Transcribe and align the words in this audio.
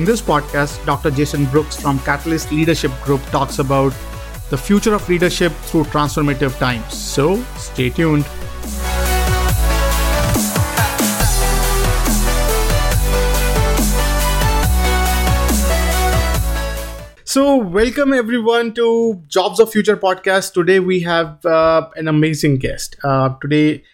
In 0.00 0.06
this 0.06 0.22
podcast, 0.22 0.82
Dr. 0.86 1.10
Jason 1.10 1.44
Brooks 1.44 1.78
from 1.78 1.98
Catalyst 1.98 2.50
Leadership 2.50 2.90
Group 3.04 3.20
talks 3.26 3.58
about 3.58 3.92
the 4.48 4.56
future 4.56 4.94
of 4.94 5.06
leadership 5.10 5.52
through 5.68 5.84
transformative 5.92 6.58
times. 6.58 6.94
So 6.94 7.42
stay 7.58 7.90
tuned. 7.90 8.24
So, 17.26 17.56
welcome 17.58 18.14
everyone 18.14 18.72
to 18.76 19.22
Jobs 19.28 19.60
of 19.60 19.70
Future 19.70 19.98
podcast. 19.98 20.54
Today 20.54 20.80
we 20.80 21.00
have 21.00 21.44
uh, 21.44 21.90
an 21.96 22.08
amazing 22.08 22.56
guest. 22.56 22.96
Uh, 23.04 23.34
today 23.42 23.84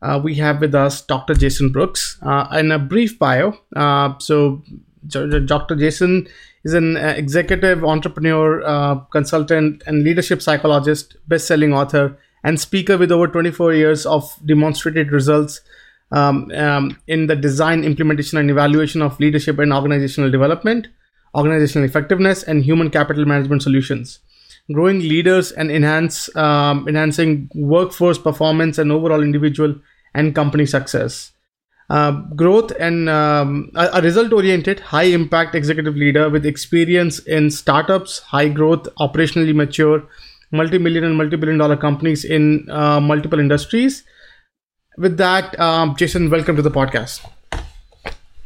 uh, 0.00 0.20
we 0.22 0.36
have 0.36 0.60
with 0.60 0.76
us 0.76 1.02
Dr. 1.02 1.34
Jason 1.34 1.72
Brooks 1.72 2.18
uh, 2.22 2.46
in 2.52 2.70
a 2.70 2.78
brief 2.78 3.18
bio. 3.18 3.58
Uh, 3.74 4.16
so, 4.18 4.62
Dr. 5.08 5.76
Jason 5.76 6.28
is 6.64 6.74
an 6.74 6.96
uh, 6.96 7.14
executive 7.16 7.84
entrepreneur, 7.84 9.06
consultant, 9.10 9.82
and 9.86 10.02
leadership 10.02 10.42
psychologist, 10.42 11.16
best-selling 11.28 11.72
author, 11.72 12.18
and 12.44 12.60
speaker 12.60 12.96
with 12.98 13.10
over 13.10 13.28
24 13.28 13.74
years 13.74 14.06
of 14.06 14.32
demonstrated 14.44 15.12
results 15.12 15.60
um, 16.12 16.50
um, 16.52 16.98
in 17.06 17.26
the 17.26 17.36
design, 17.36 17.84
implementation, 17.84 18.38
and 18.38 18.50
evaluation 18.50 19.02
of 19.02 19.18
leadership 19.18 19.58
and 19.58 19.72
organizational 19.72 20.30
development 20.30 20.88
organizational 21.36 21.86
effectiveness, 21.86 22.42
and 22.42 22.64
human 22.64 22.90
capital 22.90 23.24
management 23.26 23.62
solutions. 23.62 24.20
Growing 24.72 24.98
leaders 25.00 25.52
and 25.52 25.70
enhance 25.70 26.34
um, 26.34 26.88
enhancing 26.88 27.48
workforce 27.54 28.18
performance 28.18 28.78
and 28.78 28.90
overall 28.90 29.22
individual 29.22 29.76
and 30.14 30.34
company 30.34 30.66
success. 30.66 31.32
Uh, 31.88 32.10
growth 32.34 32.72
and 32.80 33.08
um, 33.08 33.70
a, 33.76 33.88
a 33.94 34.02
result 34.02 34.32
oriented, 34.32 34.80
high 34.80 35.04
impact 35.04 35.54
executive 35.54 35.94
leader 35.94 36.28
with 36.28 36.44
experience 36.44 37.20
in 37.20 37.48
startups, 37.48 38.18
high 38.18 38.48
growth, 38.48 38.88
operationally 38.98 39.54
mature, 39.54 40.02
multi 40.50 40.78
million 40.78 41.04
and 41.04 41.16
multi 41.16 41.36
billion 41.36 41.58
dollar 41.58 41.76
companies 41.76 42.24
in 42.24 42.68
uh, 42.70 43.00
multiple 43.00 43.38
industries. 43.38 44.02
With 44.98 45.16
that, 45.18 45.58
um, 45.60 45.94
Jason, 45.96 46.28
welcome 46.28 46.56
to 46.56 46.62
the 46.62 46.70
podcast. 46.70 47.24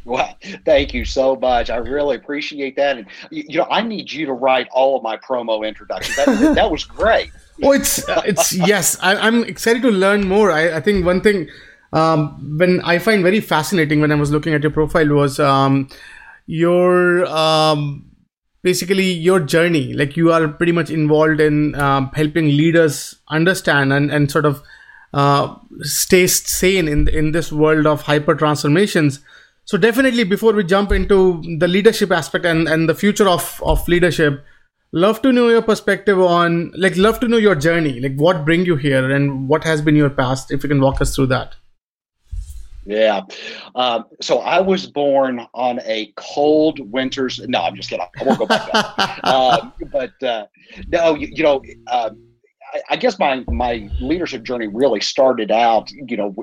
Well, 0.05 0.37
thank 0.65 0.93
you 0.93 1.05
so 1.05 1.37
much. 1.37 1.71
I 1.71 1.77
really 1.77 2.17
appreciate 2.17 2.77
that. 2.77 2.99
And 2.99 3.07
you 3.31 3.59
know, 3.59 3.67
I 3.71 3.83
need 3.83 4.11
you 4.13 4.27
to 4.27 4.33
write 4.33 4.69
all 4.73 4.97
of 4.97 5.03
my 5.03 5.17
promo 5.17 5.67
introductions. 5.67 6.17
That, 6.17 6.55
that 6.57 6.71
was 6.71 6.85
great. 6.85 7.31
Oh, 7.63 7.73
it's 7.73 8.03
it's 8.25 8.55
yes. 8.55 8.97
I, 9.03 9.29
am 9.29 9.45
excited 9.45 9.83
to 9.83 9.91
learn 9.91 10.27
more. 10.27 10.51
I, 10.51 10.77
I 10.77 10.81
think 10.81 11.05
one 11.05 11.21
thing 11.21 11.47
um, 11.93 12.57
when 12.59 12.81
I 12.83 12.99
find 12.99 13.23
very 13.23 13.41
fascinating 13.41 14.01
when 14.01 14.13
I 14.13 14.17
was 14.17 14.31
looking 14.31 14.55
at 14.55 14.63
your 14.63 14.71
profile 14.71 15.09
was 15.09 15.41
um, 15.41 15.89
your 16.47 17.27
um, 17.27 18.11
basically 18.63 19.11
your 19.13 19.41
journey. 19.41 19.93
Like 19.93 20.17
you 20.17 20.33
are 20.33 20.49
pretty 20.49 20.73
much 20.73 20.91
involved 20.91 21.41
in 21.41 21.75
um, 21.75 22.11
helping 22.15 22.47
leaders 22.47 23.17
understand 23.29 23.93
and 23.93 24.11
and 24.11 24.31
sort 24.31 24.45
of 24.45 24.63
uh, 25.13 25.55
stay 25.81 26.27
sane 26.27 26.89
in 26.89 27.09
in 27.09 27.33
this 27.33 27.51
world 27.53 27.87
of 27.87 28.03
hyper 28.03 28.35
transformations 28.35 29.21
so 29.71 29.79
definitely 29.79 30.25
before 30.25 30.53
we 30.53 30.65
jump 30.65 30.91
into 30.91 31.41
the 31.61 31.69
leadership 31.69 32.11
aspect 32.11 32.45
and, 32.45 32.69
and 32.69 32.89
the 32.89 32.95
future 32.97 33.29
of, 33.29 33.63
of 33.65 33.87
leadership, 33.87 34.45
love 34.91 35.23
to 35.23 35.33
know 35.33 35.49
your 35.49 35.63
perspective 35.63 36.19
on 36.19 36.73
like 36.77 36.97
love 36.97 37.21
to 37.21 37.29
know 37.29 37.37
your 37.37 37.55
journey, 37.55 38.01
like 38.01 38.17
what 38.17 38.45
bring 38.45 38.67
you 38.67 38.75
here 38.75 39.09
and 39.09 39.49
what 39.49 39.63
has 39.63 39.81
been 39.81 39.95
your 39.95 40.11
past, 40.11 40.51
if 40.51 40.65
you 40.65 40.69
can 40.69 40.81
walk 40.81 41.01
us 41.01 41.15
through 41.15 41.27
that. 41.27 41.55
Yeah. 42.91 43.23
Um, 43.77 44.07
so 44.21 44.41
I 44.41 44.61
was 44.61 44.87
born 44.87 45.47
on 45.55 45.79
a 45.85 46.13
cold 46.17 46.81
winter's. 46.91 47.39
No, 47.47 47.63
I'm 47.63 47.77
just 47.77 47.89
kidding. 47.89 48.05
I 48.21 48.25
won't 48.25 48.39
go 48.41 48.47
back 48.47 49.25
um, 49.25 49.73
but 49.93 50.21
uh, 50.23 50.47
no, 50.89 51.15
you, 51.15 51.29
you 51.31 51.45
know, 51.45 51.63
uh, 51.87 52.11
I, 52.75 52.83
I, 52.91 52.97
guess 52.97 53.17
my 53.21 53.45
my 53.47 53.89
leadership 54.01 54.43
journey 54.43 54.67
really 54.67 55.01
started 55.01 55.53
out, 55.53 55.89
you 55.93 56.17
know, 56.17 56.35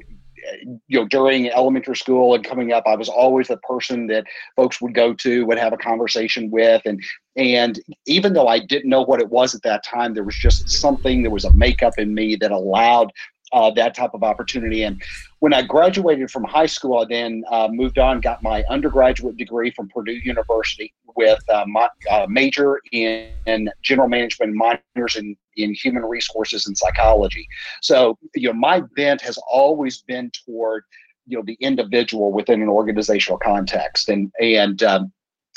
you 0.87 0.99
know 0.99 1.05
during 1.05 1.49
elementary 1.49 1.95
school 1.95 2.33
and 2.33 2.43
coming 2.43 2.71
up 2.71 2.83
i 2.85 2.95
was 2.95 3.09
always 3.09 3.47
the 3.47 3.57
person 3.57 4.07
that 4.07 4.23
folks 4.55 4.79
would 4.79 4.93
go 4.93 5.13
to 5.13 5.45
would 5.45 5.57
have 5.57 5.73
a 5.73 5.77
conversation 5.77 6.49
with 6.49 6.81
and 6.85 7.03
and 7.35 7.81
even 8.05 8.33
though 8.33 8.47
i 8.47 8.59
didn't 8.59 8.89
know 8.89 9.01
what 9.01 9.19
it 9.19 9.29
was 9.29 9.53
at 9.53 9.61
that 9.63 9.83
time 9.83 10.13
there 10.13 10.23
was 10.23 10.35
just 10.35 10.69
something 10.69 11.21
there 11.21 11.31
was 11.31 11.43
a 11.43 11.53
makeup 11.53 11.93
in 11.97 12.13
me 12.13 12.35
that 12.35 12.51
allowed 12.51 13.11
uh, 13.53 13.71
that 13.71 13.95
type 13.95 14.11
of 14.13 14.23
opportunity. 14.23 14.83
And 14.83 15.01
when 15.39 15.53
I 15.53 15.61
graduated 15.61 16.31
from 16.31 16.43
high 16.43 16.65
school, 16.65 16.99
I 16.99 17.05
then 17.05 17.43
uh, 17.49 17.67
moved 17.71 17.97
on, 17.97 18.21
got 18.21 18.43
my 18.43 18.63
undergraduate 18.69 19.37
degree 19.37 19.71
from 19.71 19.87
Purdue 19.89 20.13
University 20.13 20.93
with 21.15 21.39
uh, 21.49 21.65
my 21.67 21.89
uh, 22.09 22.27
major 22.29 22.79
in, 22.91 23.29
in, 23.45 23.69
general 23.81 24.07
management, 24.07 24.53
minors 24.53 25.15
in, 25.15 25.35
in 25.55 25.73
human 25.73 26.03
resources 26.03 26.67
and 26.67 26.77
psychology. 26.77 27.47
So, 27.81 28.17
you 28.35 28.49
know, 28.49 28.53
my 28.53 28.81
bent 28.95 29.21
has 29.21 29.37
always 29.49 30.01
been 30.01 30.31
toward, 30.45 30.83
you 31.25 31.37
know, 31.37 31.43
the 31.45 31.57
individual 31.59 32.31
within 32.31 32.61
an 32.61 32.69
organizational 32.69 33.39
context. 33.39 34.09
And, 34.09 34.31
and, 34.39 34.83
um, 34.83 35.11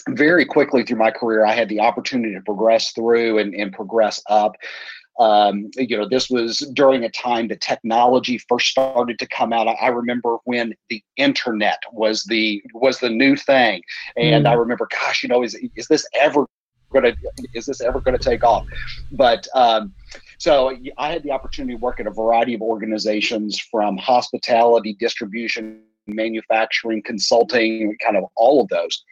very 0.08 0.46
quickly 0.46 0.82
through 0.82 0.96
my 0.96 1.10
career, 1.10 1.44
I 1.44 1.52
had 1.52 1.68
the 1.68 1.80
opportunity 1.80 2.34
to 2.34 2.40
progress 2.40 2.92
through 2.92 3.38
and, 3.38 3.54
and 3.54 3.72
progress 3.72 4.22
up. 4.28 4.56
Um, 5.20 5.70
you 5.76 5.98
know, 5.98 6.08
this 6.08 6.30
was 6.30 6.60
during 6.72 7.04
a 7.04 7.10
time 7.10 7.48
the 7.48 7.56
technology 7.56 8.38
first 8.48 8.68
started 8.68 9.18
to 9.18 9.26
come 9.26 9.52
out. 9.52 9.68
I, 9.68 9.88
remember 9.88 10.38
when 10.44 10.74
the 10.88 11.04
internet 11.16 11.78
was 11.92 12.24
the 12.24 12.62
was 12.72 13.00
the 13.00 13.10
new 13.10 13.36
thing, 13.36 13.82
and 14.16 14.46
mm. 14.46 14.48
I 14.48 14.54
remember, 14.54 14.88
gosh, 14.90 15.22
you 15.22 15.28
know, 15.28 15.42
is 15.42 15.54
is 15.76 15.88
this 15.88 16.06
ever 16.18 16.46
going 16.90 17.04
to 17.04 17.16
is 17.52 17.66
this 17.66 17.82
ever 17.82 18.00
to 18.00 18.18
take 18.18 18.42
off? 18.42 18.66
But 19.12 19.46
um, 19.54 19.94
so 20.38 20.74
I 20.96 21.12
had 21.12 21.22
the 21.22 21.32
opportunity 21.32 21.74
to 21.74 21.80
work 21.80 22.00
at 22.00 22.06
a 22.06 22.10
variety 22.10 22.54
of 22.54 22.62
organizations 22.62 23.60
from 23.60 23.98
hospitality, 23.98 24.96
distribution, 24.98 25.82
manufacturing, 26.14 27.02
consulting, 27.02 27.96
kind 28.02 28.16
of 28.16 28.24
all 28.36 28.60
of 28.60 28.68
those. 28.68 29.04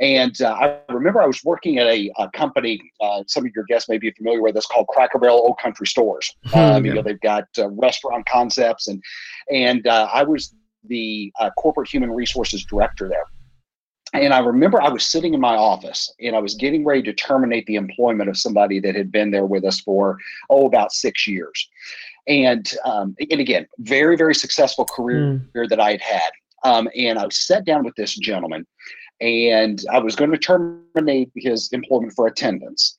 And 0.00 0.40
uh, 0.40 0.52
I 0.52 0.92
remember 0.92 1.22
I 1.22 1.26
was 1.26 1.42
working 1.44 1.78
at 1.78 1.86
a, 1.86 2.10
a 2.18 2.30
company, 2.30 2.80
uh, 3.00 3.22
some 3.26 3.46
of 3.46 3.52
your 3.54 3.64
guests 3.64 3.88
may 3.88 3.98
be 3.98 4.10
familiar 4.12 4.42
with 4.42 4.54
this, 4.54 4.66
called 4.66 4.88
Cracker 4.88 5.18
Barrel 5.18 5.38
Old 5.38 5.58
Country 5.58 5.86
Stores. 5.86 6.34
Hmm, 6.46 6.58
um, 6.58 6.84
yeah. 6.84 6.90
You 6.90 6.94
know, 6.96 7.02
they've 7.02 7.20
got 7.20 7.44
uh, 7.58 7.68
restaurant 7.70 8.26
concepts, 8.26 8.88
and 8.88 9.02
and 9.50 9.86
uh, 9.86 10.08
I 10.12 10.22
was 10.22 10.54
the 10.84 11.32
uh, 11.40 11.50
corporate 11.58 11.88
human 11.88 12.12
resources 12.12 12.64
director 12.64 13.08
there. 13.08 13.24
And 14.12 14.32
I 14.32 14.38
remember 14.38 14.80
I 14.80 14.88
was 14.88 15.04
sitting 15.04 15.34
in 15.34 15.40
my 15.40 15.56
office 15.56 16.12
and 16.20 16.36
I 16.36 16.38
was 16.38 16.54
getting 16.54 16.84
ready 16.84 17.02
to 17.02 17.12
terminate 17.12 17.66
the 17.66 17.74
employment 17.74 18.30
of 18.30 18.38
somebody 18.38 18.80
that 18.80 18.94
had 18.94 19.10
been 19.10 19.30
there 19.30 19.46
with 19.46 19.64
us 19.64 19.80
for, 19.80 20.18
oh, 20.48 20.66
about 20.66 20.92
six 20.92 21.26
years. 21.26 21.68
And 22.28 22.72
um, 22.84 23.14
and 23.30 23.40
again, 23.40 23.66
very, 23.78 24.16
very 24.16 24.34
successful 24.34 24.84
career 24.84 25.40
mm. 25.54 25.68
that 25.68 25.80
I 25.80 25.92
had 25.92 26.00
had. 26.00 26.30
Um, 26.66 26.88
and 26.96 27.18
I 27.18 27.28
sat 27.30 27.64
down 27.64 27.84
with 27.84 27.94
this 27.94 28.16
gentleman 28.16 28.66
and 29.20 29.82
I 29.90 29.98
was 29.98 30.16
going 30.16 30.32
to 30.32 30.38
terminate 30.38 31.30
his 31.36 31.68
employment 31.72 32.12
for 32.14 32.26
attendance. 32.26 32.98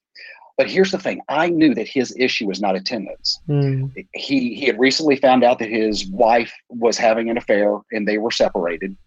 But 0.58 0.72
here's 0.72 0.92
the 0.92 0.98
thing 0.98 1.22
I 1.30 1.50
knew 1.50 1.76
that 1.76 1.88
his 1.88 2.16
issue 2.18 2.48
was 2.48 2.60
not 2.60 2.76
attendance. 2.76 3.40
Mm. 3.48 3.94
He, 4.14 4.56
he 4.56 4.66
had 4.66 4.80
recently 4.80 5.18
found 5.18 5.44
out 5.44 5.60
that 5.60 5.70
his 5.70 6.08
wife 6.08 6.52
was 6.70 6.98
having 6.98 7.30
an 7.30 7.38
affair 7.38 7.78
and 7.92 8.08
they 8.08 8.18
were 8.18 8.32
separated. 8.32 8.98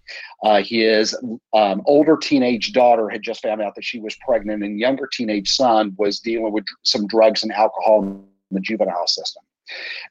Uh, 0.45 0.63
his 0.63 1.17
um, 1.53 1.83
older 1.87 2.17
teenage 2.17 2.73
daughter 2.73 3.09
had 3.09 3.23
just 3.23 3.43
found 3.43 3.63
out 3.63 3.75
that 3.75 3.85
she 3.85 3.99
was 3.99 4.15
pregnant, 4.25 4.63
and 4.63 4.79
younger 4.79 5.09
teenage 5.13 5.51
son 5.51 5.93
was 5.99 6.21
dealing 6.21 6.53
with 6.53 6.65
some 6.85 7.09
drugs 7.09 7.43
and 7.43 7.51
alcohol 7.51 8.05
in 8.05 8.23
the 8.53 8.61
juvenile 8.61 9.09
system. 9.09 9.43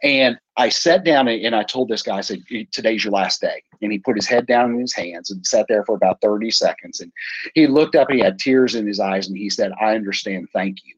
And 0.03 0.37
I 0.57 0.69
sat 0.69 1.03
down 1.03 1.27
and 1.27 1.55
I 1.55 1.63
told 1.63 1.89
this 1.89 2.01
guy, 2.01 2.17
I 2.17 2.21
said, 2.21 2.39
today's 2.71 3.03
your 3.03 3.13
last 3.13 3.41
day. 3.41 3.63
And 3.81 3.91
he 3.91 3.99
put 3.99 4.15
his 4.15 4.27
head 4.27 4.45
down 4.45 4.71
in 4.71 4.79
his 4.79 4.93
hands 4.93 5.31
and 5.31 5.45
sat 5.45 5.65
there 5.67 5.85
for 5.85 5.95
about 5.95 6.21
30 6.21 6.51
seconds. 6.51 6.99
And 6.99 7.11
he 7.55 7.67
looked 7.67 7.95
up 7.95 8.09
and 8.09 8.17
he 8.17 8.23
had 8.23 8.39
tears 8.39 8.75
in 8.75 8.85
his 8.85 8.99
eyes 8.99 9.27
and 9.27 9.37
he 9.37 9.49
said, 9.49 9.71
I 9.79 9.95
understand. 9.95 10.47
Thank 10.53 10.77
you. 10.85 10.95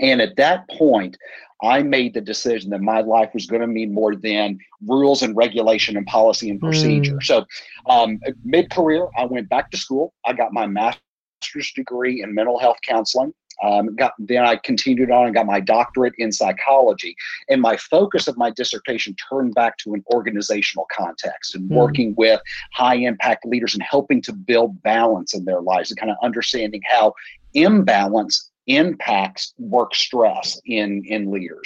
And 0.00 0.20
at 0.20 0.36
that 0.36 0.68
point, 0.70 1.16
I 1.62 1.82
made 1.82 2.14
the 2.14 2.20
decision 2.20 2.70
that 2.70 2.80
my 2.80 3.00
life 3.00 3.30
was 3.34 3.46
going 3.46 3.62
to 3.62 3.66
mean 3.66 3.92
more 3.92 4.14
than 4.14 4.58
rules 4.86 5.22
and 5.22 5.36
regulation 5.36 5.96
and 5.96 6.06
policy 6.06 6.50
and 6.50 6.60
procedure. 6.60 7.16
Mm. 7.16 7.24
So, 7.24 7.46
um, 7.86 8.20
mid 8.44 8.70
career, 8.70 9.08
I 9.16 9.24
went 9.24 9.48
back 9.48 9.70
to 9.72 9.76
school. 9.76 10.14
I 10.24 10.34
got 10.34 10.52
my 10.52 10.66
master's 10.66 11.72
degree 11.74 12.22
in 12.22 12.32
mental 12.32 12.58
health 12.58 12.78
counseling. 12.82 13.34
Um, 13.62 13.94
got, 13.96 14.12
then 14.18 14.44
I 14.44 14.56
continued 14.56 15.10
on 15.10 15.26
and 15.26 15.34
got 15.34 15.46
my 15.46 15.60
doctorate 15.60 16.14
in 16.18 16.32
psychology. 16.32 17.16
And 17.48 17.60
my 17.60 17.76
focus 17.76 18.28
of 18.28 18.36
my 18.36 18.50
dissertation 18.50 19.14
turned 19.28 19.54
back 19.54 19.76
to 19.78 19.94
an 19.94 20.04
organizational 20.12 20.86
context 20.92 21.54
and 21.54 21.68
mm. 21.68 21.74
working 21.74 22.14
with 22.16 22.40
high 22.72 22.96
impact 22.96 23.44
leaders 23.44 23.74
and 23.74 23.82
helping 23.82 24.22
to 24.22 24.32
build 24.32 24.80
balance 24.82 25.34
in 25.34 25.44
their 25.44 25.60
lives 25.60 25.90
and 25.90 25.98
kind 25.98 26.10
of 26.10 26.16
understanding 26.22 26.82
how 26.88 27.14
imbalance 27.54 28.50
impacts 28.68 29.54
work 29.58 29.94
stress 29.94 30.60
in 30.66 31.02
in 31.06 31.30
leaders. 31.32 31.64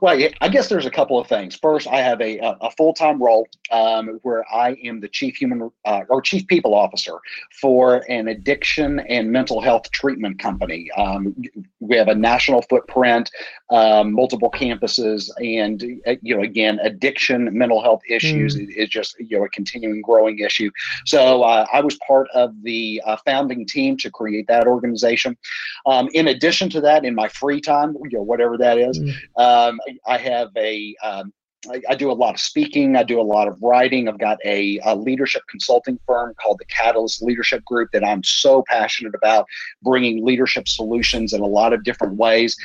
Well, 0.00 0.18
I 0.40 0.48
guess 0.48 0.68
there's 0.68 0.86
a 0.86 0.90
couple 0.90 1.18
of 1.18 1.26
things. 1.26 1.54
First, 1.54 1.86
I 1.86 1.98
have 1.98 2.20
a, 2.20 2.38
a 2.38 2.70
full 2.72 2.94
time 2.94 3.22
role 3.22 3.46
um, 3.70 4.18
where 4.22 4.44
I 4.52 4.76
am 4.84 5.00
the 5.00 5.08
chief 5.08 5.36
human 5.36 5.70
uh, 5.84 6.00
or 6.08 6.22
chief 6.22 6.46
people 6.46 6.74
officer 6.74 7.18
for 7.60 8.04
an 8.08 8.28
addiction 8.28 9.00
and 9.00 9.30
mental 9.30 9.60
health 9.60 9.90
treatment 9.90 10.38
company. 10.38 10.90
Um, 10.96 11.36
we 11.80 11.96
have 11.96 12.08
a 12.08 12.14
national 12.14 12.62
footprint, 12.62 13.30
um, 13.70 14.12
multiple 14.12 14.50
campuses, 14.50 15.30
and 15.38 16.00
uh, 16.06 16.14
you 16.22 16.34
know, 16.34 16.42
again, 16.42 16.78
addiction, 16.82 17.56
mental 17.56 17.82
health 17.82 18.00
issues 18.08 18.56
mm. 18.56 18.74
is 18.74 18.88
just 18.88 19.16
you 19.20 19.38
know 19.38 19.44
a 19.44 19.48
continuing 19.50 20.00
growing 20.00 20.38
issue. 20.38 20.70
So 21.04 21.42
uh, 21.42 21.66
I 21.70 21.80
was 21.80 21.98
part 22.06 22.28
of 22.34 22.54
the 22.62 23.02
uh, 23.04 23.18
founding 23.26 23.66
team 23.66 23.98
to 23.98 24.10
create 24.10 24.46
that 24.48 24.66
organization. 24.66 25.36
Um, 25.84 26.08
in 26.14 26.28
addition 26.28 26.70
to 26.70 26.80
that, 26.80 27.04
in 27.04 27.14
my 27.14 27.28
free 27.28 27.60
time, 27.60 27.94
you 28.04 28.18
know, 28.18 28.22
whatever 28.22 28.56
that 28.58 28.78
is. 28.78 28.85
Mm. 28.94 29.14
Um, 29.36 29.80
I 30.06 30.18
have 30.18 30.50
a 30.56 30.94
um, 31.02 31.32
I, 31.70 31.82
I, 31.90 31.94
do 31.94 32.10
a 32.10 32.12
lot 32.12 32.34
of 32.34 32.40
speaking. 32.40 32.96
I 32.96 33.02
do 33.02 33.20
a 33.20 33.22
lot 33.22 33.48
of 33.48 33.60
writing. 33.62 34.08
I've 34.08 34.18
got 34.18 34.38
a, 34.44 34.78
a, 34.84 34.94
leadership 34.94 35.42
consulting 35.48 35.98
firm 36.06 36.34
called 36.40 36.58
the 36.58 36.64
Catalyst 36.66 37.22
Leadership 37.22 37.64
Group 37.64 37.90
that 37.92 38.04
I'm 38.04 38.22
so 38.22 38.64
passionate 38.68 39.14
about 39.14 39.46
bringing 39.82 40.24
leadership 40.24 40.68
solutions 40.68 41.32
in 41.32 41.40
a 41.40 41.46
lot 41.46 41.72
of 41.72 41.82
different 41.82 42.14
ways. 42.14 42.56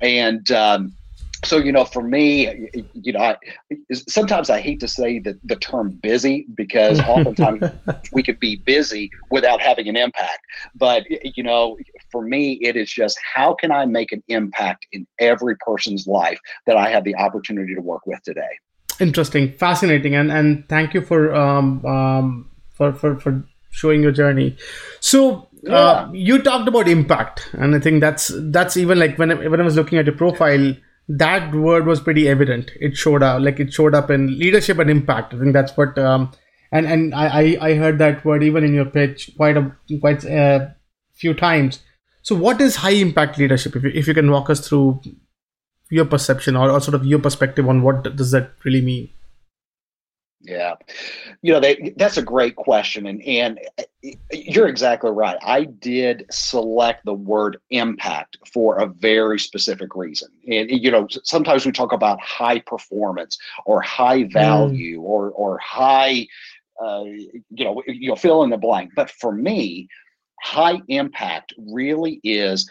And 0.00 0.50
um, 0.50 0.92
so 1.44 1.58
you 1.58 1.70
know 1.70 1.84
for 1.84 2.02
me 2.02 2.68
you 2.94 3.12
know 3.12 3.20
I, 3.20 3.36
sometimes 3.92 4.50
i 4.50 4.60
hate 4.60 4.80
to 4.80 4.88
say 4.88 5.18
the, 5.18 5.38
the 5.44 5.56
term 5.56 5.90
busy 5.90 6.46
because 6.54 7.00
oftentimes 7.06 7.62
we 8.12 8.22
could 8.22 8.40
be 8.40 8.56
busy 8.56 9.10
without 9.30 9.60
having 9.60 9.88
an 9.88 9.96
impact 9.96 10.40
but 10.74 11.04
you 11.08 11.42
know 11.42 11.78
for 12.10 12.22
me 12.22 12.58
it 12.62 12.76
is 12.76 12.90
just 12.90 13.18
how 13.34 13.54
can 13.54 13.70
i 13.70 13.84
make 13.84 14.12
an 14.12 14.22
impact 14.28 14.86
in 14.92 15.06
every 15.18 15.56
person's 15.56 16.06
life 16.06 16.38
that 16.66 16.76
i 16.76 16.88
have 16.88 17.04
the 17.04 17.14
opportunity 17.16 17.74
to 17.74 17.80
work 17.80 18.06
with 18.06 18.22
today 18.22 18.58
interesting 19.00 19.52
fascinating 19.52 20.14
and 20.14 20.30
and 20.32 20.68
thank 20.68 20.94
you 20.94 21.00
for 21.00 21.34
um, 21.34 21.84
um 21.86 22.50
for 22.72 22.92
for 22.92 23.18
for 23.18 23.44
showing 23.70 24.02
your 24.02 24.12
journey 24.12 24.56
so 25.00 25.48
uh, 25.68 26.08
you 26.12 26.40
talked 26.40 26.68
about 26.68 26.88
impact 26.88 27.48
and 27.52 27.74
i 27.74 27.80
think 27.80 28.00
that's 28.00 28.30
that's 28.50 28.76
even 28.76 28.98
like 28.98 29.18
when 29.18 29.30
I, 29.30 29.48
when 29.48 29.60
I 29.60 29.64
was 29.64 29.76
looking 29.76 29.98
at 29.98 30.06
your 30.06 30.14
profile 30.14 30.74
that 31.08 31.54
word 31.54 31.86
was 31.86 32.00
pretty 32.00 32.28
evident. 32.28 32.70
It 32.80 32.96
showed 32.96 33.22
up, 33.22 33.40
like 33.40 33.58
it 33.58 33.72
showed 33.72 33.94
up 33.94 34.10
in 34.10 34.38
leadership 34.38 34.78
and 34.78 34.90
impact. 34.90 35.34
I 35.34 35.38
think 35.38 35.54
that's 35.54 35.76
what, 35.76 35.98
um, 35.98 36.32
and 36.70 36.86
and 36.86 37.14
I 37.14 37.56
I 37.60 37.74
heard 37.74 37.98
that 37.98 38.24
word 38.24 38.42
even 38.42 38.62
in 38.62 38.74
your 38.74 38.84
pitch 38.84 39.30
quite 39.36 39.56
a 39.56 39.74
quite 40.00 40.24
a 40.24 40.74
few 41.14 41.32
times. 41.32 41.82
So, 42.28 42.34
what 42.34 42.60
is 42.60 42.76
high 42.76 42.90
impact 42.90 43.38
leadership? 43.38 43.74
If 43.74 43.84
you, 43.84 43.90
if 43.94 44.06
you 44.06 44.12
can 44.12 44.30
walk 44.30 44.50
us 44.50 44.60
through 44.60 45.00
your 45.88 46.04
perception 46.04 46.56
or, 46.56 46.70
or 46.70 46.78
sort 46.78 46.94
of 46.94 47.06
your 47.06 47.20
perspective 47.20 47.66
on 47.66 47.80
what 47.80 48.14
does 48.16 48.32
that 48.32 48.50
really 48.64 48.82
mean? 48.82 49.08
Yeah, 50.42 50.74
you 51.40 51.54
know 51.54 51.58
they, 51.58 51.94
that's 51.96 52.18
a 52.18 52.22
great 52.22 52.54
question, 52.54 53.06
and 53.06 53.22
and 53.22 53.58
you're 54.30 54.68
exactly 54.68 55.10
right. 55.10 55.38
I 55.42 55.64
did 55.64 56.26
select 56.30 57.06
the 57.06 57.14
word 57.14 57.56
impact 57.70 58.36
for 58.52 58.76
a 58.76 58.86
very 58.86 59.38
specific 59.38 59.96
reason, 59.96 60.28
and 60.46 60.70
you 60.70 60.90
know 60.90 61.08
sometimes 61.24 61.64
we 61.64 61.72
talk 61.72 61.94
about 61.94 62.20
high 62.20 62.58
performance 62.58 63.38
or 63.64 63.80
high 63.80 64.24
mm. 64.24 64.32
value 64.34 65.00
mm. 65.00 65.04
or 65.04 65.30
or 65.30 65.56
high, 65.60 66.26
uh, 66.78 67.04
you 67.04 67.64
know 67.64 67.82
you 67.86 68.10
know 68.10 68.16
fill 68.16 68.42
in 68.42 68.50
the 68.50 68.58
blank. 68.58 68.90
But 68.94 69.08
for 69.08 69.32
me, 69.32 69.88
high 70.42 70.80
impact 70.88 71.54
really 71.56 72.20
is 72.22 72.70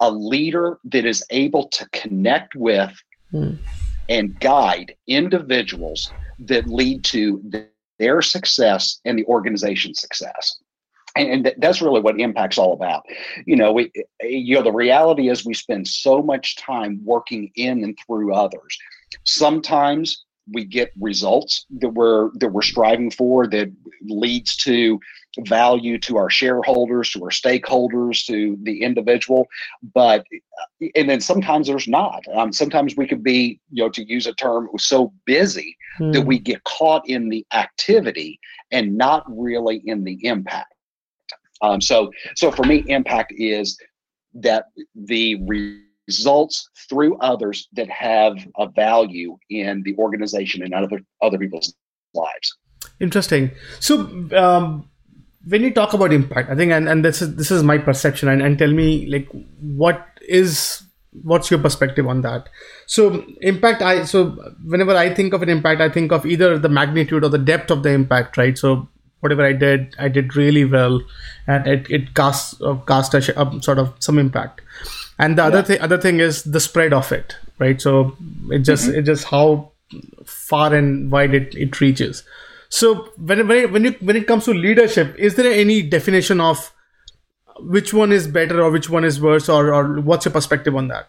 a 0.00 0.10
leader 0.10 0.78
that 0.84 1.04
is 1.04 1.24
able 1.30 1.68
to 1.68 1.88
connect 1.90 2.54
with 2.54 2.92
mm. 3.32 3.58
and 4.08 4.38
guide 4.40 4.94
individuals 5.06 6.12
that 6.38 6.66
lead 6.66 7.04
to 7.04 7.42
their 7.98 8.22
success 8.22 9.00
and 9.04 9.18
the 9.18 9.24
organization's 9.24 10.00
success. 10.00 10.58
And 11.14 11.52
that's 11.58 11.82
really 11.82 12.00
what 12.00 12.18
impact's 12.18 12.56
all 12.56 12.72
about. 12.72 13.04
You 13.46 13.56
know 13.56 13.72
we 13.72 13.92
you 14.22 14.54
know 14.54 14.62
the 14.62 14.72
reality 14.72 15.28
is 15.28 15.44
we 15.44 15.54
spend 15.54 15.86
so 15.86 16.22
much 16.22 16.56
time 16.56 17.00
working 17.04 17.50
in 17.54 17.84
and 17.84 17.98
through 18.06 18.32
others. 18.34 18.78
Sometimes 19.24 20.24
we 20.52 20.64
get 20.64 20.92
results 21.00 21.66
that 21.78 21.90
we're 21.90 22.30
that 22.34 22.48
we're 22.48 22.62
striving 22.62 23.10
for 23.10 23.46
that 23.48 23.72
leads 24.02 24.56
to 24.56 25.00
value 25.40 25.98
to 25.98 26.16
our 26.18 26.28
shareholders, 26.28 27.10
to 27.10 27.22
our 27.22 27.30
stakeholders, 27.30 28.26
to 28.26 28.58
the 28.62 28.82
individual. 28.82 29.46
But 29.94 30.24
and 30.94 31.08
then 31.08 31.20
sometimes 31.20 31.66
there's 31.66 31.88
not. 31.88 32.22
Um, 32.34 32.52
sometimes 32.52 32.96
we 32.96 33.06
could 33.06 33.22
be, 33.22 33.60
you 33.70 33.84
know, 33.84 33.90
to 33.90 34.04
use 34.04 34.26
a 34.26 34.34
term, 34.34 34.68
so 34.78 35.12
busy 35.24 35.76
mm. 35.98 36.12
that 36.12 36.22
we 36.22 36.38
get 36.38 36.62
caught 36.64 37.08
in 37.08 37.28
the 37.28 37.46
activity 37.52 38.38
and 38.70 38.96
not 38.96 39.24
really 39.28 39.82
in 39.86 40.04
the 40.04 40.24
impact. 40.26 40.74
Um, 41.62 41.80
so, 41.80 42.10
so 42.34 42.50
for 42.50 42.64
me, 42.64 42.84
impact 42.88 43.32
is 43.36 43.78
that 44.34 44.66
the 44.94 45.36
results 46.18 46.68
through 46.88 47.16
others 47.18 47.68
that 47.72 47.88
have 47.88 48.36
a 48.58 48.68
value 48.68 49.36
in 49.50 49.82
the 49.82 49.94
organization 49.96 50.62
and 50.62 50.74
other 50.74 51.00
other 51.20 51.38
people's 51.38 51.74
lives. 52.14 52.56
Interesting. 53.00 53.50
So, 53.80 54.28
um, 54.36 54.88
when 55.46 55.62
you 55.62 55.72
talk 55.72 55.92
about 55.92 56.12
impact 56.12 56.50
i 56.50 56.54
think 56.54 56.72
and, 56.72 56.88
and 56.88 57.04
this 57.04 57.20
is 57.22 57.34
this 57.36 57.50
is 57.50 57.62
my 57.62 57.78
perception 57.78 58.28
and, 58.28 58.42
and 58.42 58.58
tell 58.58 58.70
me 58.70 59.06
like 59.06 59.28
what 59.60 60.06
is 60.28 60.82
what's 61.22 61.50
your 61.50 61.60
perspective 61.60 62.06
on 62.06 62.22
that 62.22 62.48
so 62.86 63.24
impact 63.40 63.82
i 63.82 64.04
so 64.04 64.30
whenever 64.64 64.96
i 64.96 65.12
think 65.12 65.34
of 65.34 65.42
an 65.42 65.48
impact 65.48 65.80
i 65.80 65.88
think 65.88 66.12
of 66.12 66.24
either 66.24 66.58
the 66.58 66.68
magnitude 66.68 67.24
or 67.24 67.28
the 67.28 67.38
depth 67.38 67.70
of 67.70 67.82
the 67.82 67.90
impact 67.90 68.36
right 68.36 68.56
so 68.56 68.88
whatever 69.20 69.44
i 69.44 69.52
did 69.52 69.94
i 69.98 70.08
did 70.08 70.36
really 70.36 70.64
well 70.64 71.00
and 71.46 71.66
it, 71.66 71.90
it 71.90 72.14
casts 72.14 72.60
uh, 72.62 72.76
cast 72.86 73.14
a, 73.14 73.40
a, 73.40 73.62
sort 73.62 73.78
of 73.78 73.92
some 73.98 74.18
impact 74.18 74.62
and 75.18 75.38
the 75.38 75.42
yeah. 75.42 75.48
other 75.48 75.62
thing 75.62 75.80
other 75.80 75.98
thing 75.98 76.20
is 76.20 76.42
the 76.44 76.60
spread 76.60 76.92
of 76.92 77.12
it 77.12 77.36
right 77.58 77.80
so 77.80 78.16
it 78.50 78.60
just 78.60 78.88
mm-hmm. 78.88 78.98
it 78.98 79.02
just 79.02 79.24
how 79.24 79.70
far 80.24 80.74
and 80.74 81.10
wide 81.10 81.34
it, 81.34 81.54
it 81.54 81.80
reaches 81.80 82.24
so 82.72 83.10
when 83.18 83.46
when 83.48 83.70
when 83.70 83.84
you, 83.84 83.92
when 84.00 84.16
it 84.16 84.26
comes 84.26 84.46
to 84.46 84.54
leadership, 84.54 85.14
is 85.18 85.34
there 85.34 85.52
any 85.52 85.82
definition 85.82 86.40
of 86.40 86.72
which 87.58 87.92
one 87.92 88.12
is 88.12 88.26
better 88.26 88.62
or 88.62 88.70
which 88.70 88.88
one 88.88 89.04
is 89.04 89.20
worse, 89.20 89.50
or 89.50 89.74
or 89.74 90.00
what's 90.00 90.24
your 90.24 90.32
perspective 90.32 90.74
on 90.74 90.88
that? 90.88 91.08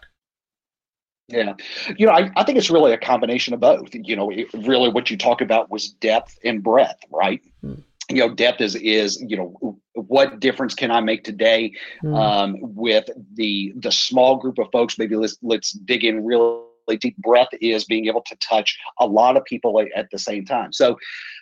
Yeah, 1.28 1.54
you 1.96 2.04
know, 2.04 2.12
I, 2.12 2.30
I 2.36 2.44
think 2.44 2.58
it's 2.58 2.68
really 2.68 2.92
a 2.92 2.98
combination 2.98 3.54
of 3.54 3.60
both. 3.60 3.94
You 3.94 4.14
know, 4.14 4.28
it, 4.28 4.48
really 4.52 4.90
what 4.90 5.10
you 5.10 5.16
talk 5.16 5.40
about 5.40 5.70
was 5.70 5.88
depth 5.88 6.38
and 6.44 6.62
breadth, 6.62 7.00
right? 7.10 7.40
Hmm. 7.62 7.76
You 8.10 8.16
know, 8.16 8.34
depth 8.34 8.60
is 8.60 8.74
is 8.76 9.22
you 9.26 9.36
know 9.36 9.78
what 9.94 10.40
difference 10.40 10.74
can 10.74 10.90
I 10.90 11.00
make 11.00 11.24
today 11.24 11.72
hmm. 12.00 12.14
um, 12.14 12.56
with 12.60 13.08
the 13.34 13.72
the 13.76 13.92
small 13.92 14.36
group 14.36 14.58
of 14.58 14.68
folks? 14.72 14.98
Maybe 14.98 15.16
let's 15.16 15.38
let's 15.42 15.72
dig 15.72 16.04
in 16.04 16.24
really 16.24 16.60
deep. 17.00 17.16
Breath 17.18 17.48
is 17.60 17.84
being 17.84 18.06
able 18.06 18.22
to 18.22 18.36
touch 18.36 18.78
a 19.00 19.06
lot 19.06 19.36
of 19.36 19.44
people 19.44 19.82
at 19.96 20.10
the 20.10 20.18
same 20.18 20.44
time. 20.44 20.72
So, 20.72 20.98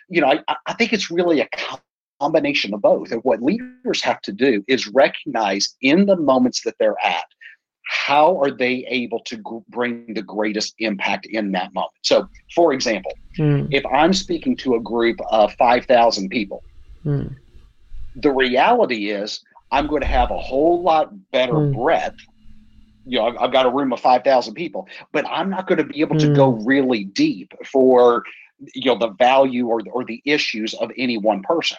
you 0.07 0.21
know, 0.21 0.27
I, 0.27 0.55
I 0.65 0.73
think 0.73 0.93
it's 0.93 1.11
really 1.11 1.41
a 1.41 1.49
combination 2.21 2.73
of 2.73 2.81
both. 2.81 3.11
And 3.11 3.21
what 3.23 3.41
leaders 3.41 4.01
have 4.03 4.21
to 4.21 4.31
do 4.31 4.63
is 4.67 4.87
recognize 4.87 5.75
in 5.81 6.05
the 6.05 6.15
moments 6.15 6.61
that 6.63 6.75
they're 6.79 7.01
at, 7.03 7.25
how 7.93 8.37
are 8.41 8.49
they 8.49 8.85
able 8.89 9.19
to 9.19 9.37
g- 9.37 9.65
bring 9.69 10.13
the 10.15 10.21
greatest 10.21 10.73
impact 10.79 11.27
in 11.27 11.51
that 11.51 11.73
moment? 11.73 11.93
So, 12.01 12.27
for 12.55 12.73
example, 12.73 13.13
mm. 13.37 13.67
if 13.71 13.85
I'm 13.85 14.13
speaking 14.13 14.57
to 14.57 14.75
a 14.75 14.79
group 14.79 15.19
of 15.29 15.53
5,000 15.53 16.29
people, 16.29 16.63
mm. 17.05 17.33
the 18.15 18.31
reality 18.31 19.11
is 19.11 19.41
I'm 19.71 19.85
going 19.85 20.01
to 20.01 20.07
have 20.07 20.31
a 20.31 20.39
whole 20.39 20.81
lot 20.81 21.13
better 21.31 21.53
mm. 21.53 21.75
breadth. 21.75 22.17
You 23.05 23.19
know, 23.19 23.27
I've, 23.27 23.37
I've, 23.39 23.51
got 23.51 23.67
a 23.67 23.69
room 23.69 23.93
of 23.93 23.99
5,000 23.99 24.55
people, 24.55 24.87
but 25.11 25.25
I'm 25.29 25.51
not 25.51 25.67
going 25.67 25.77
to 25.77 25.83
be 25.83 26.01
able 26.01 26.17
to 26.17 26.33
go 26.33 26.49
really 26.49 27.03
deep 27.03 27.53
for 27.63 28.23
you 28.73 28.85
know 28.85 28.97
the 28.97 29.09
value 29.09 29.67
or 29.67 29.81
or 29.91 30.05
the 30.05 30.21
issues 30.25 30.73
of 30.75 30.89
any 30.97 31.17
one 31.17 31.41
person 31.41 31.77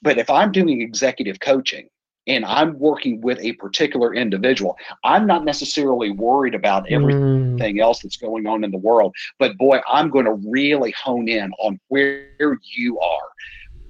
but 0.00 0.16
if 0.16 0.30
i'm 0.30 0.50
doing 0.50 0.80
executive 0.80 1.38
coaching 1.40 1.88
and 2.26 2.44
i'm 2.44 2.78
working 2.78 3.20
with 3.20 3.38
a 3.40 3.52
particular 3.54 4.14
individual 4.14 4.76
i'm 5.04 5.26
not 5.26 5.44
necessarily 5.44 6.10
worried 6.10 6.54
about 6.54 6.90
everything 6.90 7.76
mm. 7.76 7.80
else 7.80 8.00
that's 8.00 8.16
going 8.16 8.46
on 8.46 8.64
in 8.64 8.70
the 8.70 8.78
world 8.78 9.14
but 9.38 9.56
boy 9.58 9.80
i'm 9.90 10.10
going 10.10 10.24
to 10.24 10.40
really 10.48 10.92
hone 10.92 11.28
in 11.28 11.52
on 11.58 11.78
where 11.88 12.58
you 12.62 12.98
are 13.00 13.28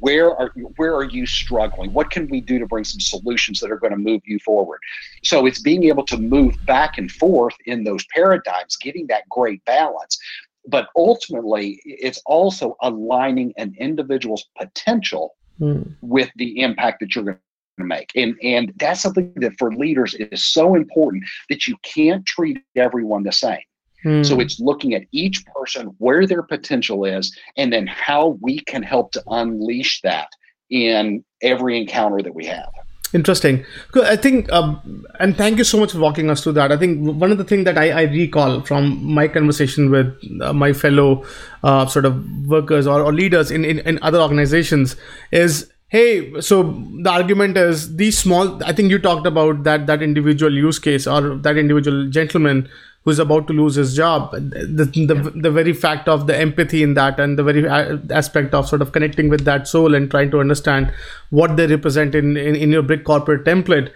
where 0.01 0.35
are 0.37 0.53
where 0.77 0.95
are 0.97 1.05
you 1.05 1.27
struggling 1.27 1.93
what 1.93 2.11
can 2.11 2.27
we 2.29 2.41
do 2.41 2.59
to 2.59 2.67
bring 2.67 2.85
some 2.85 3.01
solutions 3.01 3.61
that 3.61 3.71
are 3.71 3.79
going 3.79 3.93
to 3.93 3.99
move 3.99 4.21
you 4.25 4.39
forward 4.41 4.81
so 5.23 5.47
it's 5.47 5.61
being 5.61 5.85
able 5.85 6.05
to 6.05 6.19
move 6.19 6.55
back 6.67 6.99
and 6.99 7.11
forth 7.12 7.55
in 7.67 7.85
those 7.85 8.05
paradigms 8.07 8.77
getting 8.77 9.07
that 9.07 9.29
great 9.29 9.65
balance 9.65 10.19
but 10.67 10.89
ultimately 10.97 11.81
it's 11.85 12.21
also 12.27 12.77
aligning 12.83 13.53
an 13.57 13.75
individual's 13.79 14.47
potential 14.59 15.37
mm. 15.61 15.95
with 16.01 16.31
the 16.37 16.61
impact 16.61 17.01
that 17.01 17.15
you're 17.15 17.25
going 17.25 17.37
to 17.37 17.51
make 17.83 18.11
and 18.15 18.37
and 18.43 18.73
that's 18.77 19.03
something 19.03 19.33
that 19.37 19.53
for 19.59 19.75
leaders 19.75 20.15
is 20.15 20.45
so 20.45 20.75
important 20.75 21.25
that 21.49 21.67
you 21.67 21.77
can't 21.83 22.25
treat 22.27 22.59
everyone 22.77 23.23
the 23.23 23.33
same 23.33 23.61
mm. 24.05 24.25
so 24.25 24.41
it's 24.41 24.61
looking 24.61 24.95
at 24.95 25.03
each 25.12 25.45
person 25.47 25.87
where 25.99 26.27
their 26.27 26.43
potential 26.43 27.05
is 27.05 27.37
and 27.57 27.73
then 27.73 27.87
how 27.87 28.39
we 28.41 28.59
can 28.61 28.83
help 28.83 29.12
to 29.12 29.23
unleash 29.29 30.01
that 30.03 30.29
in 30.71 31.25
every 31.43 31.79
encounter 31.79 32.23
that 32.23 32.35
we 32.35 32.47
have 32.47 32.71
Interesting. 33.12 33.65
I 33.95 34.17
think, 34.17 34.51
um, 34.51 35.05
and 35.21 35.37
thank 35.37 35.59
you 35.59 35.65
so 35.65 35.79
much 35.79 35.93
for 35.93 35.99
walking 35.99 36.31
us 36.31 36.43
through 36.43 36.53
that. 36.53 36.73
I 36.73 36.79
think 36.79 37.07
one 37.07 37.31
of 37.31 37.37
the 37.37 37.45
things 37.45 37.67
that 37.67 37.77
I, 37.77 37.91
I 37.91 38.03
recall 38.05 38.62
from 38.62 39.05
my 39.05 39.29
conversation 39.29 39.91
with 39.91 40.19
uh, 40.41 40.55
my 40.55 40.73
fellow 40.73 41.25
uh, 41.62 41.85
sort 41.87 42.07
of 42.07 42.47
workers 42.47 42.87
or, 42.87 43.03
or 43.03 43.12
leaders 43.12 43.51
in, 43.51 43.67
in, 43.67 43.81
in 43.81 43.99
other 44.01 44.19
organizations 44.19 44.97
is 45.31 45.71
hey 45.93 46.41
so 46.41 46.63
the 47.07 47.11
argument 47.11 47.59
is 47.63 47.97
these 47.97 48.19
small 48.19 48.53
i 48.65 48.73
think 48.73 48.91
you 48.91 48.99
talked 48.99 49.27
about 49.27 49.63
that 49.65 49.87
that 49.87 50.03
individual 50.03 50.55
use 50.61 50.79
case 50.79 51.07
or 51.07 51.37
that 51.49 51.59
individual 51.59 52.09
gentleman 52.09 52.67
who's 53.05 53.19
about 53.19 53.47
to 53.47 53.53
lose 53.53 53.75
his 53.75 53.95
job 53.95 54.33
the, 54.33 54.87
the, 54.87 55.15
yeah. 55.15 55.31
the 55.35 55.51
very 55.51 55.73
fact 55.73 56.09
of 56.09 56.27
the 56.27 56.37
empathy 56.37 56.83
in 56.83 56.95
that 56.95 57.21
and 57.21 57.39
the 57.39 57.43
very 57.43 57.69
uh, 57.69 57.99
aspect 58.11 58.55
of 58.55 58.67
sort 58.67 58.81
of 58.81 58.93
connecting 58.93 59.29
with 59.29 59.45
that 59.45 59.69
soul 59.69 59.95
and 59.95 60.11
trying 60.11 60.31
to 60.31 60.41
understand 60.41 60.93
what 61.31 61.57
they 61.57 61.67
represent 61.67 62.15
in, 62.15 62.37
in, 62.37 62.55
in 62.55 62.71
your 62.71 62.83
big 62.83 63.05
corporate 63.05 63.45
template 63.45 63.91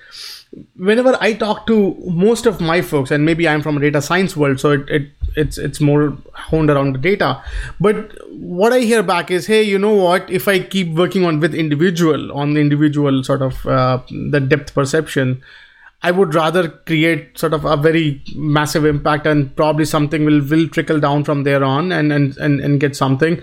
whenever 0.77 1.17
i 1.21 1.33
talk 1.33 1.67
to 1.67 1.95
most 2.07 2.47
of 2.47 2.61
my 2.61 2.81
folks 2.81 3.11
and 3.11 3.25
maybe 3.25 3.49
i'm 3.49 3.63
from 3.63 3.77
a 3.77 3.81
data 3.81 4.01
science 4.01 4.37
world 4.37 4.61
so 4.61 4.71
it, 4.71 4.89
it 4.89 5.09
it's 5.35 5.59
it's 5.59 5.81
more 5.81 6.17
honed 6.35 6.71
around 6.71 6.95
the 6.95 6.99
data 6.99 7.43
but 7.81 8.13
what 8.31 8.73
i 8.73 8.81
hear 8.81 9.03
back 9.03 9.31
is 9.31 9.47
hey 9.47 9.63
you 9.63 9.79
know 9.79 9.93
what 9.93 10.29
if 10.31 10.49
i 10.49 10.59
keep 10.59 10.95
working 10.95 11.25
on 11.25 11.41
with 11.41 11.55
individual 11.55 12.33
on 12.33 12.55
the 12.55 12.61
individual 12.61 13.23
sort 13.23 13.43
of 13.43 13.67
uh, 13.67 14.01
the 14.31 14.41
depth 14.41 14.75
perception 14.75 15.43
I 16.03 16.11
would 16.11 16.35
rather 16.35 16.69
create 16.69 17.39
sort 17.39 17.53
of 17.53 17.65
a 17.65 17.77
very 17.77 18.23
massive 18.37 18.85
impact 18.85 19.27
and 19.27 19.55
probably 19.57 19.85
something 19.87 20.25
will 20.25 20.41
will 20.41 20.69
trickle 20.69 21.01
down 21.01 21.25
from 21.25 21.43
there 21.45 21.65
on 21.65 21.91
and 21.91 22.13
and 22.13 22.37
and, 22.37 22.61
and 22.61 22.79
get 22.79 22.95
something. 22.95 23.43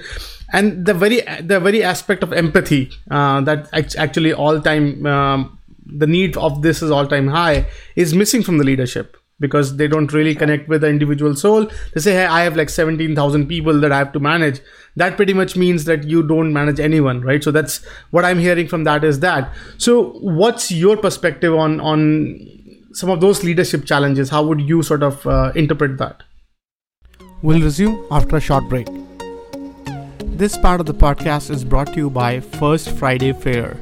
And 0.53 0.85
the 0.85 0.93
very 0.93 1.21
the 1.41 1.59
very 1.59 1.83
aspect 1.83 2.23
of 2.23 2.31
empathy 2.31 2.91
uh, 3.09 3.41
that 3.41 3.67
actually 3.97 4.33
all 4.33 4.61
time 4.61 5.05
um, 5.05 5.57
the 5.85 6.07
need 6.07 6.37
of 6.37 6.61
this 6.61 6.81
is 6.81 6.91
all 6.91 7.07
time 7.07 7.27
high 7.27 7.67
is 7.95 8.13
missing 8.13 8.43
from 8.43 8.57
the 8.57 8.63
leadership 8.63 9.17
because 9.39 9.75
they 9.77 9.87
don't 9.87 10.13
really 10.13 10.33
connect 10.33 10.69
with 10.69 10.81
the 10.81 10.87
individual 10.87 11.35
soul. 11.35 11.69
They 11.93 12.01
say, 12.01 12.13
hey, 12.13 12.25
I 12.25 12.43
have 12.43 12.55
like 12.55 12.69
17,000 12.69 13.47
people 13.47 13.79
that 13.81 13.91
I 13.91 13.97
have 13.97 14.13
to 14.13 14.19
manage. 14.19 14.61
That 14.95 15.17
pretty 15.17 15.33
much 15.33 15.57
means 15.57 15.85
that 15.85 16.05
you 16.05 16.25
don't 16.25 16.53
manage 16.53 16.79
anyone, 16.79 17.21
right? 17.21 17.43
So 17.43 17.51
that's 17.51 17.83
what 18.11 18.23
I'm 18.23 18.39
hearing 18.39 18.67
from 18.67 18.83
that 18.85 19.03
is 19.03 19.19
that. 19.19 19.53
So 19.77 20.11
what's 20.19 20.71
your 20.71 20.95
perspective 20.97 21.53
on, 21.53 21.81
on 21.81 22.39
some 22.93 23.09
of 23.09 23.21
those 23.21 23.43
leadership 23.43 23.85
challenges? 23.85 24.29
How 24.29 24.43
would 24.43 24.61
you 24.61 24.81
sort 24.83 25.03
of 25.03 25.25
uh, 25.27 25.51
interpret 25.55 25.97
that? 25.97 26.23
We'll 27.41 27.61
resume 27.61 28.05
after 28.11 28.37
a 28.37 28.39
short 28.39 28.69
break. 28.69 28.87
This 30.37 30.57
part 30.57 30.79
of 30.79 30.85
the 30.85 30.93
podcast 30.93 31.51
is 31.51 31.63
brought 31.63 31.87
to 31.93 31.97
you 31.97 32.09
by 32.09 32.39
First 32.39 32.91
Friday 32.91 33.33
Fair, 33.33 33.77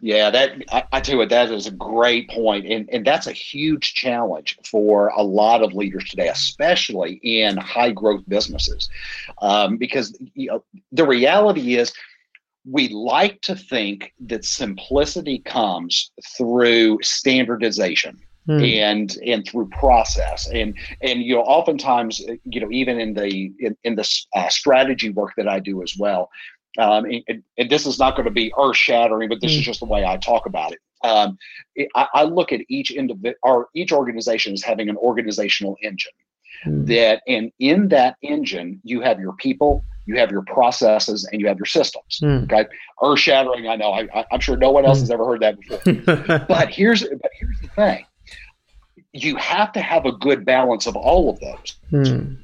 Yeah, 0.00 0.30
that 0.30 0.62
I, 0.70 0.84
I 0.92 1.00
tell 1.00 1.14
you 1.14 1.18
what, 1.18 1.30
that 1.30 1.50
is 1.50 1.66
a 1.66 1.72
great 1.72 2.30
point, 2.30 2.66
and 2.66 2.88
and 2.90 3.04
that's 3.04 3.26
a 3.26 3.32
huge 3.32 3.94
challenge 3.94 4.56
for 4.64 5.08
a 5.08 5.22
lot 5.22 5.64
of 5.64 5.72
leaders 5.72 6.08
today, 6.08 6.28
especially 6.28 7.14
in 7.24 7.56
high 7.56 7.90
growth 7.90 8.22
businesses, 8.28 8.88
um, 9.42 9.78
because 9.78 10.16
you 10.34 10.46
know 10.48 10.62
the 10.92 11.06
reality 11.06 11.76
is 11.76 11.92
we 12.68 12.88
like 12.88 13.40
to 13.42 13.54
think 13.54 14.12
that 14.20 14.44
simplicity 14.44 15.38
comes 15.38 16.10
through 16.36 16.98
standardization 17.02 18.18
Hmm. 18.46 18.62
and 18.62 19.18
and 19.26 19.44
through 19.44 19.68
process 19.70 20.48
and 20.52 20.78
and 21.02 21.20
you 21.20 21.34
know 21.34 21.42
oftentimes 21.42 22.20
you 22.44 22.60
know 22.60 22.70
even 22.70 23.00
in 23.00 23.12
the 23.12 23.52
in, 23.58 23.76
in 23.82 23.96
the 23.96 24.08
uh, 24.36 24.48
strategy 24.48 25.10
work 25.10 25.32
that 25.36 25.48
I 25.48 25.58
do 25.58 25.82
as 25.82 25.96
well 25.98 26.30
um, 26.78 27.06
and, 27.06 27.42
and, 27.58 27.70
this 27.70 27.86
is 27.86 27.98
not 27.98 28.14
going 28.14 28.26
to 28.26 28.30
be 28.30 28.52
earth 28.56 28.76
shattering 28.76 29.28
but 29.28 29.40
this 29.40 29.50
is 29.50 29.58
hmm. 29.58 29.62
just 29.64 29.80
the 29.80 29.86
way 29.86 30.04
I 30.04 30.16
talk 30.18 30.46
about 30.46 30.70
it 30.70 30.78
um, 31.02 31.36
it, 31.74 31.88
I, 31.96 32.06
I, 32.14 32.22
look 32.22 32.52
at 32.52 32.60
each 32.68 32.92
individual 32.92 33.34
or 33.42 33.68
each 33.74 33.90
organization 33.90 34.52
as 34.52 34.62
having 34.62 34.88
an 34.88 34.96
organizational 34.96 35.76
engine 35.82 36.12
hmm. 36.62 36.84
that 36.84 37.22
and 37.26 37.50
in 37.58 37.88
that 37.88 38.14
engine 38.22 38.80
you 38.84 39.00
have 39.00 39.18
your 39.18 39.32
people 39.32 39.84
you 40.06 40.18
have 40.18 40.30
your 40.30 40.42
processes 40.42 41.28
and 41.30 41.40
you 41.40 41.48
have 41.48 41.58
your 41.58 41.66
systems 41.66 42.20
okay 42.22 42.66
earth 43.02 43.18
shattering 43.18 43.68
i 43.68 43.76
know 43.76 43.92
I, 43.92 44.24
am 44.32 44.40
sure 44.40 44.56
no 44.56 44.70
one 44.70 44.84
else 44.84 45.00
has 45.00 45.10
ever 45.10 45.24
heard 45.26 45.42
that 45.42 45.58
before 45.60 46.44
but 46.48 46.68
here's 46.70 47.02
but 47.02 47.30
here's 47.38 47.60
the 47.60 47.68
thing 47.68 48.06
you 49.16 49.36
have 49.36 49.72
to 49.72 49.80
have 49.80 50.04
a 50.04 50.12
good 50.12 50.44
balance 50.44 50.86
of 50.86 50.96
all 50.96 51.30
of 51.30 51.40
those. 51.40 51.76
Hmm. 51.90 52.34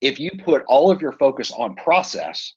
If 0.00 0.18
you 0.18 0.30
put 0.44 0.64
all 0.66 0.90
of 0.90 1.02
your 1.02 1.12
focus 1.12 1.52
on 1.52 1.74
process 1.76 2.54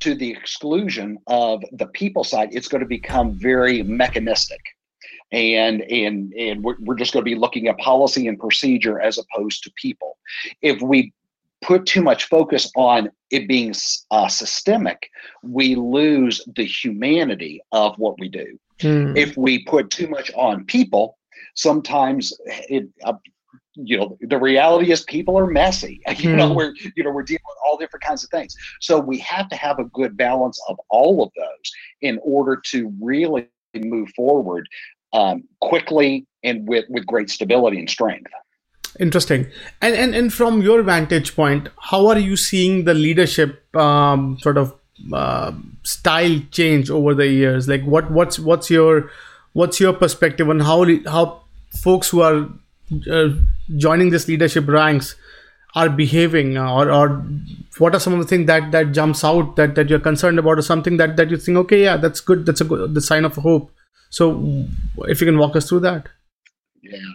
to 0.00 0.14
the 0.14 0.30
exclusion 0.30 1.18
of 1.26 1.62
the 1.72 1.86
people 1.86 2.24
side, 2.24 2.50
it's 2.52 2.68
going 2.68 2.80
to 2.80 2.88
become 2.88 3.32
very 3.32 3.82
mechanistic. 3.82 4.60
And 5.32 5.82
and 5.82 6.32
and 6.34 6.62
we're, 6.62 6.76
we're 6.80 6.96
just 6.96 7.12
going 7.12 7.24
to 7.24 7.30
be 7.30 7.36
looking 7.36 7.68
at 7.68 7.78
policy 7.78 8.26
and 8.26 8.38
procedure 8.38 9.00
as 9.00 9.18
opposed 9.18 9.62
to 9.64 9.72
people. 9.76 10.18
If 10.60 10.82
we 10.82 11.12
put 11.62 11.86
too 11.86 12.02
much 12.02 12.24
focus 12.24 12.70
on 12.76 13.10
it 13.30 13.46
being 13.48 13.74
uh, 14.10 14.28
systemic, 14.28 15.10
we 15.42 15.74
lose 15.74 16.42
the 16.56 16.64
humanity 16.64 17.62
of 17.72 17.96
what 17.98 18.18
we 18.18 18.28
do. 18.28 18.58
Hmm. 18.80 19.16
If 19.16 19.36
we 19.36 19.64
put 19.64 19.90
too 19.90 20.08
much 20.08 20.30
on 20.34 20.64
people, 20.64 21.18
sometimes 21.54 22.32
it 22.46 22.88
uh, 23.04 23.14
you 23.74 23.96
know 23.96 24.18
the 24.22 24.38
reality 24.38 24.90
is 24.90 25.02
people 25.04 25.38
are 25.38 25.46
messy 25.46 26.00
you 26.16 26.34
know 26.34 26.48
hmm. 26.48 26.54
we're 26.54 26.74
you 26.96 27.04
know 27.04 27.10
we're 27.10 27.22
dealing 27.22 27.40
with 27.46 27.56
all 27.64 27.76
different 27.76 28.02
kinds 28.02 28.24
of 28.24 28.30
things 28.30 28.54
so 28.80 28.98
we 28.98 29.18
have 29.18 29.48
to 29.48 29.56
have 29.56 29.78
a 29.78 29.84
good 29.84 30.16
balance 30.16 30.60
of 30.68 30.78
all 30.90 31.22
of 31.22 31.30
those 31.36 31.72
in 32.02 32.18
order 32.22 32.60
to 32.64 32.92
really 33.00 33.48
move 33.76 34.08
forward 34.16 34.68
um, 35.12 35.44
quickly 35.60 36.26
and 36.42 36.68
with 36.68 36.84
with 36.88 37.06
great 37.06 37.30
stability 37.30 37.78
and 37.78 37.88
strength 37.88 38.30
interesting 38.98 39.46
and 39.80 39.94
and, 39.94 40.14
and 40.14 40.32
from 40.32 40.60
your 40.62 40.82
vantage 40.82 41.34
point 41.36 41.68
how 41.90 42.06
are 42.08 42.18
you 42.18 42.36
seeing 42.36 42.84
the 42.84 42.94
leadership 42.94 43.64
um, 43.76 44.38
sort 44.40 44.58
of 44.58 44.74
uh, 45.12 45.52
style 45.82 46.40
change 46.50 46.90
over 46.90 47.14
the 47.14 47.26
years 47.28 47.68
like 47.68 47.82
what 47.84 48.10
what's 48.10 48.38
what's 48.38 48.70
your 48.70 49.10
what's 49.52 49.80
your 49.80 49.92
perspective 49.92 50.48
on 50.48 50.60
how 50.60 50.84
how 51.06 51.40
folks 51.82 52.08
who 52.08 52.20
are 52.20 52.48
uh, 53.10 53.28
joining 53.76 54.10
this 54.10 54.26
leadership 54.28 54.66
ranks 54.66 55.14
are 55.76 55.88
behaving 55.88 56.56
uh, 56.58 56.72
or, 56.74 56.90
or 56.90 57.24
what 57.78 57.94
are 57.94 58.00
some 58.00 58.12
of 58.12 58.18
the 58.18 58.26
things 58.26 58.46
that 58.46 58.72
that 58.72 58.90
jumps 58.92 59.22
out 59.22 59.54
that 59.56 59.74
that 59.76 59.88
you're 59.88 60.00
concerned 60.00 60.38
about 60.38 60.58
or 60.58 60.62
something 60.62 60.96
that 60.96 61.16
that 61.16 61.30
you 61.30 61.36
think 61.36 61.56
okay 61.56 61.82
yeah 61.84 61.96
that's 61.96 62.20
good 62.20 62.44
that's 62.44 62.60
a 62.60 62.64
good 62.64 62.92
the 62.94 63.00
sign 63.00 63.24
of 63.24 63.36
hope 63.36 63.70
So, 64.16 64.26
if 65.12 65.20
you 65.22 65.26
can 65.26 65.36
walk 65.40 65.56
us 65.58 65.68
through 65.68 65.80
that. 65.82 66.08
Yeah. 66.82 67.10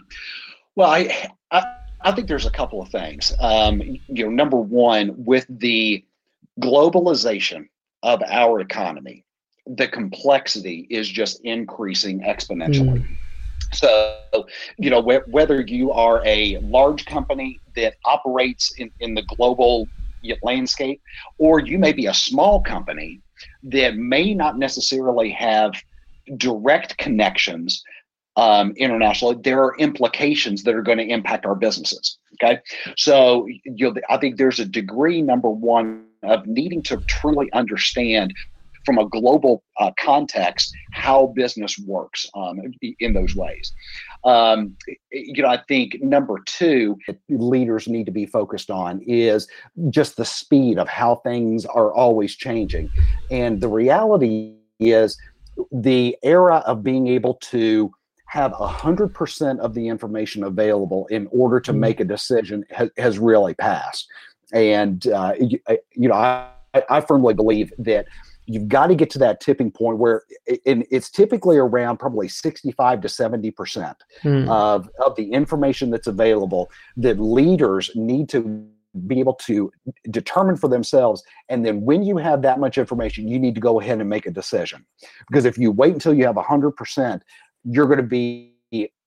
Well, 0.76 0.90
I, 0.90 1.30
I, 1.50 1.64
I 2.02 2.12
think 2.12 2.28
there's 2.28 2.46
a 2.46 2.50
couple 2.50 2.80
of 2.80 2.88
things. 2.90 3.32
Um, 3.40 3.80
you 3.80 4.24
know, 4.24 4.30
number 4.30 4.58
one, 4.58 5.12
with 5.16 5.46
the 5.48 6.04
globalization 6.60 7.68
of 8.02 8.22
our 8.22 8.60
economy, 8.60 9.24
the 9.66 9.88
complexity 9.88 10.86
is 10.90 11.08
just 11.08 11.40
increasing 11.44 12.20
exponentially. 12.20 13.00
Mm. 13.00 13.18
So, 13.72 14.16
you 14.78 14.90
know, 14.90 15.02
wh- 15.02 15.28
whether 15.28 15.62
you 15.62 15.90
are 15.90 16.22
a 16.24 16.58
large 16.58 17.06
company 17.06 17.60
that 17.74 17.94
operates 18.04 18.72
in, 18.78 18.92
in 19.00 19.14
the 19.14 19.22
global 19.22 19.88
landscape, 20.42 21.00
or 21.38 21.60
you 21.60 21.78
may 21.78 21.92
be 21.92 22.06
a 22.06 22.14
small 22.14 22.60
company 22.60 23.20
that 23.64 23.96
may 23.96 24.34
not 24.34 24.58
necessarily 24.58 25.30
have 25.30 25.72
direct 26.36 26.96
connections 26.98 27.82
um, 28.36 28.72
internationally, 28.76 29.36
there 29.42 29.62
are 29.62 29.76
implications 29.78 30.62
that 30.64 30.74
are 30.74 30.82
going 30.82 30.98
to 30.98 31.06
impact 31.06 31.46
our 31.46 31.54
businesses. 31.54 32.18
Okay, 32.34 32.60
so 32.96 33.46
you 33.46 33.92
know, 33.92 33.94
I 34.10 34.18
think 34.18 34.36
there's 34.36 34.60
a 34.60 34.66
degree 34.66 35.22
number 35.22 35.48
one 35.48 36.04
of 36.22 36.46
needing 36.46 36.82
to 36.82 36.98
truly 37.06 37.50
understand 37.52 38.34
from 38.84 38.98
a 38.98 39.08
global 39.08 39.64
uh, 39.78 39.90
context 39.98 40.72
how 40.92 41.26
business 41.34 41.76
works 41.78 42.24
um, 42.34 42.60
in 43.00 43.14
those 43.14 43.34
ways. 43.34 43.72
Um, 44.24 44.76
you 45.10 45.42
know, 45.42 45.48
I 45.48 45.60
think 45.66 46.00
number 46.02 46.38
two, 46.46 46.96
leaders 47.28 47.88
need 47.88 48.06
to 48.06 48.12
be 48.12 48.26
focused 48.26 48.70
on 48.70 49.02
is 49.02 49.48
just 49.90 50.16
the 50.16 50.24
speed 50.24 50.78
of 50.78 50.88
how 50.88 51.16
things 51.16 51.64
are 51.64 51.92
always 51.92 52.36
changing, 52.36 52.90
and 53.30 53.60
the 53.60 53.68
reality 53.68 54.54
is 54.78 55.16
the 55.72 56.16
era 56.22 56.56
of 56.66 56.82
being 56.82 57.06
able 57.08 57.34
to 57.34 57.90
have 58.36 58.52
100% 58.52 59.58
of 59.60 59.74
the 59.74 59.88
information 59.88 60.44
available 60.44 61.06
in 61.06 61.26
order 61.32 61.58
to 61.60 61.72
mm-hmm. 61.72 61.80
make 61.80 62.00
a 62.00 62.04
decision 62.04 62.64
has, 62.70 62.90
has 62.98 63.18
really 63.18 63.54
passed. 63.54 64.06
And, 64.52 65.06
uh, 65.08 65.32
you, 65.40 65.58
you, 65.94 66.08
know, 66.08 66.14
I, 66.14 66.50
I 66.88 67.00
firmly 67.00 67.34
believe 67.34 67.72
that 67.78 68.06
you've 68.44 68.68
got 68.68 68.88
to 68.88 68.94
get 68.94 69.10
to 69.10 69.18
that 69.18 69.40
tipping 69.40 69.70
point 69.70 69.98
where 69.98 70.22
it, 70.46 70.60
it's 70.64 71.10
typically 71.10 71.56
around 71.56 71.96
probably 71.96 72.28
65 72.28 73.00
to 73.00 73.08
70 73.08 73.50
percent 73.50 73.96
mm. 74.22 74.48
of, 74.48 74.88
of 75.04 75.16
the 75.16 75.32
information 75.32 75.90
that's 75.90 76.06
available 76.06 76.70
that 76.96 77.18
leaders 77.18 77.90
need 77.94 78.28
to 78.28 78.68
be 79.06 79.20
able 79.20 79.34
to 79.34 79.70
determine 80.10 80.56
for 80.56 80.68
themselves 80.68 81.22
and 81.50 81.66
then 81.66 81.82
when 81.82 82.02
you 82.02 82.16
have 82.16 82.40
that 82.40 82.58
much 82.58 82.78
information 82.78 83.28
you 83.28 83.38
need 83.38 83.54
to 83.54 83.60
go 83.60 83.78
ahead 83.78 84.00
and 84.00 84.08
make 84.08 84.24
a 84.24 84.30
decision 84.30 84.86
because 85.28 85.44
if 85.44 85.58
you 85.58 85.70
wait 85.70 85.92
until 85.92 86.14
you 86.14 86.24
have 86.24 86.36
100% 86.36 87.20
you're 87.68 87.86
going 87.86 87.98
to 87.98 88.02
be 88.02 88.52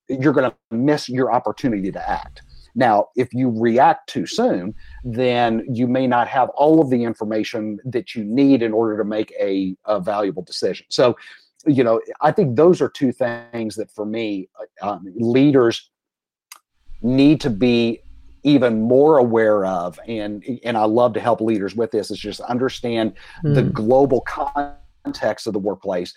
you're 0.10 0.34
going 0.34 0.50
to 0.50 0.76
miss 0.76 1.08
your 1.08 1.32
opportunity 1.32 1.92
to 1.92 2.10
act. 2.10 2.42
Now, 2.76 3.10
if 3.16 3.34
you 3.34 3.54
react 3.56 4.10
too 4.10 4.26
soon, 4.26 4.74
then 5.04 5.66
you 5.72 5.88
may 5.88 6.08
not 6.08 6.28
have 6.28 6.50
all 6.50 6.82
of 6.82 6.90
the 6.90 7.04
information 7.04 7.80
that 7.86 8.16
you 8.16 8.24
need 8.24 8.62
in 8.62 8.74
order 8.74 8.98
to 8.98 9.04
make 9.04 9.34
a, 9.40 9.76
a 9.86 10.00
valuable 10.00 10.44
decision. 10.44 10.86
So, 10.90 11.18
you 11.66 11.84
know, 11.84 12.02
I 12.22 12.32
think 12.32 12.56
those 12.56 12.82
are 12.82 12.90
two 12.90 13.12
things 13.12 13.76
that 13.76 13.92
for 13.92 14.06
me, 14.06 14.50
um, 14.82 15.06
leaders 15.16 15.90
need 17.02 17.42
to 17.42 17.50
be 17.50 18.02
even 18.44 18.82
more 18.82 19.18
aware 19.18 19.66
of 19.66 20.00
and 20.08 20.46
and 20.64 20.78
I 20.78 20.86
love 20.86 21.14
to 21.14 21.20
help 21.20 21.42
leaders 21.42 21.76
with 21.76 21.92
this 21.92 22.10
is 22.10 22.18
just 22.18 22.40
understand 22.42 23.14
mm. 23.44 23.54
the 23.54 23.64
hmm. 23.64 23.72
global 23.72 24.22
context 24.22 25.46
of 25.46 25.52
the 25.52 25.60
workplace 25.60 26.14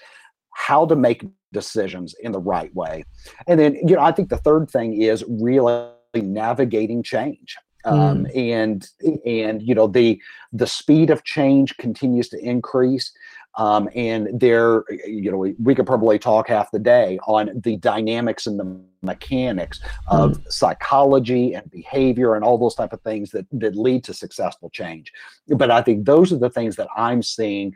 how 0.53 0.87
to 0.87 0.97
make 0.97 1.25
decisions 1.53 2.15
in 2.23 2.33
the 2.33 2.41
right 2.41 2.75
way. 2.75 3.05
And 3.47 3.59
then, 3.59 3.75
you 3.87 3.97
know, 3.97 4.03
I 4.03 4.13
think 4.13 4.29
the 4.29 4.39
third 4.39 4.71
thing 4.71 5.01
is 5.01 5.25
really 5.29 5.89
navigating 6.15 7.03
change. 7.03 7.57
Um, 7.85 8.27
mm. 8.27 8.37
and 8.37 8.87
and 9.27 9.61
you 9.61 9.75
know 9.75 9.89
the 9.89 10.23
the 10.53 10.69
speed 10.69 11.11
of 11.11 11.25
change 11.25 11.77
continues 11.79 12.29
to 12.29 12.39
increase 12.39 13.13
um, 13.57 13.89
and 13.97 14.29
there 14.39 14.85
you 15.05 15.33
know 15.33 15.37
we, 15.37 15.57
we, 15.61 15.75
could 15.75 15.85
probably 15.85 16.17
talk 16.17 16.47
half 16.47 16.71
the 16.71 16.79
day 16.79 17.19
on 17.27 17.51
the 17.65 17.77
dynamics 17.79 18.47
and 18.47 18.61
the 18.61 18.81
mechanics 19.03 19.81
of 20.07 20.39
mm. 20.39 20.53
psychology 20.53 21.55
and 21.55 21.69
behavior 21.73 22.37
and 22.37 22.45
all 22.45 22.57
those 22.57 22.77
type 22.77 22.93
of 22.93 23.01
things 23.01 23.33
that 23.33 23.47
that 23.51 23.75
lead 23.75 24.05
to 24.05 24.15
successful 24.15 24.71
change 24.71 25.13
but 25.57 25.69
i 25.73 25.83
think 25.83 26.05
those 26.05 26.33
are 26.33 26.39
the 26.39 26.51
things 26.51 26.77
that 26.77 26.87
i'm 26.97 27.21
seeing 27.21 27.75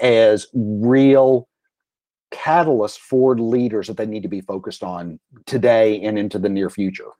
as 0.00 0.46
real 0.52 1.48
catalyst 2.30 3.00
for 3.00 3.38
leaders 3.38 3.86
that 3.86 3.96
they 3.96 4.06
need 4.06 4.22
to 4.22 4.28
be 4.28 4.40
focused 4.40 4.82
on 4.82 5.18
today 5.46 6.00
and 6.02 6.18
into 6.18 6.38
the 6.38 6.48
near 6.48 6.70
future. 6.70 7.10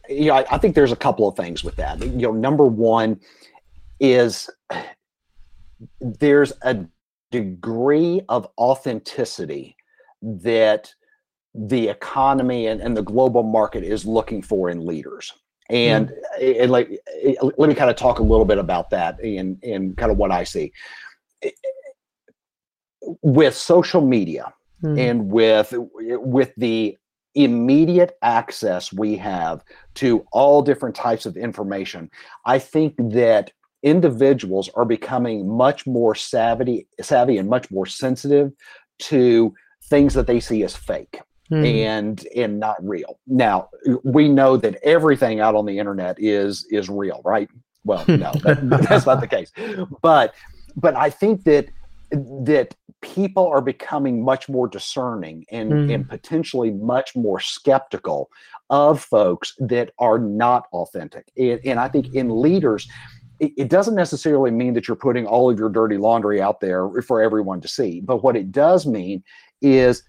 you 0.09 0.27
know, 0.27 0.35
I, 0.35 0.45
I 0.51 0.59
think 0.59 0.75
there's 0.75 0.91
a 0.91 0.97
couple 0.97 1.29
of 1.29 1.37
things 1.37 1.63
with 1.63 1.77
that. 1.77 2.01
You 2.01 2.09
know, 2.09 2.33
number 2.33 2.65
one 2.65 3.21
is 4.01 4.51
there's 6.01 6.53
a 6.63 6.85
degree 7.31 8.23
of 8.29 8.49
authenticity 8.59 9.76
that 10.23 10.93
the 11.55 11.89
economy 11.89 12.67
and, 12.67 12.81
and 12.81 12.97
the 12.97 13.03
global 13.03 13.43
market 13.43 13.83
is 13.83 14.05
looking 14.05 14.43
for 14.43 14.69
in 14.71 14.85
leaders. 14.85 15.33
And, 15.71 16.13
mm. 16.41 16.63
and 16.63 16.71
like, 16.71 16.91
eh, 17.23 17.35
eh, 17.41 17.51
let 17.57 17.69
me 17.69 17.75
kind 17.75 17.91
of 17.91 17.97
talk 17.97 18.19
a 18.19 18.23
little 18.23 18.45
bit 18.45 18.59
about 18.59 18.91
that 18.91 19.21
and, 19.21 19.59
and 19.63 19.97
kind 19.97 20.13
of 20.13 20.19
what 20.19 20.31
I 20.31 20.45
see. 20.45 20.73
With 23.23 23.55
social 23.55 24.01
media 24.01 24.53
mm. 24.83 24.99
and 24.99 25.31
with 25.31 25.73
with 25.99 26.53
the 26.57 26.97
immediate 27.35 28.17
access 28.23 28.93
we 28.93 29.17
have 29.17 29.63
to 29.95 30.27
all 30.33 30.63
different 30.63 30.95
types 30.95 31.27
of 31.27 31.37
information, 31.37 32.11
I 32.45 32.59
think 32.59 32.95
that 33.13 33.53
individuals 33.83 34.71
are 34.75 34.85
becoming 34.85 35.49
much 35.49 35.87
more 35.87 36.15
savvy, 36.15 36.89
savvy 37.01 37.39
and 37.39 37.49
much 37.49 37.71
more 37.71 37.87
sensitive 37.87 38.53
to 38.99 39.55
things 39.89 40.15
that 40.15 40.27
they 40.27 40.41
see 40.41 40.63
as 40.65 40.77
fake 40.77 41.21
mm. 41.51 41.67
and 41.67 42.27
and 42.35 42.59
not 42.59 42.77
real. 42.87 43.19
Now 43.27 43.69
we 44.03 44.29
know 44.29 44.57
that 44.57 44.77
everything 44.83 45.41
out 45.41 45.55
on 45.55 45.67
the 45.67 45.79
internet 45.79 46.17
is 46.19 46.67
is 46.71 46.89
real, 46.89 47.21
right? 47.25 47.49
Well, 47.85 48.05
no, 48.09 48.33
that, 48.43 48.87
that's 48.89 49.07
not 49.07 49.21
the 49.21 49.29
case. 49.29 49.53
But 50.03 50.35
but 50.77 50.95
I 50.97 51.11
think 51.11 51.45
that 51.45 51.69
that 52.11 52.75
people 53.01 53.47
are 53.47 53.61
becoming 53.61 54.25
much 54.25 54.49
more 54.49 54.69
discerning 54.69 55.45
and, 55.51 55.73
mm. 55.73 55.95
and 55.95 56.09
potentially 56.09 56.71
much 56.71 57.15
more 57.15 57.41
skeptical 57.41 58.31
of 58.71 59.03
folks 59.03 59.55
that 59.59 59.93
are 59.99 60.19
not 60.19 60.67
authentic. 60.73 61.31
And, 61.37 61.61
and 61.65 61.81
I 61.81 61.89
think 61.89 62.15
in 62.15 62.41
leaders, 62.41 62.89
it, 63.39 63.53
it, 63.57 63.69
doesn't 63.69 63.95
necessarily 63.95 64.51
mean 64.51 64.75
that 64.75 64.89
you're 64.89 64.97
putting 64.97 65.27
all 65.27 65.51
of 65.51 65.59
your 65.59 65.69
dirty 65.69 65.99
laundry 65.99 66.41
out 66.41 66.61
there 66.61 66.89
for 67.03 67.21
everyone 67.21 67.61
to 67.61 67.69
see. 67.69 68.01
But 68.01 68.23
what 68.23 68.37
it 68.37 68.51
does 68.51 68.87
mean 68.87 69.23
is, 69.61 70.03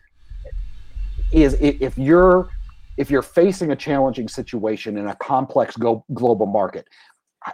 is 1.32 1.56
if 1.60 1.98
you're 1.98 2.50
if 2.98 3.12
you're 3.12 3.22
facing 3.22 3.72
a 3.72 3.76
challenging 3.76 4.28
situation 4.28 4.98
in 4.98 5.08
a 5.08 5.16
complex 5.16 5.78
go- 5.78 6.04
global 6.14 6.48
market, 6.48 6.88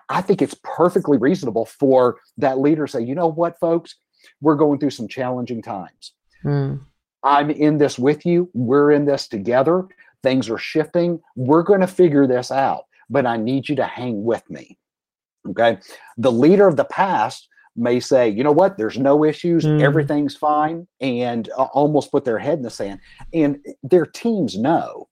I 0.09 0.21
think 0.21 0.41
it's 0.41 0.55
perfectly 0.63 1.17
reasonable 1.17 1.65
for 1.65 2.17
that 2.37 2.59
leader 2.59 2.85
to 2.85 2.91
say, 2.91 3.01
you 3.01 3.13
know 3.13 3.27
what, 3.27 3.59
folks, 3.59 3.95
we're 4.41 4.55
going 4.55 4.79
through 4.79 4.91
some 4.91 5.07
challenging 5.07 5.61
times. 5.61 6.13
Mm. 6.45 6.81
I'm 7.23 7.49
in 7.49 7.77
this 7.77 7.99
with 7.99 8.25
you. 8.25 8.49
We're 8.53 8.91
in 8.91 9.05
this 9.05 9.27
together. 9.27 9.85
Things 10.23 10.49
are 10.49 10.57
shifting. 10.57 11.21
We're 11.35 11.63
going 11.63 11.81
to 11.81 11.87
figure 11.87 12.25
this 12.25 12.51
out, 12.51 12.85
but 13.09 13.25
I 13.25 13.37
need 13.37 13.67
you 13.67 13.75
to 13.75 13.85
hang 13.85 14.23
with 14.23 14.49
me. 14.49 14.77
Okay. 15.49 15.77
The 16.17 16.31
leader 16.31 16.67
of 16.67 16.77
the 16.77 16.85
past 16.85 17.49
may 17.75 17.99
say, 17.99 18.29
you 18.29 18.43
know 18.43 18.51
what, 18.51 18.77
there's 18.77 18.97
no 18.97 19.23
issues, 19.23 19.65
mm. 19.65 19.81
everything's 19.81 20.35
fine, 20.35 20.87
and 21.01 21.49
uh, 21.57 21.63
almost 21.73 22.11
put 22.11 22.25
their 22.25 22.39
head 22.39 22.59
in 22.59 22.63
the 22.63 22.69
sand. 22.69 22.99
And 23.33 23.59
their 23.81 24.05
teams 24.05 24.57
know 24.57 25.09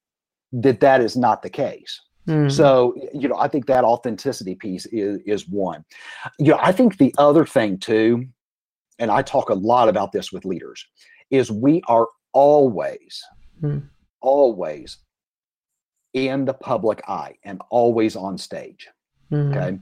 that 0.54 0.80
that 0.82 1.02
is 1.02 1.16
not 1.16 1.42
the 1.42 1.50
case. 1.50 2.00
Mm. 2.28 2.52
So, 2.52 2.96
you 3.14 3.28
know, 3.28 3.38
I 3.38 3.48
think 3.48 3.66
that 3.66 3.84
authenticity 3.84 4.56
piece 4.56 4.86
is, 4.88 5.20
is 5.26 5.48
one. 5.50 5.84
You 6.38 6.52
know, 6.52 6.60
I 6.62 6.72
think 6.72 6.98
the 6.98 7.14
other 7.18 7.46
thing 7.46 7.80
too, 7.80 8.28
and 9.00 9.10
I 9.10 9.24
talk 9.24 9.50
a 9.50 9.56
lot 9.56 9.90
about 9.90 10.12
this 10.12 10.32
with 10.32 10.46
leaders, 10.46 10.86
is 11.32 11.52
we 11.52 11.82
are 11.88 12.08
always, 12.34 13.24
mm. 13.62 13.82
always 14.22 14.98
in 16.14 16.46
the 16.46 16.54
public 16.54 17.02
eye 17.08 17.36
and 17.44 17.60
always 17.72 18.16
on 18.16 18.38
stage. 18.38 18.88
Mm. 19.32 19.56
Okay. 19.56 19.80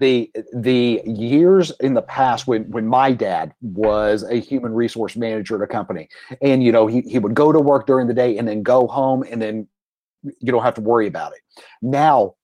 The 0.00 0.30
the 0.52 1.02
years 1.04 1.72
in 1.80 1.94
the 1.94 2.02
past 2.02 2.46
when 2.46 2.68
when 2.70 2.86
my 2.86 3.12
dad 3.12 3.54
was 3.60 4.22
a 4.22 4.36
human 4.36 4.74
resource 4.74 5.14
manager 5.14 5.56
at 5.56 5.62
a 5.62 5.66
company, 5.66 6.08
and 6.40 6.64
you 6.64 6.72
know, 6.72 6.86
he, 6.86 7.02
he 7.02 7.18
would 7.18 7.34
go 7.34 7.52
to 7.52 7.60
work 7.60 7.86
during 7.86 8.08
the 8.08 8.14
day 8.14 8.38
and 8.38 8.48
then 8.48 8.62
go 8.62 8.86
home 8.86 9.24
and 9.30 9.40
then 9.40 9.68
you 10.22 10.52
don't 10.52 10.62
have 10.62 10.74
to 10.74 10.80
worry 10.80 11.06
about 11.06 11.32
it. 11.32 11.40
Now, 11.82 12.34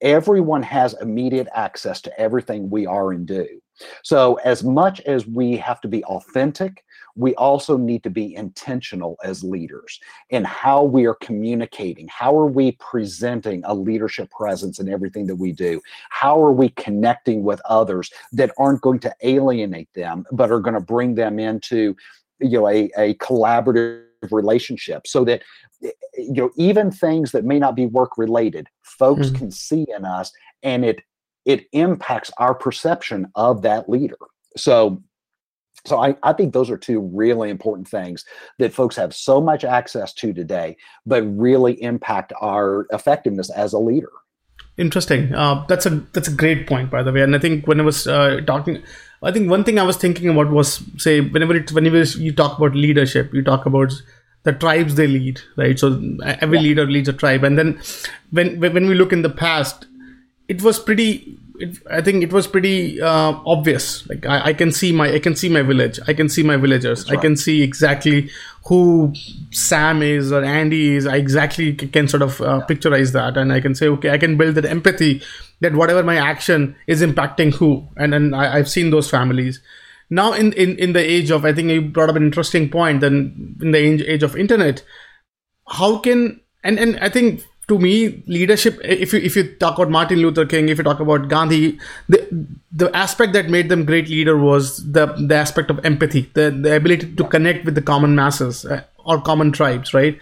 everyone 0.00 0.62
has 0.62 0.94
immediate 1.00 1.48
access 1.54 2.00
to 2.02 2.20
everything 2.20 2.70
we 2.70 2.86
are 2.86 3.12
and 3.12 3.26
do. 3.26 3.46
So, 4.02 4.34
as 4.44 4.62
much 4.62 5.00
as 5.00 5.26
we 5.26 5.56
have 5.56 5.80
to 5.80 5.88
be 5.88 6.04
authentic, 6.04 6.84
we 7.16 7.34
also 7.36 7.76
need 7.76 8.02
to 8.02 8.10
be 8.10 8.34
intentional 8.34 9.16
as 9.22 9.44
leaders 9.44 10.00
in 10.30 10.44
how 10.44 10.82
we 10.82 11.06
are 11.06 11.14
communicating. 11.14 12.08
How 12.08 12.36
are 12.36 12.46
we 12.46 12.72
presenting 12.72 13.62
a 13.64 13.74
leadership 13.74 14.30
presence 14.30 14.80
in 14.80 14.88
everything 14.88 15.26
that 15.28 15.36
we 15.36 15.52
do? 15.52 15.80
How 16.10 16.42
are 16.42 16.52
we 16.52 16.70
connecting 16.70 17.44
with 17.44 17.60
others 17.68 18.10
that 18.32 18.50
aren't 18.58 18.80
going 18.80 18.98
to 19.00 19.14
alienate 19.22 19.92
them, 19.94 20.24
but 20.32 20.50
are 20.50 20.60
going 20.60 20.74
to 20.74 20.80
bring 20.80 21.14
them 21.14 21.38
into 21.38 21.96
you 22.40 22.58
know 22.58 22.68
a, 22.68 22.90
a 22.96 23.14
collaborative 23.14 24.04
relationship 24.30 25.06
so 25.06 25.24
that 25.24 25.42
you 25.80 26.32
know 26.32 26.50
even 26.56 26.90
things 26.90 27.32
that 27.32 27.44
may 27.44 27.58
not 27.58 27.76
be 27.76 27.86
work 27.86 28.16
related 28.16 28.68
folks 28.82 29.28
mm-hmm. 29.28 29.36
can 29.36 29.50
see 29.50 29.86
in 29.96 30.04
us 30.04 30.32
and 30.62 30.84
it 30.84 31.00
it 31.44 31.66
impacts 31.72 32.30
our 32.38 32.54
perception 32.54 33.30
of 33.34 33.62
that 33.62 33.88
leader 33.88 34.16
so 34.56 35.02
so 35.84 36.00
I, 36.00 36.16
I 36.22 36.32
think 36.32 36.52
those 36.52 36.70
are 36.70 36.78
two 36.78 37.00
really 37.00 37.50
important 37.50 37.88
things 37.88 38.24
that 38.58 38.72
folks 38.72 38.96
have 38.96 39.14
so 39.14 39.40
much 39.40 39.64
access 39.64 40.12
to 40.14 40.32
today 40.32 40.76
but 41.06 41.22
really 41.22 41.82
impact 41.82 42.32
our 42.40 42.86
effectiveness 42.90 43.50
as 43.50 43.72
a 43.72 43.78
leader 43.78 44.12
interesting 44.76 45.34
uh, 45.34 45.64
that's 45.68 45.86
a 45.86 45.90
that's 46.12 46.28
a 46.28 46.34
great 46.34 46.66
point 46.66 46.90
by 46.90 47.02
the 47.02 47.12
way 47.12 47.22
and 47.22 47.34
i 47.34 47.38
think 47.38 47.66
when 47.66 47.80
i 47.80 47.84
was 47.84 48.06
uh, 48.06 48.40
talking 48.46 48.82
i 49.22 49.30
think 49.30 49.48
one 49.50 49.64
thing 49.64 49.78
i 49.78 49.82
was 49.82 49.96
thinking 49.96 50.28
about 50.28 50.50
was 50.50 50.82
say 50.96 51.20
whenever 51.20 51.54
it, 51.56 51.70
whenever 51.72 52.02
you 52.02 52.32
talk 52.32 52.58
about 52.58 52.74
leadership 52.74 53.32
you 53.32 53.42
talk 53.42 53.66
about 53.66 53.92
the 54.44 54.52
tribes 54.52 54.94
they 54.94 55.06
lead, 55.06 55.40
right? 55.56 55.78
So 55.78 56.00
every 56.22 56.58
yeah. 56.58 56.62
leader 56.62 56.86
leads 56.86 57.08
a 57.08 57.12
tribe, 57.12 57.44
and 57.44 57.58
then 57.58 57.80
when 58.30 58.60
when 58.60 58.86
we 58.86 58.94
look 58.94 59.12
in 59.12 59.22
the 59.22 59.30
past, 59.30 59.86
it 60.48 60.62
was 60.62 60.78
pretty. 60.78 61.38
It, 61.56 61.78
I 61.88 62.00
think 62.02 62.24
it 62.24 62.32
was 62.32 62.46
pretty 62.46 63.00
uh, 63.00 63.38
obvious. 63.46 64.08
Like 64.08 64.26
I, 64.26 64.46
I, 64.46 64.52
can 64.54 64.72
see 64.72 64.90
my 64.90 65.14
I 65.14 65.18
can 65.20 65.36
see 65.36 65.48
my 65.48 65.62
village. 65.62 66.00
I 66.08 66.12
can 66.12 66.28
see 66.28 66.42
my 66.42 66.56
villagers. 66.56 67.08
Right. 67.08 67.18
I 67.18 67.22
can 67.22 67.36
see 67.36 67.62
exactly 67.62 68.30
who 68.66 69.12
Sam 69.52 70.02
is 70.02 70.32
or 70.32 70.42
Andy 70.42 70.96
is. 70.96 71.06
I 71.06 71.16
exactly 71.16 71.74
can 71.74 72.08
sort 72.08 72.22
of 72.22 72.40
uh, 72.40 72.44
yeah. 72.44 72.66
picturize 72.68 73.12
that, 73.12 73.36
and 73.36 73.52
I 73.52 73.60
can 73.60 73.74
say, 73.74 73.86
okay, 73.88 74.10
I 74.10 74.18
can 74.18 74.36
build 74.36 74.56
that 74.56 74.64
empathy 74.64 75.22
that 75.60 75.74
whatever 75.74 76.02
my 76.02 76.16
action 76.16 76.74
is 76.86 77.02
impacting 77.02 77.54
who, 77.54 77.86
and 77.96 78.12
then 78.12 78.34
I, 78.34 78.58
I've 78.58 78.68
seen 78.68 78.90
those 78.90 79.08
families 79.08 79.60
now 80.10 80.32
in, 80.32 80.52
in 80.52 80.76
in 80.78 80.92
the 80.92 81.00
age 81.00 81.30
of 81.30 81.44
i 81.44 81.52
think 81.52 81.68
you 81.68 81.80
brought 81.80 82.10
up 82.10 82.16
an 82.16 82.24
interesting 82.24 82.68
point 82.68 83.00
then 83.00 83.56
in 83.60 83.72
the 83.72 83.78
age, 83.78 84.02
age 84.02 84.22
of 84.22 84.36
internet 84.36 84.84
how 85.68 85.98
can 85.98 86.40
and 86.62 86.78
and 86.78 86.98
i 87.00 87.08
think 87.08 87.42
to 87.68 87.78
me 87.78 88.22
leadership 88.26 88.78
if 88.84 89.12
you 89.12 89.20
if 89.20 89.36
you 89.36 89.44
talk 89.56 89.78
about 89.78 89.90
martin 89.90 90.18
luther 90.18 90.44
king 90.44 90.68
if 90.68 90.78
you 90.78 90.84
talk 90.84 91.00
about 91.00 91.28
gandhi 91.28 91.78
the 92.08 92.46
the 92.72 92.94
aspect 92.94 93.32
that 93.32 93.48
made 93.48 93.68
them 93.68 93.84
great 93.84 94.08
leader 94.08 94.36
was 94.36 94.92
the 94.92 95.06
the 95.06 95.34
aspect 95.34 95.70
of 95.70 95.84
empathy 95.84 96.30
the 96.34 96.50
the 96.50 96.74
ability 96.76 97.14
to 97.14 97.24
connect 97.24 97.64
with 97.64 97.74
the 97.74 97.82
common 97.82 98.14
masses 98.14 98.64
uh, 98.66 98.82
or 99.04 99.20
common 99.20 99.52
tribes 99.52 99.94
right? 99.94 100.18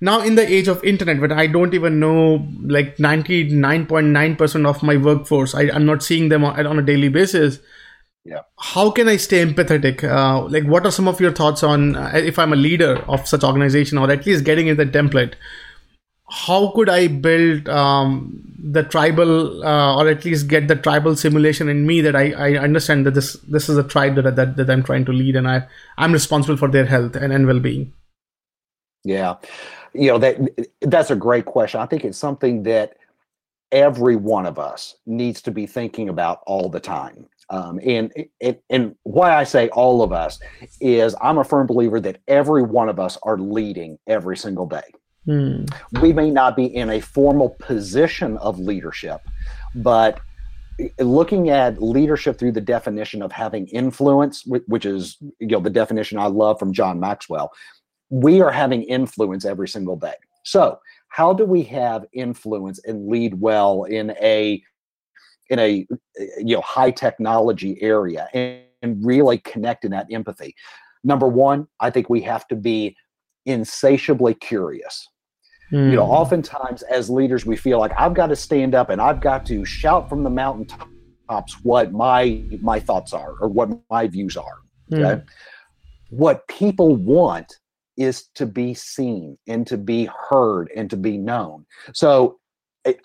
Now 0.00 0.20
in 0.20 0.36
the 0.36 0.46
age 0.46 0.68
of 0.68 0.84
internet 0.84 1.20
when 1.20 1.32
i 1.32 1.46
don't 1.48 1.74
even 1.74 1.98
know 1.98 2.46
like 2.62 2.96
99.9% 2.98 4.66
of 4.66 4.82
my 4.82 4.96
workforce 4.96 5.54
I, 5.54 5.62
i'm 5.70 5.86
not 5.86 6.04
seeing 6.04 6.28
them 6.28 6.44
on, 6.44 6.66
on 6.66 6.78
a 6.78 6.82
daily 6.82 7.08
basis. 7.08 7.58
Yeah. 8.24 8.42
How 8.58 8.90
can 8.90 9.08
i 9.08 9.16
stay 9.16 9.44
empathetic? 9.44 10.04
Uh, 10.04 10.42
like 10.42 10.64
what 10.64 10.86
are 10.86 10.92
some 10.92 11.08
of 11.08 11.20
your 11.20 11.32
thoughts 11.32 11.64
on 11.64 11.96
uh, 11.96 12.12
if 12.14 12.38
i'm 12.38 12.52
a 12.52 12.56
leader 12.56 12.98
of 13.08 13.26
such 13.26 13.42
organization 13.42 13.98
or 13.98 14.08
at 14.10 14.24
least 14.26 14.44
getting 14.44 14.68
in 14.68 14.76
the 14.76 14.86
template 14.86 15.34
how 16.30 16.70
could 16.72 16.88
i 16.88 17.06
build 17.06 17.68
um, 17.68 18.42
the 18.60 18.82
tribal 18.82 19.64
uh, 19.64 19.96
or 19.96 20.08
at 20.08 20.24
least 20.24 20.48
get 20.48 20.68
the 20.68 20.76
tribal 20.76 21.16
simulation 21.16 21.68
in 21.68 21.86
me 21.86 22.00
that 22.00 22.14
I, 22.14 22.32
I 22.32 22.56
understand 22.58 23.06
that 23.06 23.14
this 23.14 23.34
this 23.48 23.68
is 23.68 23.78
a 23.78 23.84
tribe 23.84 24.16
that, 24.16 24.36
that, 24.36 24.56
that 24.56 24.70
i'm 24.70 24.82
trying 24.82 25.04
to 25.06 25.12
lead 25.12 25.36
and 25.36 25.48
i 25.48 25.66
i'm 25.96 26.12
responsible 26.12 26.56
for 26.56 26.68
their 26.68 26.86
health 26.86 27.16
and, 27.16 27.32
and 27.32 27.46
well-being. 27.46 27.92
Yeah. 29.04 29.36
You 29.94 30.08
know 30.12 30.18
that 30.18 30.36
that's 30.82 31.10
a 31.10 31.16
great 31.16 31.46
question. 31.46 31.80
I 31.80 31.86
think 31.86 32.04
it's 32.04 32.18
something 32.18 32.64
that 32.64 32.96
every 33.72 34.16
one 34.16 34.46
of 34.46 34.58
us 34.58 34.96
needs 35.06 35.42
to 35.42 35.50
be 35.50 35.66
thinking 35.66 36.08
about 36.08 36.42
all 36.46 36.68
the 36.68 36.80
time. 36.80 37.26
Um, 37.50 37.80
and, 37.82 38.12
and 38.40 38.58
and 38.68 38.94
why 39.04 39.34
I 39.34 39.44
say 39.44 39.70
all 39.70 40.02
of 40.02 40.12
us 40.12 40.38
is 40.80 41.16
I'm 41.22 41.38
a 41.38 41.44
firm 41.44 41.66
believer 41.66 42.00
that 42.00 42.18
every 42.28 42.62
one 42.62 42.90
of 42.90 43.00
us 43.00 43.16
are 43.22 43.38
leading 43.38 43.98
every 44.06 44.36
single 44.36 44.66
day. 44.66 44.92
Hmm. 45.28 45.66
We 46.00 46.14
may 46.14 46.30
not 46.30 46.56
be 46.56 46.64
in 46.64 46.88
a 46.88 47.00
formal 47.00 47.50
position 47.50 48.38
of 48.38 48.58
leadership, 48.58 49.20
but 49.74 50.20
looking 50.98 51.50
at 51.50 51.82
leadership 51.82 52.38
through 52.38 52.52
the 52.52 52.62
definition 52.62 53.20
of 53.20 53.30
having 53.30 53.66
influence, 53.66 54.46
which 54.46 54.86
is 54.86 55.18
you 55.38 55.48
know 55.48 55.60
the 55.60 55.68
definition 55.68 56.18
I 56.18 56.28
love 56.28 56.58
from 56.58 56.72
John 56.72 56.98
Maxwell, 56.98 57.52
we 58.08 58.40
are 58.40 58.50
having 58.50 58.84
influence 58.84 59.44
every 59.44 59.68
single 59.68 59.96
day. 59.96 60.14
So 60.44 60.78
how 61.08 61.34
do 61.34 61.44
we 61.44 61.62
have 61.64 62.06
influence 62.14 62.80
and 62.86 63.06
lead 63.06 63.38
well 63.38 63.84
in 63.84 64.14
a 64.22 64.62
in 65.50 65.58
a 65.58 65.86
you 66.38 66.56
know 66.56 66.62
high 66.62 66.90
technology 66.90 67.76
area 67.82 68.28
and, 68.32 68.62
and 68.80 69.04
really 69.04 69.38
connect 69.38 69.84
in 69.84 69.90
that 69.90 70.06
empathy 70.10 70.54
number 71.04 71.26
one 71.26 71.66
i 71.80 71.90
think 71.90 72.10
we 72.10 72.20
have 72.20 72.46
to 72.46 72.54
be 72.54 72.94
insatiably 73.46 74.34
curious 74.34 75.08
mm. 75.72 75.90
you 75.90 75.96
know 75.96 76.04
hmm. 76.04 76.12
oftentimes 76.12 76.82
as 76.82 77.08
leaders 77.10 77.46
we 77.46 77.56
feel 77.56 77.78
like 77.78 77.92
i've 77.98 78.14
got 78.14 78.28
to 78.28 78.36
stand 78.36 78.74
up 78.74 78.90
and 78.90 79.00
i've 79.00 79.20
got 79.20 79.44
to 79.46 79.64
shout 79.64 80.08
from 80.08 80.22
the 80.22 80.30
mountaintops 80.30 81.62
what 81.62 81.92
my 81.92 82.42
my 82.60 82.78
thoughts 82.80 83.12
are 83.12 83.34
or 83.40 83.48
what 83.48 83.68
my 83.90 84.06
views 84.06 84.36
are 84.36 84.58
hmm. 84.88 84.96
okay 84.96 85.20
mm. 85.20 85.24
what 86.10 86.46
people 86.48 86.96
want 86.96 87.58
is 87.96 88.28
to 88.34 88.46
be 88.46 88.74
seen 88.74 89.36
and 89.48 89.66
to 89.66 89.76
be 89.76 90.08
heard 90.28 90.70
and 90.76 90.88
to 90.88 90.96
be 90.96 91.18
known 91.18 91.64
so 91.92 92.38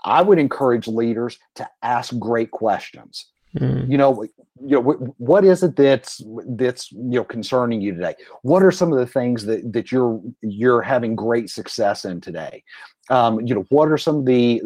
I 0.03 0.21
would 0.21 0.39
encourage 0.39 0.87
leaders 0.87 1.37
to 1.55 1.67
ask 1.81 2.17
great 2.19 2.51
questions. 2.51 3.31
Mm. 3.57 3.91
You 3.91 3.97
know, 3.97 4.23
you 4.65 4.81
know, 4.81 4.81
what 5.17 5.45
is 5.45 5.61
it 5.61 5.75
that's 5.75 6.21
that's 6.47 6.91
you 6.91 7.19
know 7.19 7.23
concerning 7.23 7.81
you 7.81 7.93
today? 7.93 8.15
What 8.41 8.63
are 8.63 8.71
some 8.71 8.91
of 8.91 8.97
the 8.97 9.05
things 9.05 9.45
that 9.45 9.73
that 9.73 9.91
you're 9.91 10.19
you're 10.41 10.81
having 10.81 11.15
great 11.15 11.49
success 11.49 12.05
in 12.05 12.19
today? 12.19 12.63
Um, 13.09 13.45
you 13.45 13.53
know, 13.53 13.65
what 13.69 13.89
are 13.91 13.97
some 13.97 14.17
of 14.17 14.25
the 14.25 14.63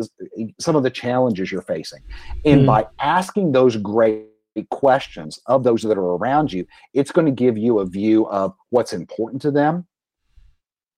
some 0.60 0.76
of 0.76 0.84
the 0.84 0.90
challenges 0.90 1.52
you're 1.52 1.62
facing? 1.62 2.02
And 2.46 2.62
mm. 2.62 2.68
by 2.68 2.88
asking 3.00 3.52
those 3.52 3.76
great 3.76 4.28
questions 4.72 5.40
of 5.48 5.64
those 5.64 5.82
that 5.84 5.98
are 5.98 6.16
around 6.16 6.54
you, 6.54 6.66
it's 6.94 7.12
going 7.12 7.26
to 7.26 7.32
give 7.32 7.58
you 7.58 7.80
a 7.80 7.86
view 7.86 8.28
of 8.28 8.54
what's 8.70 8.94
important 8.94 9.42
to 9.42 9.52
them, 9.52 9.86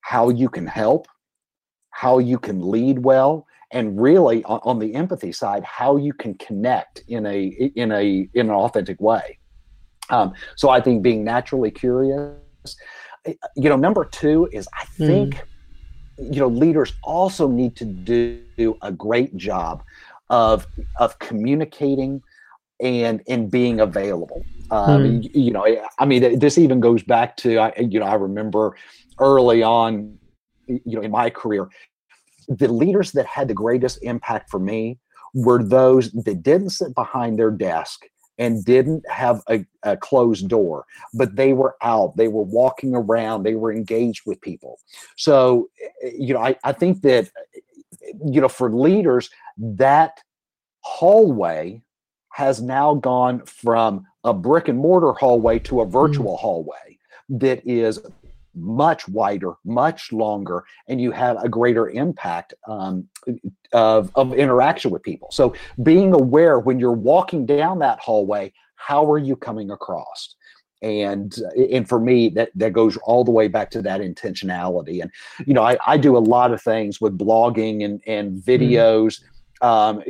how 0.02 0.30
you 0.30 0.48
can 0.48 0.68
help, 0.68 1.08
how 1.90 2.20
you 2.20 2.38
can 2.38 2.70
lead 2.70 3.00
well, 3.00 3.48
and 3.72 4.02
really 4.02 4.44
on, 4.46 4.80
the 4.80 4.96
empathy 4.96 5.32
side, 5.32 5.64
how 5.64 5.96
you 5.98 6.14
can 6.14 6.34
connect 6.36 7.04
in 7.08 7.26
a 7.26 7.46
in 7.76 7.92
a 7.92 8.28
in 8.34 8.50
an 8.50 8.56
authentic 8.56 9.00
way. 9.00 9.38
Um, 10.10 10.34
so 10.56 10.70
I 10.70 10.82
think 10.82 11.04
being 11.04 11.24
naturally 11.24 11.70
curious, 11.70 12.36
eh, 13.26 13.34
you 13.56 13.70
know, 13.70 13.76
number 13.76 14.06
two 14.06 14.50
is 14.52 14.68
I 14.74 14.86
think. 14.86 15.36
Mm. 15.36 15.44
You 16.22 16.42
know, 16.42 16.50
leaders 16.50 16.92
also 17.02 17.48
need 17.48 17.78
to 17.78 17.86
do 17.86 18.78
a 18.82 18.92
great 18.92 19.38
job 19.38 19.82
of 20.30 20.68
of 21.00 21.18
communicating 21.20 22.22
and 22.80 23.22
and 23.28 23.50
being 23.50 23.80
available. 23.80 24.44
Um, 24.72 25.22
hmm. 25.22 25.28
you, 25.34 25.52
know, 25.52 25.66
I 25.98 26.06
mean, 26.06 26.38
this 26.38 26.58
even 26.58 26.80
goes 26.80 27.02
back 27.02 27.38
to 27.38 27.58
I, 27.58 27.74
you 27.80 28.00
know, 28.00 28.06
I 28.06 28.14
remember 28.14 28.76
early 29.20 29.64
on, 29.64 30.18
you 30.68 30.82
know, 30.86 31.02
in 31.02 31.10
my 31.10 31.32
career, 31.32 31.70
the 32.50 32.68
leaders 32.68 33.12
that 33.14 33.26
had 33.26 33.48
the 33.48 33.54
greatest 33.54 34.00
impact 34.02 34.50
for 34.50 34.60
me 34.60 35.00
were 35.34 35.64
those 35.64 36.12
that 36.12 36.42
didn't 36.42 36.72
sit 36.72 36.94
behind 36.96 37.38
their 37.38 37.52
desk 37.52 38.06
and 38.40 38.64
didn't 38.66 39.04
have 39.10 39.44
a, 39.50 39.66
a, 39.84 39.98
closed 39.98 40.48
door, 40.48 40.86
but 41.14 41.36
they 41.36 41.54
were 41.54 41.76
out, 41.84 42.16
they 42.16 42.30
were 42.30 42.44
walking 42.44 42.96
around, 42.96 43.44
they 43.44 43.56
were 43.56 43.72
engaged 43.72 44.22
with 44.26 44.40
people. 44.42 44.80
So, 45.18 45.70
you 46.18 46.34
know, 46.34 46.40
I, 46.40 46.56
I 46.64 46.72
think 46.72 47.02
that, 47.02 47.30
you 48.26 48.40
know, 48.40 48.48
for 48.48 48.72
leaders, 48.72 49.30
that 49.58 50.22
hallway 50.82 51.82
has 52.32 52.62
now 52.62 52.96
gone 52.96 53.46
from 53.46 54.08
a 54.24 54.34
brick 54.34 54.70
and 54.70 54.80
mortar 54.80 55.12
hallway 55.14 55.60
to 55.60 55.82
a 55.82 55.86
mm. 55.86 55.92
virtual 55.92 56.36
mm. 56.36 56.40
hallway 56.40 56.98
that 57.30 57.62
is 57.68 58.00
much 58.60 59.08
wider, 59.08 59.54
much 59.66 60.12
longer, 60.12 60.64
and 60.88 61.02
you 61.02 61.12
have 61.12 61.38
a 61.44 61.50
greater 61.50 61.90
impact 61.90 62.54
um, 62.68 63.08
of, 63.74 64.12
of 64.16 64.34
interaction 64.34 64.92
with 64.92 65.04
people. 65.04 65.30
So, 65.32 65.54
being 65.84 66.14
aware 66.14 66.60
when 66.60 66.80
you're 66.80 66.92
walking 66.92 67.46
down 67.46 67.80
that 67.80 68.00
hallway, 68.00 68.54
how 68.76 69.10
are 69.12 69.18
you 69.18 69.36
coming 69.36 69.72
across? 69.72 70.36
and 70.82 71.36
and 71.74 71.90
for 71.90 72.00
me 72.00 72.30
that 72.30 72.50
that 72.56 72.72
goes 72.72 72.96
all 73.04 73.26
the 73.26 73.32
way 73.32 73.50
back 73.50 73.70
to 73.70 73.82
that 73.82 74.00
intentionality 74.00 75.02
and 75.02 75.12
you 75.46 75.54
know 75.54 75.62
i, 75.62 75.78
I 75.86 75.98
do 75.98 76.16
a 76.16 76.20
lot 76.20 76.54
of 76.54 76.62
things 76.62 77.02
with 77.02 77.18
blogging 77.18 77.84
and 77.84 78.02
and 78.08 78.42
mm. 78.42 78.44
videos 78.46 79.20
mm 79.20 79.24
um, 79.62 80.04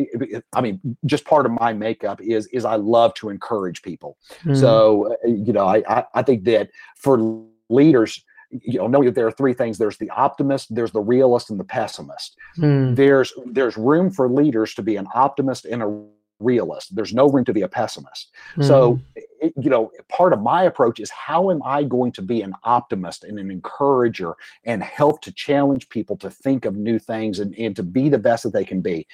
I 0.54 0.62
mean, 0.62 0.80
just 1.06 1.26
part 1.26 1.46
of 1.46 1.52
my 1.52 1.74
makeup 1.74 2.22
is 2.22 2.48
is 2.48 2.66
I 2.66 2.76
love 2.76 3.14
to 3.16 3.30
encourage 3.30 3.82
people. 3.82 4.18
Mm. 4.44 4.60
So 4.60 5.14
uh, 5.14 5.28
you 5.28 5.54
know, 5.54 5.66
I, 5.66 6.06
I 6.14 6.22
think 6.22 6.44
that 6.46 6.70
for 6.96 7.44
leaders, 7.70 8.24
you 8.52 8.80
know, 8.80 8.88
know 8.88 9.10
there 9.10 9.28
are 9.28 9.32
three 9.32 9.54
things: 9.54 9.78
there's 9.78 9.98
the 9.98 10.10
optimist, 10.10 10.74
there's 10.74 10.92
the 10.92 11.02
realist, 11.02 11.50
and 11.50 11.60
the 11.60 11.64
pessimist. 11.64 12.36
Mm. 12.58 12.96
There's 12.96 13.34
there's 13.46 13.78
room 13.78 14.12
for 14.12 14.30
leaders 14.30 14.74
to 14.76 14.82
be 14.82 14.96
an 14.96 15.08
optimist 15.14 15.66
and 15.66 15.84
a 15.84 16.04
realist. 16.40 16.96
There's 16.96 17.14
no 17.14 17.30
room 17.30 17.46
to 17.46 17.54
be 17.54 17.62
a 17.62 17.68
pessimist. 17.68 18.32
Mm. 18.56 18.66
So, 18.66 19.00
it, 19.16 19.54
you 19.60 19.70
know, 19.70 19.92
part 20.08 20.32
of 20.34 20.42
my 20.42 20.64
approach 20.64 21.00
is 21.00 21.10
how 21.10 21.52
am 21.52 21.62
I 21.66 21.84
going 21.84 22.14
to 22.14 22.22
be 22.22 22.42
an 22.42 22.54
optimist 22.64 23.24
and 23.24 23.38
an 23.38 23.52
encourager 23.52 24.36
and 24.64 24.82
help 24.82 25.22
to 25.24 25.34
challenge 25.34 25.90
people 25.90 26.16
to 26.18 26.30
think 26.30 26.66
of 26.66 26.76
new 26.76 26.98
things 26.98 27.40
and, 27.40 27.54
and 27.58 27.76
to 27.76 27.84
be 27.84 28.10
the 28.10 28.18
best 28.18 28.44
that 28.44 28.54
they 28.54 28.64
can 28.64 28.82
be 28.82 29.06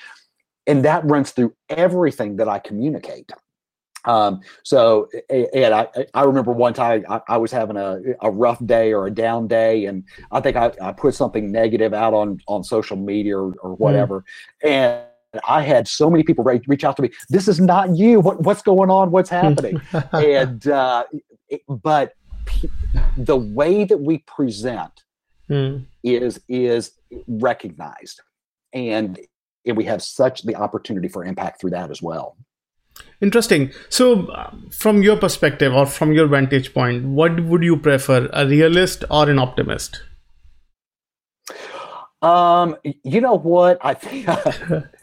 and 0.67 0.84
that 0.86 1.06
runs 1.06 1.32
through 1.32 1.54
everything 1.69 2.38
that 2.38 2.48
I 2.48 2.60
communicate. 2.60 3.32
Um, 4.05 4.41
so, 4.63 5.09
and 5.29 5.73
I, 5.73 5.87
I 6.13 6.23
remember 6.23 6.51
one 6.51 6.73
time 6.73 7.05
I, 7.09 7.21
I, 7.27 7.37
was 7.37 7.51
having 7.51 7.77
a, 7.77 7.99
a 8.21 8.29
rough 8.29 8.63
day 8.65 8.93
or 8.93 9.07
a 9.07 9.11
down 9.11 9.47
day, 9.47 9.85
and 9.85 10.03
I 10.31 10.39
think 10.41 10.55
I, 10.55 10.71
I 10.81 10.91
put 10.91 11.15
something 11.15 11.51
negative 11.51 11.93
out 11.93 12.13
on 12.13 12.39
on 12.47 12.63
social 12.63 12.97
media 12.97 13.37
or, 13.37 13.53
or 13.61 13.75
hmm. 13.75 13.83
whatever, 13.83 14.23
mm. 14.63 14.69
and 14.69 15.41
I 15.47 15.61
had 15.61 15.87
so 15.87 16.09
many 16.09 16.23
people 16.23 16.43
reach 16.43 16.83
out 16.83 16.95
to 16.97 17.01
me. 17.01 17.09
This 17.29 17.47
is 17.47 17.59
not 17.59 17.95
you. 17.95 18.19
What 18.19 18.41
what's 18.41 18.61
going 18.61 18.89
on? 18.89 19.11
What's 19.11 19.29
happening? 19.29 19.81
and 20.13 20.67
uh, 20.67 21.05
it, 21.49 21.61
but 21.67 22.13
p- 22.45 22.69
the 23.17 23.37
way 23.37 23.83
that 23.85 23.97
we 23.97 24.19
present 24.19 25.03
mm. 25.49 25.85
is 26.03 26.39
is 26.47 26.91
recognized, 27.27 28.21
and 28.73 29.19
and 29.65 29.77
we 29.77 29.83
have 29.85 30.01
such 30.01 30.43
the 30.43 30.55
opportunity 30.55 31.07
for 31.07 31.23
impact 31.23 31.59
through 31.59 31.71
that 31.71 31.89
as 31.89 32.01
well. 32.01 32.37
Interesting. 33.21 33.71
So, 33.89 34.27
uh, 34.27 34.51
from 34.71 35.01
your 35.01 35.17
perspective 35.17 35.73
or 35.73 35.86
from 35.86 36.13
your 36.13 36.27
vantage 36.27 36.73
point, 36.73 37.05
what 37.05 37.39
would 37.39 37.63
you 37.63 37.77
prefer, 37.77 38.29
a 38.34 38.45
realist 38.45 39.03
or 39.10 39.29
an 39.29 39.39
optimist? 39.39 40.01
Um, 42.21 42.75
you 43.03 43.21
know 43.21 43.38
what? 43.38 43.77
I 43.81 43.93
think 43.93 44.27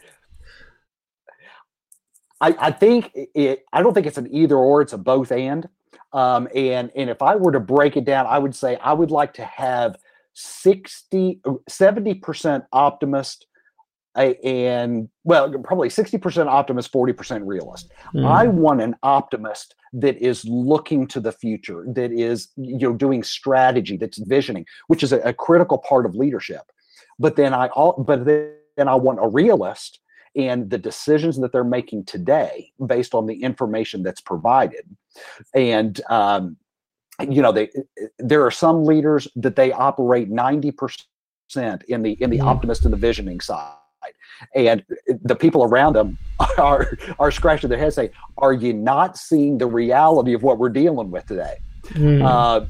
I, 2.41 2.55
I 2.59 2.71
think 2.71 3.11
it. 3.15 3.63
I 3.71 3.81
don't 3.81 3.93
think 3.93 4.05
it's 4.05 4.17
an 4.17 4.27
either 4.33 4.57
or. 4.57 4.81
It's 4.81 4.93
a 4.93 4.97
both 4.97 5.31
and. 5.31 5.67
Um, 6.11 6.47
and 6.53 6.91
and 6.95 7.09
if 7.09 7.21
I 7.21 7.35
were 7.35 7.53
to 7.53 7.59
break 7.59 7.95
it 7.95 8.05
down, 8.05 8.27
I 8.27 8.37
would 8.37 8.53
say 8.55 8.77
I 8.77 8.93
would 8.93 9.11
like 9.11 9.33
to 9.35 9.45
have 9.45 9.97
60, 10.33 11.41
70 11.67 12.13
percent 12.15 12.65
optimist, 14.15 14.45
and 14.45 15.09
well, 15.23 15.51
probably 15.59 15.89
60% 15.89 16.47
optimist, 16.47 16.91
40% 16.91 17.41
realist. 17.45 17.91
Mm. 18.13 18.27
I 18.27 18.47
want 18.47 18.81
an 18.81 18.95
optimist 19.01 19.75
that 19.93 20.17
is 20.17 20.45
looking 20.45 21.07
to 21.07 21.19
the 21.19 21.31
future, 21.31 21.85
that 21.89 22.11
is, 22.11 22.49
you 22.55 22.77
know, 22.77 22.93
doing 22.93 23.23
strategy, 23.23 23.97
that's 23.97 24.19
visioning, 24.19 24.65
which 24.87 25.03
is 25.03 25.13
a, 25.13 25.19
a 25.19 25.33
critical 25.33 25.77
part 25.77 26.05
of 26.05 26.15
leadership. 26.15 26.63
But 27.19 27.35
then 27.35 27.53
I 27.53 27.67
all 27.69 27.93
but 27.93 28.25
then 28.25 28.87
I 28.87 28.95
want 28.95 29.19
a 29.21 29.27
realist 29.27 29.99
and 30.35 30.69
the 30.69 30.79
decisions 30.79 31.39
that 31.39 31.51
they're 31.51 31.63
making 31.63 32.05
today 32.05 32.71
based 32.87 33.13
on 33.13 33.27
the 33.27 33.43
information 33.43 34.01
that's 34.01 34.21
provided. 34.21 34.83
And 35.53 36.01
um, 36.09 36.57
you 37.19 37.41
know, 37.41 37.51
they 37.51 37.69
there 38.17 38.43
are 38.45 38.51
some 38.51 38.83
leaders 38.83 39.27
that 39.35 39.55
they 39.55 39.71
operate 39.71 40.31
90% 40.31 41.03
in 41.87 42.01
the 42.01 42.13
in 42.13 42.31
the 42.31 42.39
mm. 42.39 42.45
optimist 42.45 42.83
and 42.85 42.93
the 42.93 42.97
visioning 42.97 43.39
side 43.39 43.75
and 44.55 44.83
the 45.23 45.35
people 45.35 45.63
around 45.63 45.93
them 45.93 46.17
are 46.57 46.97
are 47.19 47.31
scratching 47.31 47.69
their 47.69 47.79
heads 47.79 47.95
saying, 47.95 48.11
"Are 48.37 48.53
you 48.53 48.73
not 48.73 49.17
seeing 49.17 49.57
the 49.57 49.67
reality 49.67 50.33
of 50.33 50.43
what 50.43 50.57
we're 50.57 50.69
dealing 50.69 51.11
with 51.11 51.25
today?" 51.25 51.57
Mm. 51.89 52.23
Uh, 52.23 52.65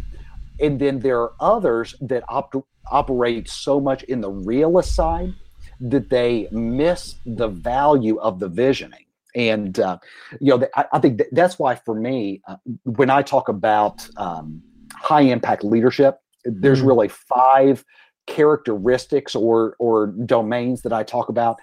and 0.59 0.79
then 0.79 0.99
there 0.99 1.19
are 1.19 1.33
others 1.39 1.95
that 2.01 2.23
op- 2.29 2.67
operate 2.91 3.49
so 3.49 3.79
much 3.79 4.03
in 4.03 4.21
the 4.21 4.29
realist 4.29 4.95
side 4.95 5.33
that 5.79 6.09
they 6.09 6.47
miss 6.51 7.15
the 7.25 7.47
value 7.47 8.17
of 8.19 8.39
the 8.39 8.47
visioning. 8.47 9.05
And 9.36 9.79
uh, 9.79 9.97
you 10.39 10.57
know, 10.57 10.67
I, 10.75 10.86
I 10.93 10.99
think 10.99 11.21
that's 11.31 11.57
why 11.57 11.75
for 11.75 11.95
me, 11.95 12.41
uh, 12.47 12.57
when 12.83 13.09
I 13.09 13.23
talk 13.23 13.49
about 13.49 14.07
um, 14.17 14.62
high 14.93 15.21
impact 15.21 15.63
leadership, 15.63 16.19
there's 16.45 16.81
mm. 16.81 16.88
really 16.88 17.07
five 17.07 17.83
characteristics 18.27 19.36
or 19.36 19.75
or 19.79 20.07
domains 20.07 20.81
that 20.83 20.93
I 20.93 21.03
talk 21.03 21.29
about 21.29 21.57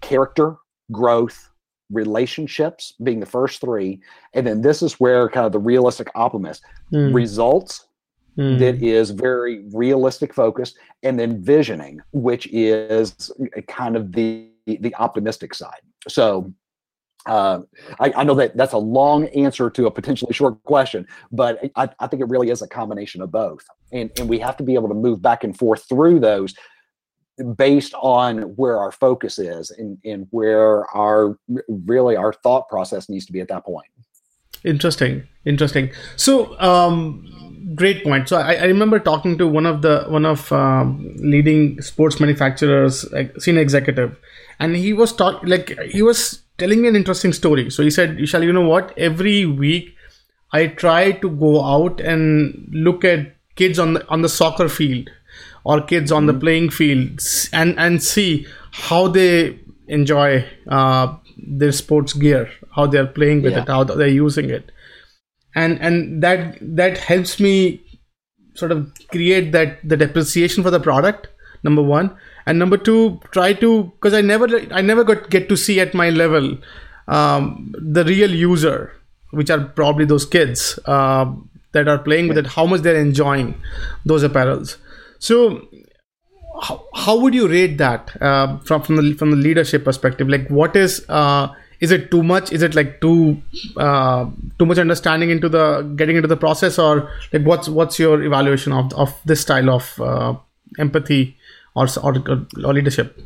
character, 0.00 0.56
growth, 0.90 1.50
relationships 1.90 2.94
being 3.02 3.20
the 3.20 3.26
first 3.26 3.60
three. 3.60 4.00
And 4.34 4.46
then 4.46 4.62
this 4.62 4.82
is 4.82 4.94
where 4.94 5.28
kind 5.28 5.46
of 5.46 5.52
the 5.52 5.58
realistic 5.58 6.08
optimist 6.14 6.62
mm. 6.92 7.14
results 7.14 7.86
mm. 8.36 8.58
that 8.58 8.82
is 8.82 9.10
very 9.10 9.64
realistic 9.72 10.34
focused, 10.34 10.76
and 11.02 11.18
then 11.18 11.42
visioning, 11.42 12.00
which 12.12 12.46
is 12.52 13.30
kind 13.68 13.96
of 13.96 14.12
the 14.12 14.48
the 14.66 14.94
optimistic 14.96 15.54
side. 15.54 15.80
So 16.08 16.52
uh, 17.26 17.60
I, 18.00 18.12
I, 18.16 18.24
know 18.24 18.34
that 18.34 18.56
that's 18.56 18.72
a 18.72 18.78
long 18.78 19.26
answer 19.28 19.70
to 19.70 19.86
a 19.86 19.90
potentially 19.90 20.32
short 20.32 20.62
question, 20.64 21.06
but 21.30 21.60
I, 21.76 21.88
I, 22.00 22.06
think 22.08 22.20
it 22.20 22.28
really 22.28 22.50
is 22.50 22.62
a 22.62 22.68
combination 22.68 23.22
of 23.22 23.30
both. 23.30 23.64
And, 23.92 24.10
and 24.18 24.28
we 24.28 24.40
have 24.40 24.56
to 24.56 24.64
be 24.64 24.74
able 24.74 24.88
to 24.88 24.94
move 24.94 25.22
back 25.22 25.44
and 25.44 25.56
forth 25.56 25.88
through 25.88 26.18
those 26.20 26.54
based 27.56 27.94
on 27.94 28.42
where 28.56 28.78
our 28.78 28.92
focus 28.92 29.38
is 29.38 29.70
and, 29.70 29.98
and 30.04 30.26
where 30.30 30.84
our 30.96 31.38
really 31.68 32.16
our 32.16 32.32
thought 32.32 32.68
process 32.68 33.08
needs 33.08 33.26
to 33.26 33.32
be 33.32 33.40
at 33.40 33.48
that 33.48 33.64
point. 33.64 33.86
Interesting. 34.64 35.26
Interesting. 35.44 35.90
So, 36.16 36.58
um, 36.60 37.72
great 37.74 38.04
point. 38.04 38.28
So 38.28 38.36
I, 38.36 38.54
I, 38.54 38.64
remember 38.64 38.98
talking 38.98 39.38
to 39.38 39.46
one 39.46 39.66
of 39.66 39.82
the 39.82 40.04
one 40.08 40.24
of 40.24 40.52
um, 40.52 41.16
leading 41.18 41.80
sports 41.80 42.20
manufacturers, 42.20 43.10
like 43.12 43.40
senior 43.40 43.60
executive, 43.60 44.16
and 44.60 44.76
he 44.76 44.92
was 44.92 45.12
talking 45.12 45.48
like 45.48 45.76
he 45.90 46.02
was 46.02 46.42
telling 46.58 46.82
me 46.82 46.88
an 46.88 46.96
interesting 46.96 47.32
story. 47.32 47.70
So 47.70 47.82
he 47.82 47.90
said, 47.90 48.16
Vishal, 48.16 48.44
you 48.44 48.52
know 48.52 48.68
what? 48.68 48.96
Every 48.96 49.46
week 49.46 49.94
I 50.52 50.66
try 50.66 51.12
to 51.12 51.30
go 51.30 51.64
out 51.64 52.00
and 52.00 52.68
look 52.72 53.04
at 53.04 53.36
kids 53.56 53.78
on 53.78 53.94
the 53.94 54.08
on 54.08 54.22
the 54.22 54.28
soccer 54.28 54.68
field 54.68 55.10
or 55.64 55.80
kids 55.80 56.12
on 56.12 56.26
the 56.26 56.34
playing 56.34 56.70
fields 56.70 57.48
and 57.52 57.78
and 57.78 58.02
see 58.02 58.46
how 58.72 59.08
they 59.08 59.58
enjoy 59.88 60.46
uh, 60.68 61.16
their 61.36 61.72
sports 61.72 62.12
gear, 62.12 62.50
how 62.74 62.86
they're 62.86 63.06
playing 63.06 63.42
with 63.42 63.52
yeah. 63.52 63.62
it, 63.62 63.68
how 63.68 63.84
they're 63.84 64.08
using 64.08 64.50
it, 64.50 64.70
and 65.54 65.80
and 65.80 66.22
that 66.22 66.58
that 66.60 66.98
helps 66.98 67.38
me 67.40 67.82
sort 68.54 68.72
of 68.72 68.90
create 69.10 69.52
that 69.52 69.78
the 69.82 70.02
appreciation 70.04 70.62
for 70.62 70.70
the 70.70 70.80
product. 70.80 71.28
Number 71.62 71.82
one, 71.82 72.16
and 72.46 72.58
number 72.58 72.76
two, 72.76 73.20
try 73.30 73.52
to 73.54 73.84
because 73.84 74.14
I 74.14 74.20
never 74.20 74.48
I 74.70 74.80
never 74.80 75.04
got 75.04 75.30
get 75.30 75.48
to 75.48 75.56
see 75.56 75.80
at 75.80 75.94
my 75.94 76.10
level 76.10 76.58
um, 77.08 77.74
the 77.78 78.04
real 78.04 78.30
user, 78.30 78.92
which 79.30 79.50
are 79.50 79.60
probably 79.60 80.04
those 80.04 80.26
kids 80.26 80.78
uh, 80.86 81.32
that 81.72 81.88
are 81.88 81.98
playing 81.98 82.28
with 82.28 82.38
it, 82.38 82.46
how 82.46 82.66
much 82.66 82.82
they're 82.82 82.96
enjoying 83.00 83.54
those 84.04 84.22
apparels. 84.22 84.76
So 85.18 85.68
how, 86.62 86.86
how 86.94 87.18
would 87.18 87.34
you 87.34 87.48
rate 87.48 87.78
that 87.78 88.16
uh, 88.20 88.58
from 88.58 88.82
from 88.82 88.96
the 88.96 89.14
from 89.14 89.30
the 89.30 89.36
leadership 89.36 89.84
perspective? 89.84 90.28
Like, 90.28 90.48
what 90.48 90.76
is 90.76 91.04
uh, 91.08 91.48
is 91.80 91.90
it 91.90 92.10
too 92.10 92.22
much? 92.22 92.52
Is 92.52 92.62
it 92.62 92.74
like 92.74 93.00
too 93.00 93.42
uh, 93.76 94.26
too 94.58 94.66
much 94.66 94.78
understanding 94.78 95.30
into 95.30 95.48
the 95.48 95.82
getting 95.96 96.16
into 96.16 96.28
the 96.28 96.36
process, 96.36 96.78
or 96.78 97.10
like 97.32 97.42
what's 97.42 97.68
what's 97.68 97.98
your 97.98 98.22
evaluation 98.22 98.72
of 98.72 98.92
of 98.94 99.14
this 99.24 99.40
style 99.40 99.70
of 99.70 100.00
uh, 100.00 100.34
empathy 100.78 101.36
or, 101.74 101.86
or 102.02 102.14
or 102.64 102.74
leadership? 102.74 103.20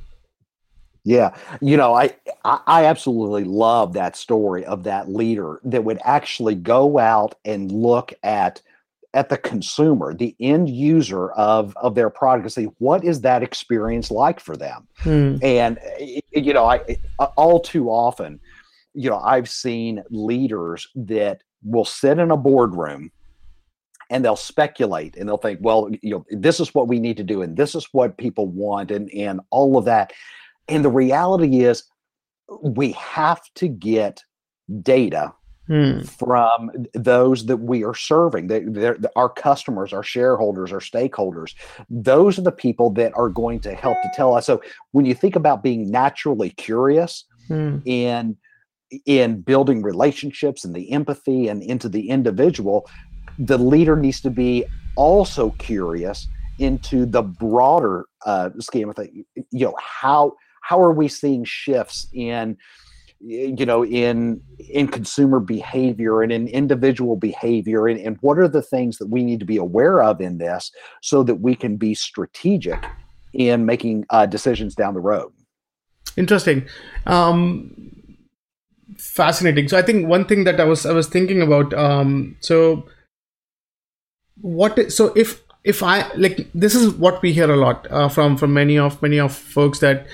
Yeah, 1.04 1.36
you 1.60 1.76
know, 1.76 1.94
I 1.94 2.14
I 2.44 2.84
absolutely 2.86 3.44
love 3.44 3.92
that 3.92 4.16
story 4.16 4.64
of 4.64 4.82
that 4.84 5.08
leader 5.08 5.60
that 5.64 5.84
would 5.84 6.00
actually 6.04 6.56
go 6.56 6.98
out 6.98 7.36
and 7.44 7.70
look 7.70 8.12
at 8.24 8.60
at 9.14 9.28
the 9.28 9.38
consumer, 9.38 10.14
the 10.14 10.34
end 10.40 10.68
user 10.68 11.30
of 11.32 11.76
of 11.76 11.94
their 11.94 12.10
product, 12.10 12.44
and 12.44 12.52
see 12.52 12.68
what 12.78 13.04
is 13.04 13.20
that 13.20 13.42
experience 13.42 14.10
like 14.10 14.40
for 14.40 14.56
them. 14.56 14.88
Hmm. 14.98 15.36
And 15.42 15.78
you 16.32 16.52
know, 16.52 16.66
I 16.66 16.98
all 17.36 17.60
too 17.60 17.88
often, 17.88 18.40
you 18.92 19.08
know, 19.08 19.18
I've 19.18 19.48
seen 19.48 20.02
leaders 20.10 20.88
that 20.96 21.42
will 21.62 21.84
sit 21.84 22.18
in 22.18 22.32
a 22.32 22.36
boardroom 22.36 23.12
and 24.10 24.24
they'll 24.24 24.36
speculate 24.36 25.16
and 25.16 25.28
they'll 25.28 25.36
think, 25.36 25.60
well, 25.62 25.90
you 26.02 26.10
know, 26.10 26.24
this 26.30 26.60
is 26.60 26.74
what 26.74 26.88
we 26.88 26.98
need 27.00 27.16
to 27.16 27.24
do, 27.24 27.42
and 27.42 27.56
this 27.56 27.74
is 27.74 27.88
what 27.92 28.18
people 28.18 28.46
want, 28.46 28.90
and 28.90 29.10
and 29.10 29.40
all 29.50 29.76
of 29.76 29.84
that. 29.86 30.12
And 30.68 30.84
the 30.84 30.90
reality 30.90 31.62
is, 31.62 31.84
we 32.62 32.92
have 32.92 33.42
to 33.56 33.68
get 33.68 34.22
data 34.82 35.32
hmm. 35.66 36.00
from 36.02 36.70
those 36.94 37.46
that 37.46 37.58
we 37.58 37.84
are 37.84 37.94
serving. 37.94 38.48
They, 38.48 38.60
they're, 38.60 38.98
our 39.14 39.28
customers, 39.28 39.92
our 39.92 40.02
shareholders, 40.02 40.72
our 40.72 40.80
stakeholders. 40.80 41.54
Those 41.88 42.38
are 42.38 42.42
the 42.42 42.52
people 42.52 42.90
that 42.90 43.12
are 43.16 43.28
going 43.28 43.60
to 43.60 43.74
help 43.74 43.96
to 44.02 44.10
tell 44.14 44.34
us. 44.34 44.46
So 44.46 44.62
when 44.92 45.04
you 45.04 45.14
think 45.14 45.36
about 45.36 45.62
being 45.62 45.90
naturally 45.90 46.50
curious 46.50 47.24
hmm. 47.48 47.78
in 47.84 48.36
in 49.04 49.40
building 49.40 49.82
relationships 49.82 50.64
and 50.64 50.72
the 50.72 50.92
empathy 50.92 51.48
and 51.48 51.60
into 51.60 51.88
the 51.88 52.08
individual, 52.08 52.88
the 53.38 53.58
leader 53.58 53.96
needs 53.96 54.20
to 54.22 54.30
be 54.30 54.64
also 54.96 55.50
curious 55.58 56.28
into 56.58 57.04
the 57.04 57.22
broader 57.22 58.06
uh, 58.24 58.50
scheme 58.58 58.88
of 58.88 58.96
things. 58.96 59.24
You 59.50 59.66
know 59.66 59.74
how 59.80 60.34
how 60.62 60.80
are 60.80 60.92
we 60.92 61.08
seeing 61.08 61.44
shifts 61.44 62.08
in 62.12 62.56
you 63.20 63.64
know 63.64 63.84
in 63.84 64.40
in 64.68 64.88
consumer 64.88 65.40
behavior 65.40 66.22
and 66.22 66.32
in 66.32 66.48
individual 66.48 67.16
behavior 67.16 67.88
and, 67.88 67.98
and 68.00 68.18
what 68.20 68.38
are 68.38 68.48
the 68.48 68.62
things 68.62 68.98
that 68.98 69.08
we 69.08 69.22
need 69.22 69.40
to 69.40 69.46
be 69.46 69.56
aware 69.56 70.02
of 70.02 70.20
in 70.20 70.38
this 70.38 70.70
so 71.02 71.22
that 71.22 71.36
we 71.36 71.54
can 71.54 71.76
be 71.76 71.94
strategic 71.94 72.84
in 73.32 73.64
making 73.64 74.04
uh, 74.10 74.26
decisions 74.26 74.74
down 74.74 74.92
the 74.92 75.00
road 75.00 75.32
interesting 76.18 76.66
um 77.06 77.90
fascinating 78.98 79.66
so 79.66 79.78
i 79.78 79.82
think 79.82 80.06
one 80.06 80.26
thing 80.26 80.44
that 80.44 80.60
i 80.60 80.64
was 80.64 80.84
i 80.84 80.92
was 80.92 81.08
thinking 81.08 81.40
about 81.40 81.72
um 81.72 82.36
so 82.40 82.86
what 84.40 84.92
so 84.92 85.12
if 85.16 85.42
if 85.64 85.82
i 85.82 86.10
like 86.14 86.48
this 86.54 86.74
is 86.74 86.94
what 86.94 87.20
we 87.22 87.32
hear 87.32 87.50
a 87.50 87.56
lot 87.56 87.86
uh, 87.90 88.08
from 88.08 88.36
from 88.36 88.52
many 88.52 88.78
of 88.78 89.00
many 89.02 89.18
of 89.18 89.34
folks 89.34 89.78
that 89.80 90.06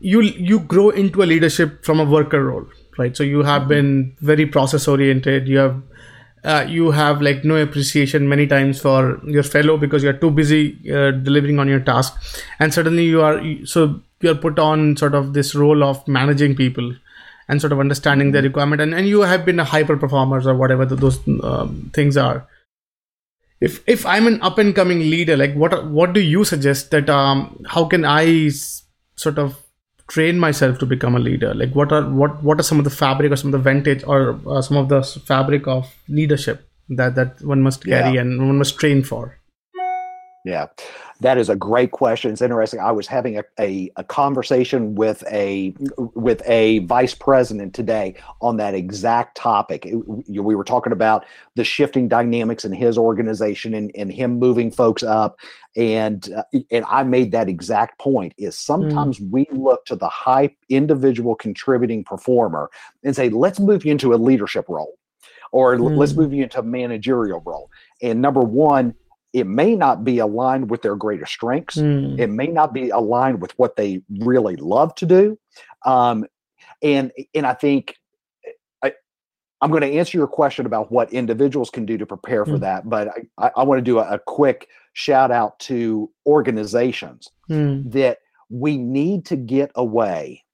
you 0.00 0.20
you 0.20 0.60
grow 0.60 0.90
into 0.90 1.22
a 1.22 1.24
leadership 1.24 1.84
from 1.84 2.00
a 2.00 2.04
worker 2.04 2.44
role 2.44 2.66
right? 3.00 3.16
So 3.16 3.22
you 3.22 3.42
have 3.42 3.62
mm-hmm. 3.62 3.68
been 3.68 4.16
very 4.20 4.46
process 4.46 4.88
oriented. 4.88 5.48
You 5.48 5.58
have 5.58 5.82
uh, 6.42 6.64
you 6.66 6.90
have 6.90 7.20
like 7.20 7.44
no 7.44 7.56
appreciation 7.56 8.28
many 8.28 8.46
times 8.46 8.80
for 8.80 9.20
your 9.26 9.42
fellow 9.42 9.76
because 9.76 10.02
you're 10.02 10.20
too 10.24 10.30
busy 10.30 10.62
uh, 10.90 11.10
delivering 11.10 11.58
on 11.58 11.68
your 11.68 11.80
task. 11.80 12.16
And 12.58 12.72
suddenly 12.72 13.04
you 13.04 13.20
are 13.22 13.42
so 13.64 14.00
you're 14.20 14.34
put 14.46 14.58
on 14.58 14.96
sort 14.96 15.14
of 15.14 15.34
this 15.34 15.54
role 15.54 15.84
of 15.84 16.06
managing 16.08 16.56
people 16.56 16.94
and 17.48 17.60
sort 17.60 17.72
of 17.72 17.80
understanding 17.80 18.28
mm-hmm. 18.28 18.32
their 18.32 18.42
requirement. 18.42 18.80
And, 18.80 18.94
and 18.94 19.08
you 19.08 19.20
have 19.20 19.44
been 19.44 19.60
a 19.60 19.64
hyper 19.64 19.96
performers 19.96 20.46
or 20.46 20.54
whatever 20.54 20.86
those 20.86 21.18
um, 21.42 21.90
things 21.92 22.16
are 22.16 22.46
if 23.60 23.82
if 23.86 24.04
i'm 24.06 24.26
an 24.26 24.40
up 24.42 24.58
and 24.58 24.74
coming 24.74 25.00
leader 25.00 25.36
like 25.36 25.54
what 25.54 25.90
what 25.90 26.12
do 26.12 26.20
you 26.20 26.44
suggest 26.44 26.90
that 26.90 27.10
um 27.10 27.62
how 27.68 27.84
can 27.84 28.04
i 28.04 28.48
sort 29.16 29.38
of 29.38 29.56
train 30.10 30.38
myself 30.38 30.78
to 30.78 30.86
become 30.86 31.14
a 31.14 31.18
leader? 31.18 31.54
Like 31.54 31.74
what 31.74 31.92
are 31.92 32.04
what 32.20 32.42
what 32.42 32.60
are 32.60 32.64
some 32.64 32.78
of 32.78 32.84
the 32.84 32.90
fabric 32.90 33.32
or 33.32 33.36
some 33.36 33.54
of 33.54 33.58
the 33.58 33.70
vintage 33.70 34.04
or 34.04 34.38
uh, 34.46 34.60
some 34.60 34.76
of 34.76 34.88
the 34.88 35.02
fabric 35.02 35.66
of 35.66 35.88
leadership 36.08 36.68
that 36.90 37.14
that 37.14 37.42
one 37.42 37.62
must 37.62 37.84
carry 37.84 38.14
yeah. 38.14 38.20
and 38.20 38.46
one 38.46 38.58
must 38.58 38.78
train 38.78 39.02
for? 39.02 39.38
Yeah 40.44 40.66
that 41.20 41.38
is 41.38 41.48
a 41.48 41.56
great 41.56 41.90
question. 41.90 42.32
It's 42.32 42.42
interesting. 42.42 42.80
I 42.80 42.92
was 42.92 43.06
having 43.06 43.38
a, 43.38 43.44
a, 43.58 43.90
a, 43.96 44.04
conversation 44.04 44.94
with 44.94 45.22
a 45.30 45.74
with 46.14 46.42
a 46.46 46.80
vice 46.80 47.14
president 47.14 47.74
today 47.74 48.14
on 48.40 48.56
that 48.56 48.74
exact 48.74 49.36
topic. 49.36 49.86
It, 49.86 49.96
we 49.96 50.54
were 50.54 50.64
talking 50.64 50.92
about 50.92 51.26
the 51.56 51.64
shifting 51.64 52.08
dynamics 52.08 52.64
in 52.64 52.72
his 52.72 52.96
organization 52.96 53.74
and, 53.74 53.90
and 53.94 54.10
him 54.12 54.38
moving 54.38 54.70
folks 54.70 55.02
up. 55.02 55.38
And 55.76 56.32
uh, 56.32 56.44
and 56.70 56.84
I 56.88 57.02
made 57.02 57.32
that 57.32 57.48
exact 57.48 57.98
point 57.98 58.34
is 58.38 58.58
sometimes 58.58 59.18
mm. 59.18 59.30
we 59.30 59.46
look 59.52 59.84
to 59.86 59.96
the 59.96 60.08
high 60.08 60.56
individual 60.68 61.34
contributing 61.34 62.02
performer 62.02 62.70
and 63.04 63.14
say, 63.14 63.28
let's 63.28 63.60
move 63.60 63.84
you 63.84 63.92
into 63.92 64.14
a 64.14 64.16
leadership 64.16 64.68
role 64.68 64.98
or 65.52 65.76
mm. 65.76 65.96
let's 65.96 66.14
move 66.14 66.32
you 66.32 66.44
into 66.44 66.58
a 66.58 66.62
managerial 66.62 67.40
role. 67.44 67.70
And 68.02 68.20
number 68.20 68.40
one, 68.40 68.94
it 69.32 69.46
may 69.46 69.76
not 69.76 70.04
be 70.04 70.18
aligned 70.18 70.70
with 70.70 70.82
their 70.82 70.96
greater 70.96 71.26
strengths. 71.26 71.76
Mm. 71.76 72.18
It 72.18 72.28
may 72.28 72.48
not 72.48 72.72
be 72.72 72.90
aligned 72.90 73.40
with 73.40 73.52
what 73.58 73.76
they 73.76 74.02
really 74.18 74.56
love 74.56 74.94
to 74.96 75.06
do. 75.06 75.38
Um, 75.84 76.26
and 76.82 77.12
and 77.34 77.46
I 77.46 77.54
think 77.54 77.96
I, 78.82 78.92
I'm 79.60 79.70
going 79.70 79.82
to 79.82 79.98
answer 79.98 80.18
your 80.18 80.26
question 80.26 80.66
about 80.66 80.90
what 80.90 81.12
individuals 81.12 81.70
can 81.70 81.86
do 81.86 81.98
to 81.98 82.06
prepare 82.06 82.44
for 82.44 82.56
mm. 82.56 82.60
that, 82.60 82.88
but 82.88 83.08
I, 83.38 83.50
I 83.56 83.62
want 83.62 83.78
to 83.78 83.82
do 83.82 83.98
a, 83.98 84.14
a, 84.14 84.18
quick 84.18 84.68
shout 84.94 85.30
out 85.30 85.58
to 85.60 86.10
organizations 86.26 87.28
mm. 87.48 87.90
that 87.92 88.18
we 88.48 88.76
need 88.76 89.24
to 89.26 89.36
get 89.36 89.70
away 89.74 90.44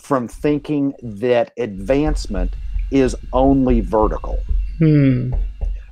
from 0.00 0.28
thinking 0.28 0.94
that 1.02 1.52
advancement 1.58 2.54
is 2.90 3.16
only 3.32 3.80
vertical. 3.80 4.38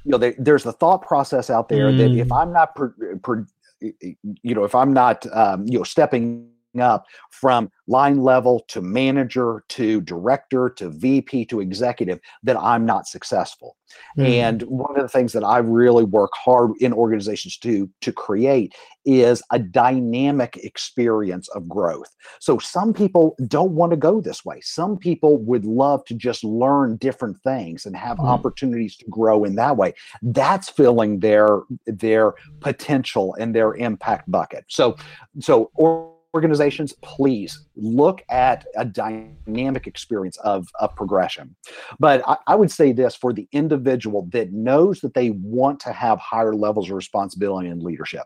You 0.04 0.12
know, 0.12 0.18
there, 0.18 0.34
there's 0.38 0.64
the 0.64 0.72
thought 0.72 1.02
process 1.02 1.50
out 1.50 1.68
there 1.68 1.86
mm. 1.86 1.98
that 1.98 2.10
if 2.10 2.28
mm. 2.28 2.40
I'm 2.40 2.52
not, 2.52 2.74
per, 2.74 2.94
per, 3.22 3.46
you 3.80 4.54
know, 4.54 4.64
if 4.64 4.74
I'm 4.74 4.92
not, 4.92 5.26
um, 5.34 5.66
you 5.66 5.78
know, 5.78 5.84
stepping 5.84 6.48
up 6.80 7.06
from 7.30 7.70
line 7.86 8.22
level 8.22 8.60
to 8.68 8.80
manager 8.80 9.64
to 9.68 10.00
director 10.02 10.70
to 10.70 10.88
VP 10.88 11.44
to 11.46 11.60
executive 11.60 12.20
that 12.42 12.56
I'm 12.56 12.86
not 12.86 13.06
successful. 13.06 13.76
Mm. 14.18 14.28
And 14.28 14.62
one 14.62 14.96
of 14.96 15.02
the 15.02 15.08
things 15.08 15.32
that 15.32 15.44
I 15.44 15.58
really 15.58 16.04
work 16.04 16.30
hard 16.34 16.72
in 16.80 16.92
organizations 16.92 17.58
to 17.58 17.90
to 18.00 18.12
create 18.12 18.74
is 19.04 19.42
a 19.50 19.58
dynamic 19.58 20.56
experience 20.58 21.48
of 21.48 21.68
growth. 21.68 22.14
So 22.38 22.58
some 22.58 22.92
people 22.92 23.36
don't 23.48 23.72
want 23.72 23.90
to 23.90 23.96
go 23.96 24.20
this 24.20 24.44
way. 24.44 24.60
Some 24.60 24.96
people 24.96 25.38
would 25.38 25.64
love 25.64 26.04
to 26.06 26.14
just 26.14 26.44
learn 26.44 26.96
different 26.98 27.36
things 27.42 27.84
and 27.84 27.96
have 27.96 28.18
mm. 28.18 28.24
opportunities 28.24 28.96
to 28.98 29.04
grow 29.06 29.44
in 29.44 29.56
that 29.56 29.76
way. 29.76 29.94
That's 30.22 30.68
filling 30.70 31.20
their 31.20 31.62
their 31.86 32.34
potential 32.60 33.34
and 33.38 33.54
their 33.54 33.74
impact 33.74 34.30
bucket. 34.30 34.64
So 34.68 34.96
so 35.40 35.70
or 35.74 36.11
organizations, 36.34 36.94
please 37.02 37.66
look 37.76 38.22
at 38.30 38.66
a 38.76 38.84
dynamic 38.84 39.86
experience 39.86 40.36
of, 40.38 40.66
of 40.80 40.94
progression. 40.96 41.54
But 41.98 42.22
I, 42.26 42.36
I, 42.46 42.54
would 42.54 42.70
say 42.70 42.92
this 42.92 43.14
for 43.14 43.32
the 43.32 43.46
individual 43.52 44.28
that 44.32 44.52
knows 44.52 45.00
that 45.00 45.14
they 45.14 45.30
want 45.30 45.80
to 45.80 45.92
have 45.92 46.18
higher 46.18 46.54
levels 46.54 46.88
of 46.88 46.96
responsibility 46.96 47.68
and 47.68 47.82
leadership. 47.82 48.24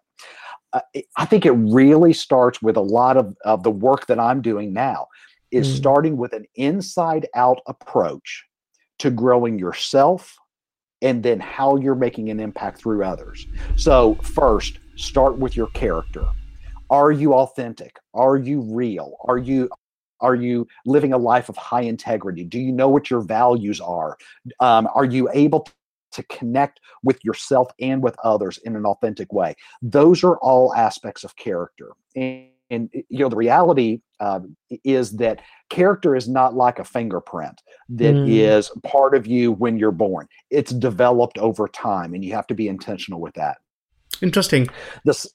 Uh, 0.72 0.80
I 1.16 1.24
think 1.24 1.46
it 1.46 1.52
really 1.52 2.12
starts 2.12 2.62
with 2.62 2.76
a 2.76 2.82
lot 2.82 3.16
of, 3.16 3.34
of 3.44 3.62
the 3.62 3.70
work 3.70 4.06
that 4.06 4.20
I'm 4.20 4.40
doing 4.40 4.72
now 4.72 5.08
is 5.50 5.68
mm. 5.68 5.76
starting 5.76 6.16
with 6.16 6.32
an 6.32 6.44
inside 6.54 7.26
out 7.34 7.60
approach 7.66 8.44
to 8.98 9.10
growing 9.10 9.58
yourself 9.58 10.36
and 11.02 11.22
then 11.22 11.38
how 11.40 11.76
you're 11.76 11.94
making 11.94 12.30
an 12.30 12.40
impact 12.40 12.78
through 12.78 13.04
others. 13.04 13.46
So, 13.76 14.14
first, 14.22 14.78
start 14.96 15.38
with 15.38 15.56
your 15.56 15.68
character 15.68 16.26
are 16.90 17.12
you 17.12 17.34
authentic? 17.34 17.98
Are 18.14 18.36
you 18.36 18.60
real? 18.60 19.16
Are 19.24 19.38
you 19.38 19.68
are 20.20 20.34
you 20.34 20.66
living 20.86 21.12
a 21.12 21.18
life 21.18 21.48
of 21.48 21.56
high 21.56 21.82
integrity? 21.82 22.42
Do 22.42 22.58
you 22.58 22.72
know 22.72 22.88
what 22.88 23.10
your 23.10 23.20
values 23.20 23.80
are? 23.80 24.16
Um, 24.60 24.88
are 24.94 25.04
you 25.04 25.28
able 25.34 25.68
to 26.12 26.22
connect 26.24 26.80
with 27.02 27.22
yourself 27.22 27.68
and 27.80 28.02
with 28.02 28.16
others 28.24 28.58
in 28.64 28.76
an 28.76 28.86
authentic 28.86 29.30
way? 29.32 29.54
Those 29.82 30.24
are 30.24 30.38
all 30.38 30.74
aspects 30.74 31.22
of 31.22 31.36
character. 31.36 31.92
And, 32.14 32.48
and 32.70 32.90
you 32.92 33.20
know 33.20 33.28
the 33.28 33.36
reality 33.36 34.00
um, 34.18 34.56
is 34.82 35.12
that 35.18 35.40
character 35.68 36.16
is 36.16 36.28
not 36.28 36.54
like 36.54 36.78
a 36.78 36.84
fingerprint 36.84 37.60
that 37.90 38.14
mm. 38.14 38.28
is 38.28 38.70
part 38.82 39.14
of 39.14 39.26
you 39.26 39.52
when 39.52 39.78
you're 39.78 39.92
born. 39.92 40.26
It's 40.50 40.72
developed 40.72 41.38
over 41.38 41.68
time 41.68 42.14
and 42.14 42.24
you 42.24 42.32
have 42.32 42.46
to 42.48 42.54
be 42.54 42.68
intentional 42.68 43.20
with 43.20 43.34
that. 43.34 43.58
Interesting. 44.22 44.68
This 45.04 45.28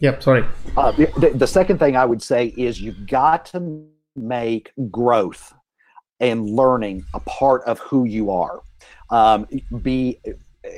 yep 0.00 0.22
sorry. 0.22 0.44
Uh, 0.76 0.92
the, 0.92 1.32
the 1.34 1.46
second 1.46 1.78
thing 1.78 1.96
i 1.96 2.04
would 2.04 2.22
say 2.22 2.46
is 2.56 2.80
you've 2.80 3.06
got 3.06 3.44
to 3.46 3.84
make 4.16 4.72
growth 4.90 5.54
and 6.20 6.50
learning 6.50 7.04
a 7.14 7.20
part 7.20 7.62
of 7.64 7.78
who 7.78 8.04
you 8.04 8.30
are. 8.30 8.60
Um, 9.10 9.46
be 9.82 10.18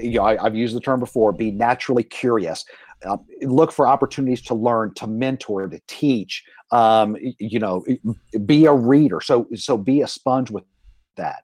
you 0.01 0.19
know 0.19 0.25
I, 0.25 0.43
have 0.43 0.55
used 0.55 0.77
the 0.77 0.81
term 0.81 1.01
before 1.01 1.33
be 1.33 1.51
naturally 1.51 2.03
curious. 2.03 2.65
Uh, 3.05 3.17
look 3.43 3.73
for 3.73 3.89
opportunities 3.89 4.43
to 4.43 4.55
learn 4.55 4.93
to 4.95 5.07
mentor 5.07 5.67
to 5.67 5.81
teach. 5.87 6.45
Um, 6.71 7.17
you 7.39 7.59
know 7.59 7.85
be 8.45 8.67
a 8.67 8.73
reader. 8.73 9.21
So 9.21 9.49
so 9.55 9.77
be 9.77 10.03
a 10.03 10.07
sponge 10.07 10.51
with 10.51 10.65
that 11.17 11.43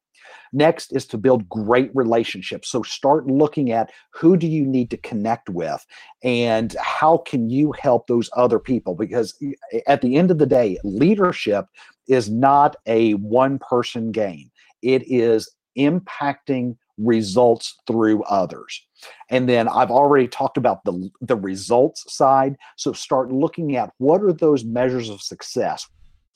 next 0.53 0.93
is 0.93 1.07
to 1.07 1.19
build 1.19 1.49
great 1.49 1.91
relationships 1.95 2.69
so 2.69 2.83
start 2.83 3.27
looking 3.27 3.73
at 3.73 3.91
who 4.11 4.37
do 4.37 4.47
you 4.47 4.65
need 4.65 4.91
to 4.91 4.97
connect 4.99 5.49
with 5.49 5.85
and 6.23 6.75
how 6.81 7.19
can 7.19 7.51
you 7.51 7.73
help 7.73 8.07
those 8.07 8.31
other 8.37 8.59
people 8.59 8.95
because 8.95 9.39
at 9.87 10.03
the 10.03 10.17
end 10.17 10.31
of 10.31 10.39
the 10.39 10.47
day 10.47 10.79
leadership 10.85 11.67
is 12.09 12.31
not 12.31 12.77
a 12.87 13.15
one 13.15 13.59
person 13.59 14.13
game 14.13 14.51
it 14.83 15.03
is 15.07 15.51
impacting 15.77 16.77
results 16.99 17.77
through 17.87 18.23
others. 18.25 18.83
And 19.29 19.49
then 19.49 19.69
I've 19.69 19.91
already 19.91 20.29
talked 20.29 20.57
about 20.57 20.85
the 20.85 21.11
the 21.21 21.37
results 21.37 22.05
side, 22.15 22.57
so 22.77 22.93
start 22.93 23.31
looking 23.31 23.77
at 23.77 23.93
what 23.99 24.23
are 24.23 24.33
those 24.33 24.65
measures 24.65 25.11
of 25.11 25.21
success? 25.21 25.87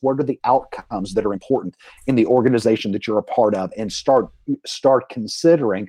What 0.00 0.18
are 0.20 0.24
the 0.24 0.40
outcomes 0.44 1.14
that 1.14 1.26
are 1.26 1.32
important 1.32 1.76
in 2.06 2.14
the 2.14 2.26
organization 2.26 2.92
that 2.92 3.06
you're 3.06 3.18
a 3.18 3.22
part 3.22 3.54
of 3.54 3.72
and 3.76 3.92
start 3.92 4.28
start 4.66 5.08
considering 5.08 5.88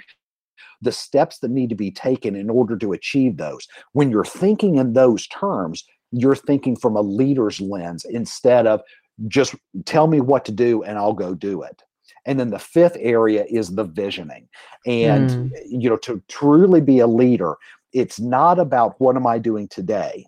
the 0.82 0.92
steps 0.92 1.40
that 1.40 1.52
need 1.52 1.70
to 1.70 1.76
be 1.76 1.92
taken 1.92 2.36
in 2.36 2.50
order 2.50 2.76
to 2.76 2.92
achieve 2.92 3.38
those. 3.38 3.68
When 3.94 4.10
you're 4.10 4.26
thinking 4.26 4.78
in 4.78 4.94
those 4.94 5.28
terms, 5.28 5.86
you're 6.12 6.36
thinking 6.36 6.76
from 6.76 6.96
a 6.96 7.02
leader's 7.02 7.62
lens 7.62 8.06
instead 8.06 8.68
of 8.68 8.82
just 9.28 9.56
tell 9.86 10.08
me 10.08 10.20
what 10.20 10.44
to 10.46 10.52
do 10.52 10.84
and 10.84 10.98
I'll 10.98 11.14
go 11.14 11.34
do 11.34 11.62
it. 11.62 11.84
And 12.26 12.40
then 12.40 12.50
the 12.50 12.60
fifth 12.60 12.98
area 13.00 13.46
is 13.50 13.76
the 13.76 13.84
visioning. 13.84 14.48
And, 14.86 15.30
mm. 15.30 15.52
you 15.66 15.90
know, 15.90 15.98
to 15.98 16.22
truly 16.28 16.82
be 16.82 17.00
a 17.00 17.08
leader, 17.08 17.56
it's 17.94 18.20
not 18.20 18.60
about 18.60 19.00
what 19.00 19.16
am 19.16 19.26
I 19.26 19.40
doing 19.40 19.68
today? 19.68 20.26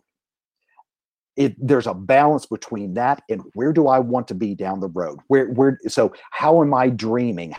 It, 1.35 1.55
there's 1.57 1.87
a 1.87 1.93
balance 1.93 2.45
between 2.45 2.93
that 2.93 3.23
and 3.29 3.41
where 3.53 3.73
do 3.73 3.87
I 3.87 3.99
want 3.99 4.27
to 4.27 4.35
be 4.35 4.53
down 4.53 4.79
the 4.79 4.89
road? 4.89 5.19
Where, 5.27 5.47
where, 5.47 5.79
so 5.87 6.13
how 6.31 6.61
am 6.61 6.73
I 6.73 6.89
dreaming? 6.89 7.55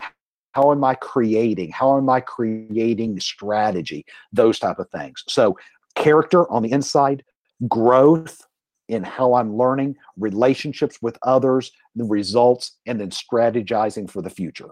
How 0.53 0.71
am 0.71 0.85
I 0.85 0.95
creating? 0.95 1.71
How 1.71 1.97
am 1.97 2.09
I 2.09 2.21
creating 2.21 3.19
strategy? 3.19 4.05
Those 4.31 4.59
type 4.59 4.79
of 4.79 4.89
things. 4.89 5.21
So, 5.27 5.57
character 5.95 6.49
on 6.49 6.63
the 6.63 6.71
inside, 6.71 7.23
growth 7.67 8.41
in 8.87 9.03
how 9.03 9.33
I'm 9.33 9.57
learning, 9.57 9.97
relationships 10.17 11.01
with 11.01 11.17
others, 11.23 11.71
the 11.95 12.05
results, 12.05 12.77
and 12.85 12.99
then 12.99 13.09
strategizing 13.09 14.09
for 14.09 14.21
the 14.21 14.29
future. 14.29 14.69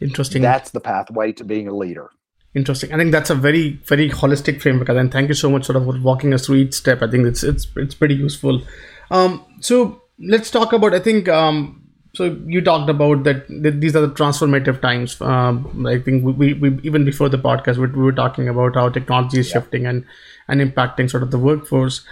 Interesting. 0.00 0.42
That's 0.42 0.70
the 0.70 0.80
pathway 0.80 1.32
to 1.32 1.44
being 1.44 1.68
a 1.68 1.74
leader. 1.74 2.10
Interesting. 2.54 2.92
I 2.92 2.96
think 2.96 3.12
that's 3.12 3.30
a 3.30 3.34
very, 3.34 3.80
very 3.84 4.10
holistic 4.10 4.60
framework. 4.60 4.88
And 4.88 5.12
thank 5.12 5.28
you 5.28 5.34
so 5.34 5.48
much 5.50 5.66
sort 5.66 5.76
of 5.76 5.84
for 5.84 6.00
walking 6.00 6.34
us 6.34 6.46
through 6.46 6.56
each 6.56 6.74
step. 6.74 7.00
I 7.00 7.08
think 7.08 7.26
it's 7.26 7.44
it's 7.44 7.68
it's 7.76 7.94
pretty 7.94 8.16
useful. 8.16 8.62
Um, 9.12 9.44
so 9.60 10.02
let's 10.18 10.50
talk 10.50 10.72
about. 10.72 10.92
I 10.92 10.98
think 10.98 11.28
um, 11.28 11.88
so. 12.14 12.36
You 12.46 12.60
talked 12.60 12.90
about 12.90 13.22
that. 13.22 13.46
these 13.48 13.94
are 13.94 14.00
the 14.00 14.10
transformative 14.10 14.82
times. 14.82 15.20
Um, 15.20 15.86
I 15.86 16.00
think 16.00 16.24
we, 16.24 16.32
we, 16.32 16.54
we, 16.54 16.80
even 16.82 17.04
before 17.04 17.28
the 17.28 17.38
podcast 17.38 17.76
we, 17.76 17.86
we 17.86 18.02
were 18.02 18.12
talking 18.12 18.48
about 18.48 18.74
how 18.74 18.88
technology 18.88 19.38
is 19.38 19.48
yeah. 19.48 19.52
shifting 19.52 19.86
and 19.86 20.04
and 20.48 20.60
impacting 20.60 21.08
sort 21.08 21.22
of 21.22 21.30
the 21.30 21.38
workforce. 21.38 22.04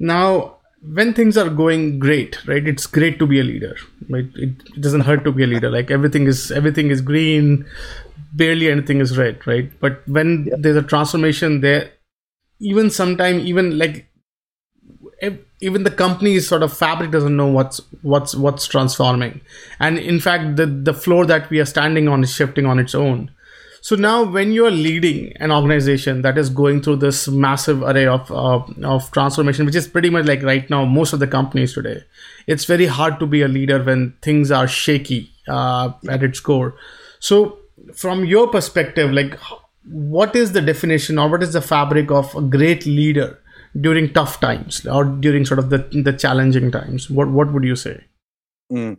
Now 0.00 0.56
when 0.92 1.14
things 1.14 1.38
are 1.38 1.48
going 1.48 1.98
great 1.98 2.46
right 2.46 2.68
it's 2.68 2.86
great 2.86 3.18
to 3.18 3.26
be 3.26 3.40
a 3.40 3.42
leader 3.42 3.74
right 4.10 4.28
it, 4.34 4.50
it, 4.74 4.80
doesn't 4.82 5.00
hurt 5.00 5.24
to 5.24 5.32
be 5.32 5.42
a 5.42 5.46
leader 5.46 5.70
like 5.70 5.90
everything 5.90 6.26
is 6.26 6.50
everything 6.50 6.90
is 6.90 7.00
green 7.00 7.64
barely 8.34 8.70
anything 8.70 9.00
is 9.00 9.16
red 9.16 9.46
right 9.46 9.70
but 9.80 10.02
when 10.08 10.46
yeah. 10.46 10.54
there's 10.58 10.76
a 10.76 10.82
transformation 10.82 11.60
there 11.60 11.90
even 12.60 12.90
sometime 12.90 13.38
even 13.40 13.78
like 13.78 14.08
even 15.60 15.84
the 15.84 15.90
company's 15.90 16.46
sort 16.46 16.62
of 16.62 16.76
fabric 16.76 17.10
doesn't 17.10 17.36
know 17.36 17.46
what's 17.46 17.80
what's 18.02 18.34
what's 18.34 18.66
transforming 18.66 19.40
and 19.80 19.98
in 19.98 20.20
fact 20.20 20.56
the 20.56 20.66
the 20.66 20.92
floor 20.92 21.24
that 21.24 21.48
we 21.50 21.60
are 21.60 21.64
standing 21.64 22.08
on 22.08 22.22
is 22.22 22.32
shifting 22.32 22.66
on 22.66 22.78
its 22.78 22.94
own 22.94 23.30
so 23.84 23.96
now, 23.96 24.22
when 24.22 24.50
you 24.52 24.64
are 24.64 24.70
leading 24.70 25.36
an 25.40 25.52
organization 25.52 26.22
that 26.22 26.38
is 26.38 26.48
going 26.48 26.80
through 26.80 26.96
this 26.96 27.28
massive 27.28 27.82
array 27.82 28.06
of 28.06 28.30
uh, 28.32 28.62
of 28.82 29.10
transformation, 29.10 29.66
which 29.66 29.74
is 29.74 29.86
pretty 29.86 30.08
much 30.08 30.24
like 30.24 30.42
right 30.42 30.70
now 30.70 30.86
most 30.86 31.12
of 31.12 31.18
the 31.18 31.26
companies 31.26 31.74
today, 31.74 32.02
it's 32.46 32.64
very 32.64 32.86
hard 32.86 33.20
to 33.20 33.26
be 33.26 33.42
a 33.42 33.46
leader 33.46 33.82
when 33.84 34.14
things 34.22 34.50
are 34.50 34.66
shaky 34.66 35.30
uh, 35.48 35.92
at 36.08 36.22
its 36.22 36.40
core. 36.40 36.74
So, 37.20 37.58
from 37.94 38.24
your 38.24 38.48
perspective, 38.48 39.12
like 39.12 39.38
what 39.86 40.34
is 40.34 40.52
the 40.52 40.60
definition 40.60 41.18
or 41.18 41.28
what 41.28 41.42
is 41.42 41.52
the 41.52 41.60
fabric 41.60 42.10
of 42.10 42.34
a 42.34 42.40
great 42.40 42.86
leader 42.86 43.38
during 43.80 44.12
tough 44.12 44.40
times 44.40 44.86
or 44.86 45.04
during 45.04 45.44
sort 45.44 45.58
of 45.58 45.70
the 45.70 45.78
the 46.02 46.12
challenging 46.12 46.70
times? 46.70 47.10
What 47.10 47.28
what 47.28 47.52
would 47.52 47.64
you 47.64 47.76
say? 47.76 48.04
Mm. 48.72 48.98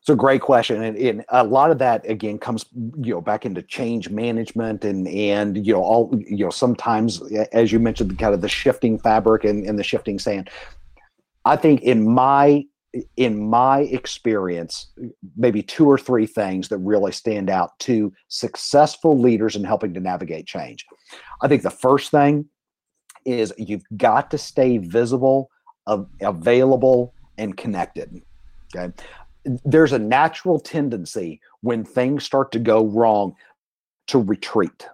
It's 0.00 0.12
a 0.12 0.14
great 0.14 0.40
question, 0.40 0.84
and, 0.84 0.96
and, 0.96 1.24
a 1.30 1.42
lot 1.42 1.72
of 1.72 1.78
that 1.78 2.08
again 2.08 2.38
comes, 2.38 2.64
you 3.02 3.12
know, 3.12 3.20
back 3.20 3.44
into 3.44 3.60
change 3.60 4.08
management 4.08 4.84
and 4.84 5.08
and 5.08 5.66
you 5.66 5.72
know 5.72 5.82
all 5.82 6.16
you 6.28 6.44
know 6.44 6.50
sometimes 6.50 7.20
as 7.52 7.72
you 7.72 7.80
mentioned, 7.80 8.16
kind 8.18 8.32
of 8.32 8.40
the 8.40 8.48
shifting 8.48 9.00
fabric 9.00 9.44
and, 9.44 9.66
and 9.66 9.78
the 9.78 9.82
shifting 9.82 10.20
sand. 10.20 10.48
I 11.44 11.56
think 11.56 11.82
in 11.82 12.08
my 12.08 12.64
in 13.16 13.48
my 13.48 13.80
experience, 13.80 14.88
maybe 15.36 15.62
two 15.62 15.86
or 15.86 15.98
three 15.98 16.26
things 16.26 16.68
that 16.68 16.78
really 16.78 17.12
stand 17.12 17.50
out 17.50 17.78
to 17.80 18.12
successful 18.28 19.18
leaders 19.18 19.56
in 19.56 19.64
helping 19.64 19.94
to 19.94 20.00
navigate 20.00 20.46
change. 20.46 20.84
I 21.42 21.48
think 21.48 21.62
the 21.62 21.70
first 21.70 22.10
thing 22.10 22.46
is 23.24 23.52
you've 23.58 23.84
got 23.96 24.30
to 24.30 24.38
stay 24.38 24.78
visible, 24.78 25.50
available, 26.20 27.14
and 27.38 27.56
connected. 27.56 28.22
Okay 28.74 28.92
there's 29.64 29.92
a 29.92 29.98
natural 29.98 30.58
tendency 30.58 31.40
when 31.60 31.84
things 31.84 32.24
start 32.24 32.52
to 32.52 32.58
go 32.58 32.86
wrong 32.86 33.34
to 34.08 34.18
retreat 34.18 34.86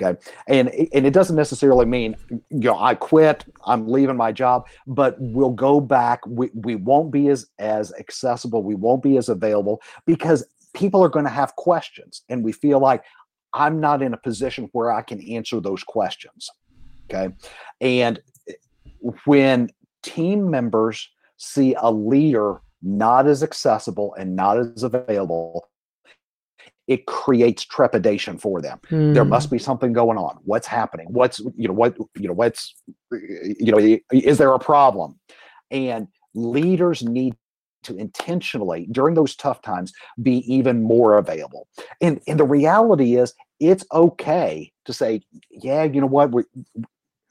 okay. 0.00 0.18
And 0.46 0.68
and 0.68 1.06
it 1.06 1.12
doesn't 1.12 1.36
necessarily 1.36 1.86
mean 1.86 2.16
you 2.30 2.40
know 2.50 2.78
i 2.78 2.94
quit 2.94 3.44
i'm 3.64 3.88
leaving 3.88 4.16
my 4.16 4.32
job 4.32 4.66
but 4.86 5.16
we'll 5.18 5.50
go 5.50 5.80
back. 5.80 6.20
We, 6.26 6.50
we 6.54 6.74
won't 6.74 7.10
be 7.10 7.28
as 7.28 7.46
as 7.58 7.92
accessible. 7.94 8.62
We 8.62 8.74
won't 8.74 9.02
be 9.02 9.16
as 9.16 9.28
available 9.28 9.80
because 10.06 10.46
people 10.74 11.02
are 11.02 11.08
going 11.08 11.24
to 11.24 11.30
have 11.30 11.56
questions 11.56 12.22
and 12.28 12.44
we 12.44 12.52
feel 12.52 12.78
like 12.78 13.02
i'm 13.54 13.80
not 13.80 14.02
in 14.02 14.12
a 14.12 14.18
position 14.18 14.68
where 14.72 14.92
i 14.92 15.02
can 15.02 15.20
answer 15.22 15.60
those 15.60 15.82
questions. 15.82 16.48
Okay. 17.10 17.34
And 17.80 18.20
eh, 18.48 18.52
when 19.24 19.70
team 20.02 20.50
members 20.50 21.08
see 21.38 21.74
a 21.80 21.90
leader 21.90 22.60
not 22.82 23.26
as 23.26 23.42
accessible 23.42 24.14
and 24.18 24.36
not 24.36 24.58
as 24.58 24.82
available 24.82 25.67
it 26.88 27.06
creates 27.06 27.64
trepidation 27.64 28.38
for 28.38 28.60
them. 28.60 28.80
Mm. 28.90 29.14
there 29.14 29.24
must 29.24 29.48
hmm. 29.48 29.56
be 29.56 29.58
something 29.58 29.92
going 29.92 30.18
on. 30.18 30.38
What's 30.44 30.66
happening? 30.66 31.06
What's 31.10 31.38
you 31.56 31.68
know 31.68 31.74
what 31.74 31.96
you 32.16 32.26
know 32.26 32.32
what's 32.32 32.74
you 33.12 33.70
know 33.70 33.98
is 34.10 34.38
there 34.38 34.52
a 34.52 34.58
problem? 34.58 35.20
And 35.70 36.08
leaders 36.34 37.02
need 37.02 37.36
to 37.84 37.96
intentionally 37.96 38.88
during 38.90 39.14
those 39.14 39.36
tough 39.36 39.62
times 39.62 39.92
be 40.22 40.38
even 40.52 40.82
more 40.82 41.18
available. 41.18 41.68
And 42.00 42.20
and 42.26 42.40
the 42.40 42.44
reality 42.44 43.16
is 43.16 43.34
it's 43.60 43.84
okay 43.92 44.72
to 44.86 44.92
say 44.92 45.22
yeah 45.50 45.84
you 45.84 46.00
know 46.00 46.06
what? 46.06 46.30
We're, 46.30 46.44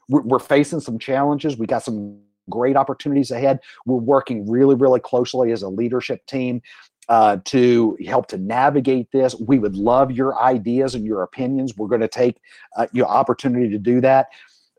we're 0.08 0.38
facing 0.38 0.80
some 0.80 0.98
challenges. 0.98 1.58
We 1.58 1.66
got 1.66 1.82
some 1.82 2.20
great 2.48 2.76
opportunities 2.76 3.30
ahead. 3.30 3.60
We're 3.84 3.96
working 3.96 4.50
really, 4.50 4.74
really 4.74 5.00
closely 5.00 5.52
as 5.52 5.62
a 5.62 5.68
leadership 5.68 6.24
team 6.26 6.62
uh, 7.08 7.38
to 7.46 7.96
help 8.06 8.26
to 8.28 8.38
navigate 8.38 9.10
this. 9.12 9.34
We 9.34 9.58
would 9.58 9.76
love 9.76 10.12
your 10.12 10.40
ideas 10.40 10.94
and 10.94 11.04
your 11.04 11.22
opinions. 11.22 11.76
We're 11.76 11.88
going 11.88 12.02
to 12.02 12.08
take 12.08 12.36
uh, 12.76 12.86
your 12.92 13.06
opportunity 13.06 13.70
to 13.70 13.78
do 13.78 14.00
that. 14.02 14.28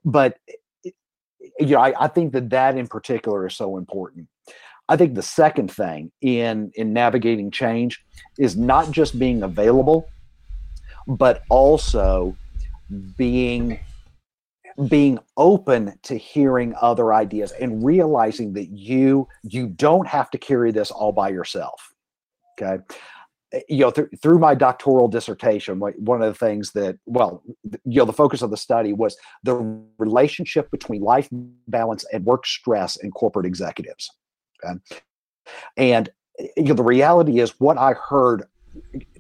But 0.06 0.38
you 0.84 0.94
know, 1.60 1.80
I, 1.80 1.94
I 2.06 2.08
think 2.08 2.34
that 2.34 2.50
that 2.52 2.78
in 2.78 2.88
particular 2.88 3.48
is 3.48 3.56
so 3.56 3.78
important. 3.78 4.28
I 4.88 4.96
think 4.96 5.14
the 5.14 5.22
second 5.22 5.72
thing 5.72 6.12
in 6.22 6.72
in 6.76 6.94
navigating 6.94 7.52
change 7.52 8.04
is 8.38 8.56
not 8.56 8.92
just 8.92 9.20
being 9.20 9.44
available, 9.44 10.10
but 11.08 11.44
also 11.50 12.36
being 13.18 13.80
being 14.88 15.20
open 15.36 16.00
to 16.04 16.16
hearing 16.16 16.74
other 16.82 17.14
ideas 17.14 17.52
and 17.52 17.84
realizing 17.84 18.54
that 18.54 18.70
you 18.70 19.28
you 19.44 19.68
don't 19.68 20.08
have 20.08 20.30
to 20.32 20.38
carry 20.38 20.72
this 20.72 20.90
all 20.90 21.12
by 21.12 21.30
yourself 21.30 21.94
okay 22.62 22.84
you 23.68 23.80
know 23.80 23.92
th- 23.92 24.08
through 24.22 24.38
my 24.38 24.54
doctoral 24.54 25.08
dissertation 25.08 25.80
one 25.80 26.22
of 26.22 26.28
the 26.32 26.38
things 26.38 26.72
that 26.74 26.98
well 27.06 27.44
you 27.86 28.00
know 28.00 28.06
the 28.06 28.14
focus 28.14 28.42
of 28.42 28.52
the 28.52 28.58
study 28.58 28.94
was 28.94 29.18
the 29.44 29.56
relationship 29.98 30.70
between 30.72 31.02
life 31.02 31.28
balance 31.68 32.06
and 32.14 32.26
work 32.26 32.46
stress 32.46 32.96
in 32.98 33.12
corporate 33.12 33.46
executives 33.46 34.12
okay? 34.64 34.80
and 35.78 36.10
you 36.56 36.64
know 36.64 36.76
the 36.76 36.84
reality 36.84 37.40
is 37.40 37.52
what 37.60 37.78
i 37.78 37.94
heard 37.94 38.44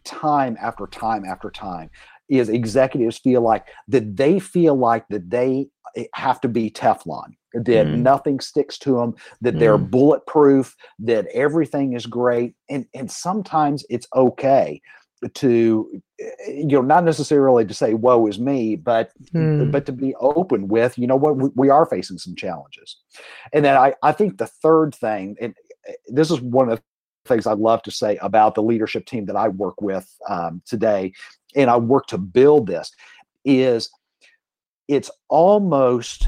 time 0.03 0.57
after 0.61 0.85
time 0.87 1.25
after 1.25 1.49
time 1.49 1.89
is 2.29 2.49
executives 2.49 3.17
feel 3.17 3.41
like 3.41 3.65
that 3.87 4.15
they 4.15 4.39
feel 4.39 4.75
like 4.75 5.07
that 5.09 5.29
they 5.29 5.67
have 6.13 6.41
to 6.41 6.47
be 6.47 6.69
Teflon, 6.69 7.35
that 7.53 7.87
mm. 7.87 7.97
nothing 7.99 8.39
sticks 8.39 8.77
to 8.79 8.95
them, 8.95 9.15
that 9.41 9.55
mm. 9.55 9.59
they're 9.59 9.77
bulletproof, 9.77 10.75
that 10.99 11.27
everything 11.27 11.93
is 11.93 12.05
great, 12.05 12.55
and 12.69 12.85
and 12.93 13.11
sometimes 13.11 13.85
it's 13.89 14.07
okay 14.15 14.81
to 15.33 16.01
you 16.47 16.65
know 16.65 16.81
not 16.81 17.03
necessarily 17.03 17.65
to 17.65 17.73
say 17.73 17.93
woe 17.93 18.25
is 18.25 18.39
me 18.39 18.77
but 18.77 19.11
mm. 19.33 19.69
but 19.69 19.85
to 19.85 19.91
be 19.91 20.15
open 20.21 20.69
with 20.69 20.97
you 20.97 21.05
know 21.05 21.17
what 21.17 21.35
we, 21.35 21.49
we, 21.55 21.69
are 21.69 21.85
facing 21.85 22.17
some 22.17 22.33
challenges 22.37 22.95
and 23.51 23.65
then 23.65 23.75
i 23.75 23.93
i 24.01 24.13
think 24.13 24.37
the 24.37 24.47
third 24.47 24.95
thing 24.95 25.35
and 25.41 25.53
eh, 25.89 25.93
this 26.07 26.31
is 26.31 26.39
one 26.39 26.69
of 26.71 26.77
the 26.77 26.83
things 27.25 27.45
i 27.45 27.51
love 27.51 27.81
to 27.81 27.91
say 27.91 28.15
about 28.21 28.55
the 28.55 28.63
leadership 28.63 29.05
team 29.05 29.25
that 29.25 29.35
i 29.35 29.49
work 29.49 29.81
with 29.81 30.09
um, 30.29 30.61
today 30.65 31.11
and 31.55 31.69
I 31.69 31.77
work 31.77 32.07
to 32.07 32.17
build 32.17 32.67
this 32.67 32.91
is 33.45 33.89
it's 34.89 35.11
almost 35.29 36.27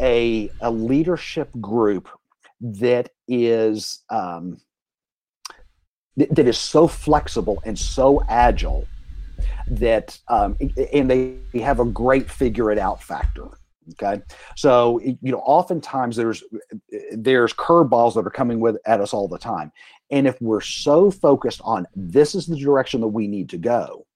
a, 0.00 0.50
a 0.62 0.70
leadership 0.70 1.50
group 1.60 2.08
that 2.60 3.10
is 3.28 4.04
um, 4.08 4.58
th- 6.16 6.30
that 6.30 6.46
is 6.46 6.56
so 6.56 6.86
flexible 6.86 7.60
and 7.66 7.78
so 7.78 8.22
agile 8.28 8.86
that 9.66 10.18
um, 10.28 10.56
and 10.92 11.10
they 11.10 11.36
have 11.60 11.80
a 11.80 11.84
great 11.84 12.30
figure 12.30 12.70
it 12.70 12.78
out 12.78 13.02
factor 13.02 13.48
okay? 13.94 14.22
So 14.56 15.00
you 15.00 15.32
know 15.32 15.40
oftentimes 15.40 16.14
there's 16.14 16.44
there's 17.12 17.52
curveballs 17.52 18.14
that 18.14 18.26
are 18.26 18.30
coming 18.30 18.60
with 18.60 18.76
at 18.86 19.00
us 19.00 19.12
all 19.12 19.26
the 19.26 19.38
time. 19.38 19.72
And 20.10 20.28
if 20.28 20.40
we're 20.40 20.60
so 20.60 21.10
focused 21.10 21.60
on 21.64 21.86
this 21.96 22.34
is 22.36 22.46
the 22.46 22.56
direction 22.56 23.00
that 23.00 23.08
we 23.08 23.26
need 23.26 23.48
to 23.50 23.58
go 23.58 24.06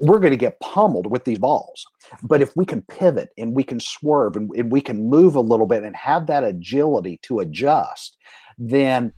we're 0.00 0.18
going 0.18 0.30
to 0.30 0.36
get 0.36 0.60
pummeled 0.60 1.10
with 1.10 1.24
these 1.24 1.38
balls. 1.38 1.84
But 2.22 2.42
if 2.42 2.56
we 2.56 2.64
can 2.64 2.82
pivot 2.82 3.30
and 3.38 3.54
we 3.54 3.64
can 3.64 3.80
swerve 3.80 4.36
and, 4.36 4.50
and, 4.56 4.70
we 4.70 4.80
can 4.80 5.08
move 5.08 5.36
a 5.36 5.40
little 5.40 5.66
bit 5.66 5.82
and 5.82 5.94
have 5.96 6.26
that 6.26 6.44
agility 6.44 7.18
to 7.22 7.40
adjust, 7.40 8.16
then 8.58 9.12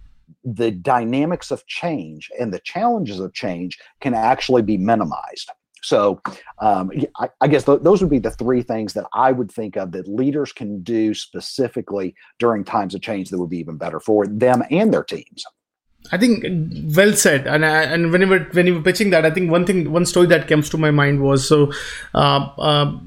the 0.45 0.71
dynamics 0.71 1.51
of 1.51 1.67
change 1.67 2.31
and 2.39 2.53
the 2.53 2.61
challenges 2.61 3.21
of 3.21 3.33
change 3.33 3.79
can 4.01 4.15
actually 4.15 4.63
be 4.63 4.77
minimized. 4.77 5.51
So, 5.83 6.21
um, 6.59 6.91
I, 7.17 7.29
I, 7.41 7.47
guess 7.47 7.65
th- 7.65 7.83
those 7.83 8.01
would 8.01 8.11
be 8.11 8.19
the 8.19 8.33
three 8.33 8.63
things 8.63 8.93
that 8.95 9.07
I 9.13 9.31
would 9.31 9.53
think 9.53 9.77
of 9.77 9.93
that 9.93 10.09
leaders 10.09 10.53
can 10.53 10.83
do 10.83 11.15
specifically 11.15 12.17
during 12.41 12.65
times 12.65 12.97
of 12.97 13.03
change 13.03 13.31
that 13.31 13.39
would 13.39 13.51
be 13.51 13.59
even 13.59 13.77
better 13.77 14.01
for 14.01 14.27
them 14.27 14.65
and 14.73 14.93
their 14.93 15.05
teams. 15.05 15.45
I 16.13 16.19
think 16.19 16.45
well 16.97 17.13
said. 17.13 17.47
And 17.47 17.65
I, 17.65 17.83
and 17.85 18.13
when 18.13 18.21
you 18.23 18.29
were 18.29 18.47
when 18.53 18.67
you 18.67 18.75
were 18.75 18.83
pitching 18.83 19.11
that, 19.11 19.25
I 19.25 19.31
think 19.31 19.51
one 19.51 19.67
thing, 19.67 19.93
one 19.93 20.07
story 20.07 20.27
that 20.29 20.49
comes 20.49 20.69
to 20.71 20.79
my 20.79 20.91
mind 20.91 21.21
was 21.21 21.47
so. 21.47 21.73
Uh, 22.15 22.49
uh, 22.59 22.99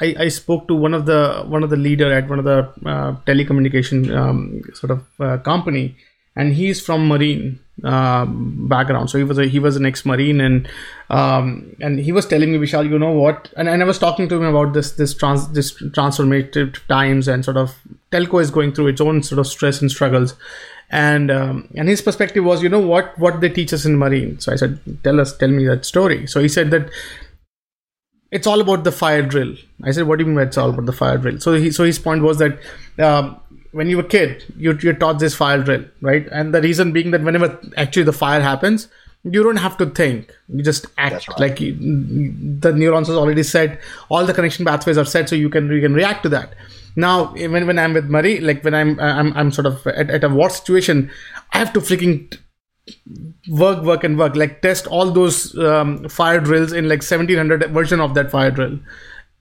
I, 0.00 0.16
I 0.18 0.28
spoke 0.28 0.66
to 0.68 0.74
one 0.74 0.94
of 0.94 1.06
the 1.06 1.44
one 1.46 1.62
of 1.62 1.70
the 1.70 1.76
leader 1.76 2.12
at 2.12 2.28
one 2.28 2.38
of 2.38 2.44
the 2.44 2.60
uh, 2.88 3.12
telecommunication 3.26 4.14
um, 4.16 4.62
sort 4.74 4.90
of 4.90 5.04
uh, 5.20 5.38
company, 5.38 5.96
and 6.34 6.54
he's 6.54 6.84
from 6.84 7.06
marine 7.06 7.60
um, 7.84 8.66
background. 8.68 9.10
So 9.10 9.18
he 9.18 9.24
was 9.24 9.38
a, 9.38 9.46
he 9.46 9.58
was 9.58 9.76
an 9.76 9.86
ex 9.86 10.04
marine, 10.04 10.40
and 10.40 10.68
um, 11.10 11.76
and 11.80 12.00
he 12.00 12.10
was 12.10 12.26
telling 12.26 12.52
me, 12.52 12.58
Vishal, 12.58 12.88
you 12.88 12.98
know 12.98 13.12
what? 13.12 13.52
And, 13.56 13.68
and 13.68 13.82
I 13.82 13.86
was 13.86 13.98
talking 13.98 14.28
to 14.28 14.36
him 14.36 14.44
about 14.44 14.72
this 14.72 14.92
this 14.92 15.14
trans 15.14 15.48
this 15.50 15.72
transformative 15.72 16.84
times 16.88 17.28
and 17.28 17.44
sort 17.44 17.56
of 17.56 17.74
telco 18.10 18.40
is 18.40 18.50
going 18.50 18.72
through 18.72 18.88
its 18.88 19.00
own 19.00 19.22
sort 19.22 19.38
of 19.38 19.46
stress 19.46 19.80
and 19.80 19.90
struggles 19.90 20.34
and 20.92 21.30
um, 21.30 21.68
and 21.74 21.88
his 21.88 22.02
perspective 22.02 22.44
was 22.44 22.62
you 22.62 22.68
know 22.68 22.78
what 22.78 23.18
what 23.18 23.40
they 23.40 23.48
teach 23.48 23.72
us 23.72 23.84
in 23.86 23.96
marine. 23.96 24.38
So 24.38 24.52
i 24.52 24.56
said 24.56 24.78
tell 25.02 25.20
us 25.20 25.36
tell 25.36 25.48
me 25.48 25.66
that 25.66 25.86
story. 25.86 26.26
So 26.26 26.40
he 26.40 26.48
said 26.48 26.70
that 26.70 26.90
it's 28.30 28.46
all 28.46 28.60
about 28.60 28.84
the 28.84 28.92
fire 28.92 29.22
drill. 29.22 29.56
I 29.82 29.90
said 29.90 30.06
what 30.06 30.18
do 30.18 30.24
you 30.24 30.26
mean 30.26 30.36
by 30.36 30.42
it's 30.42 30.58
all 30.58 30.70
about 30.70 30.86
the 30.86 30.92
fire 30.92 31.16
drill? 31.16 31.40
So 31.40 31.54
he 31.54 31.70
so 31.70 31.84
his 31.84 31.98
point 31.98 32.22
was 32.22 32.38
that 32.38 32.58
um, 32.98 33.40
when 33.72 33.88
you 33.88 33.96
were 33.96 34.02
a 34.02 34.08
kid 34.08 34.44
you, 34.56 34.78
you're 34.82 34.92
taught 34.92 35.18
this 35.18 35.34
fire 35.34 35.62
drill 35.62 35.86
right? 36.02 36.28
And 36.30 36.54
the 36.54 36.60
reason 36.60 36.92
being 36.92 37.10
that 37.12 37.22
whenever 37.22 37.58
actually 37.76 38.04
the 38.04 38.12
fire 38.12 38.42
happens 38.42 38.88
you 39.24 39.40
don't 39.42 39.56
have 39.56 39.76
to 39.76 39.86
think. 39.86 40.34
You 40.48 40.64
just 40.64 40.86
act. 40.98 41.28
Right. 41.28 41.38
like 41.38 41.60
you, 41.60 41.74
the 42.58 42.72
neurons 42.72 43.06
has 43.06 43.16
already 43.16 43.44
set 43.44 43.80
all 44.10 44.26
the 44.26 44.34
connection 44.34 44.64
pathways 44.64 44.98
are 44.98 45.04
set 45.04 45.28
so 45.28 45.36
you 45.36 45.48
can 45.48 45.70
you 45.72 45.80
can 45.80 45.94
react 45.94 46.24
to 46.24 46.28
that 46.30 46.54
now 46.96 47.32
when, 47.34 47.66
when 47.66 47.78
i'm 47.78 47.92
with 47.92 48.10
Marine, 48.10 48.46
like 48.46 48.62
when 48.62 48.74
i'm 48.74 48.98
i'm, 49.00 49.32
I'm 49.36 49.50
sort 49.50 49.66
of 49.66 49.86
at, 49.86 50.10
at 50.10 50.24
a 50.24 50.28
war 50.28 50.50
situation 50.50 51.10
i 51.52 51.58
have 51.58 51.72
to 51.72 51.80
freaking 51.80 52.36
work 53.48 53.82
work 53.84 54.04
and 54.04 54.18
work 54.18 54.34
like 54.36 54.60
test 54.62 54.86
all 54.86 55.10
those 55.10 55.56
um, 55.58 56.08
fire 56.08 56.40
drills 56.40 56.72
in 56.72 56.88
like 56.88 57.00
1700 57.00 57.70
version 57.70 58.00
of 58.00 58.14
that 58.14 58.30
fire 58.30 58.50
drill 58.50 58.78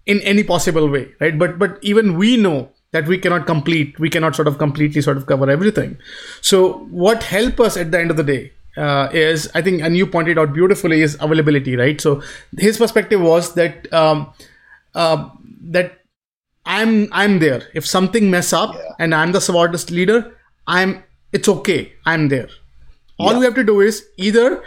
in 0.06 0.20
any 0.22 0.44
possible 0.44 0.88
way 0.90 1.10
right? 1.20 1.38
But 1.38 1.58
but 1.58 1.80
even 1.82 2.18
we 2.18 2.38
know 2.38 2.70
that 2.92 3.08
we 3.08 3.18
cannot 3.18 3.46
complete 3.48 3.98
we 4.00 4.10
cannot 4.10 4.36
sort 4.36 4.48
of 4.48 4.58
completely 4.58 5.02
sort 5.02 5.18
of 5.18 5.26
cover 5.26 5.50
everything. 5.50 5.98
So 6.42 6.86
what 6.90 7.24
help 7.24 7.60
us 7.60 7.78
at 7.78 7.92
the 7.92 8.00
end 8.00 8.12
of 8.12 8.18
the 8.18 8.24
day 8.24 8.54
uh, 8.78 9.10
is 9.12 9.50
i 9.54 9.62
think 9.62 9.82
and 9.82 9.98
you 9.98 10.08
pointed 10.08 10.40
out 10.40 10.54
beautifully 10.54 11.02
is 11.02 11.18
availability 11.20 11.76
right? 11.76 12.00
So 12.00 12.22
his 12.58 12.78
perspective 12.78 13.22
was 13.22 13.54
that 13.56 13.92
um, 13.94 14.34
uh, 14.94 15.30
that 15.70 16.01
I'm 16.66 17.10
I'm 17.12 17.40
there. 17.40 17.64
If 17.74 17.86
something 17.86 18.30
mess 18.30 18.54
up 18.54 18.76
yeah. 18.76 18.94
and 19.00 19.16
I'm 19.16 19.32
the 19.32 19.42
subordinate 19.42 19.92
leader, 19.92 20.36
I'm 20.68 21.04
it's 21.32 21.50
okay. 21.50 21.94
I'm 22.06 22.30
there. 22.30 22.50
All 23.20 23.34
yeah. 23.34 23.40
we 23.40 23.46
have 23.46 23.56
to 23.56 23.64
do 23.64 23.82
is 23.82 24.06
either 24.18 24.64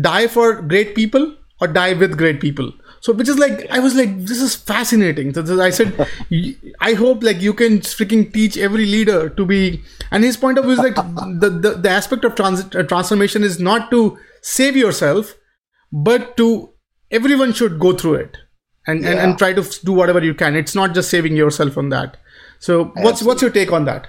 die 0.00 0.26
for 0.26 0.62
great 0.62 0.94
people 0.94 1.36
or 1.60 1.68
die 1.68 1.92
with 1.94 2.18
great 2.18 2.40
people. 2.40 2.72
So 3.00 3.12
which 3.12 3.28
is 3.28 3.38
like 3.38 3.66
I 3.70 3.78
was 3.78 3.94
like 3.94 4.18
this 4.26 4.40
is 4.40 4.56
fascinating. 4.56 5.32
So 5.34 5.60
I 5.60 5.70
said 5.70 6.08
I 6.80 6.94
hope 6.94 7.22
like 7.22 7.40
you 7.40 7.54
can 7.54 7.78
freaking 7.78 8.32
teach 8.32 8.56
every 8.56 8.86
leader 8.86 9.28
to 9.28 9.46
be. 9.46 9.82
And 10.10 10.24
his 10.24 10.36
point 10.36 10.58
of 10.58 10.64
view 10.64 10.74
is 10.74 10.78
like 10.78 10.94
the, 11.40 11.50
the 11.50 11.74
the 11.74 11.90
aspect 11.90 12.24
of 12.24 12.34
trans, 12.34 12.64
uh, 12.74 12.82
transformation 12.82 13.42
is 13.44 13.60
not 13.60 13.90
to 13.92 14.18
save 14.42 14.76
yourself, 14.76 15.34
but 15.92 16.36
to 16.38 16.70
everyone 17.10 17.52
should 17.52 17.78
go 17.78 17.92
through 17.92 18.14
it 18.14 18.36
and, 18.86 19.02
yeah. 19.02 19.10
and 19.10 19.18
and 19.18 19.38
try 19.38 19.52
to 19.52 19.62
do 19.84 19.92
whatever 19.92 20.22
you 20.22 20.34
can 20.34 20.56
it's 20.56 20.74
not 20.74 20.94
just 20.94 21.10
saving 21.10 21.36
yourself 21.36 21.72
from 21.72 21.90
that 21.90 22.16
so 22.58 22.84
what's 22.84 22.98
Absolutely. 22.98 23.26
what's 23.26 23.42
your 23.42 23.50
take 23.50 23.72
on 23.72 23.84
that 23.84 24.08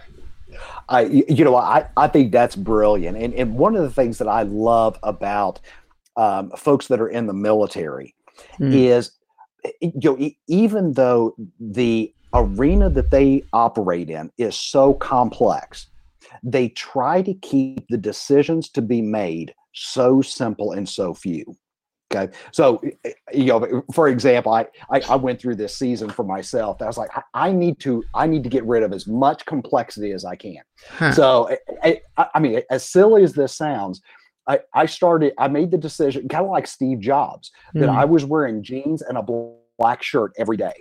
I, 0.89 1.01
you 1.01 1.43
know, 1.43 1.55
I, 1.55 1.87
I 1.97 2.07
think 2.07 2.31
that's 2.31 2.55
brilliant. 2.55 3.17
And, 3.17 3.33
and 3.33 3.55
one 3.55 3.75
of 3.75 3.83
the 3.83 3.91
things 3.91 4.19
that 4.19 4.27
I 4.27 4.43
love 4.43 4.97
about 5.03 5.59
um, 6.15 6.51
folks 6.51 6.87
that 6.87 7.01
are 7.01 7.09
in 7.09 7.27
the 7.27 7.33
military 7.33 8.15
mm. 8.59 8.73
is, 8.73 9.11
you 9.81 9.91
know, 10.03 10.29
even 10.47 10.93
though 10.93 11.35
the 11.59 12.13
arena 12.33 12.89
that 12.89 13.11
they 13.11 13.43
operate 13.53 14.09
in 14.09 14.31
is 14.37 14.55
so 14.55 14.93
complex, 14.93 15.87
they 16.41 16.69
try 16.69 17.21
to 17.21 17.33
keep 17.35 17.85
the 17.89 17.97
decisions 17.97 18.69
to 18.69 18.81
be 18.81 19.01
made 19.01 19.53
so 19.73 20.21
simple 20.21 20.71
and 20.71 20.87
so 20.87 21.13
few. 21.13 21.55
Okay. 22.13 22.33
So, 22.51 22.77
eh, 22.77 22.91
eh, 23.05 23.11
you 23.33 23.45
know, 23.45 23.83
for 23.93 24.07
example, 24.07 24.53
I, 24.53 24.65
I, 24.89 25.01
I, 25.09 25.15
went 25.15 25.41
through 25.41 25.55
this 25.55 25.75
season 25.75 26.09
for 26.09 26.23
myself. 26.23 26.81
I 26.81 26.85
was 26.85 26.97
like, 26.97 27.09
I, 27.15 27.21
I, 27.33 27.51
need 27.51 27.79
to, 27.81 28.03
I 28.15 28.27
need 28.27 28.43
to 28.43 28.49
get 28.49 28.63
rid 28.65 28.83
of 28.83 28.93
as 28.93 29.07
much 29.07 29.45
complexity 29.45 30.11
as 30.11 30.23
I 30.23 30.35
can. 30.35 30.61
Huh. 30.89 31.11
So, 31.11 31.57
eh, 31.83 31.97
I, 32.17 32.27
I, 32.33 32.39
mean, 32.39 32.61
as 32.71 32.89
silly 32.89 33.23
as 33.23 33.33
this 33.33 33.55
sounds, 33.55 34.01
I, 34.47 34.59
I 34.73 34.85
started, 34.85 35.33
I 35.37 35.49
made 35.49 35.71
the 35.71 35.77
decision 35.77 36.29
kind 36.29 36.45
of 36.45 36.51
like 36.51 36.67
Steve 36.67 37.01
Jobs 37.01 37.51
that 37.73 37.89
mm. 37.89 37.95
I 37.95 38.05
was 38.05 38.23
wearing 38.23 38.63
jeans 38.63 39.01
and 39.01 39.17
a 39.17 39.25
black 39.77 40.01
shirt 40.01 40.31
every 40.37 40.57
day. 40.57 40.73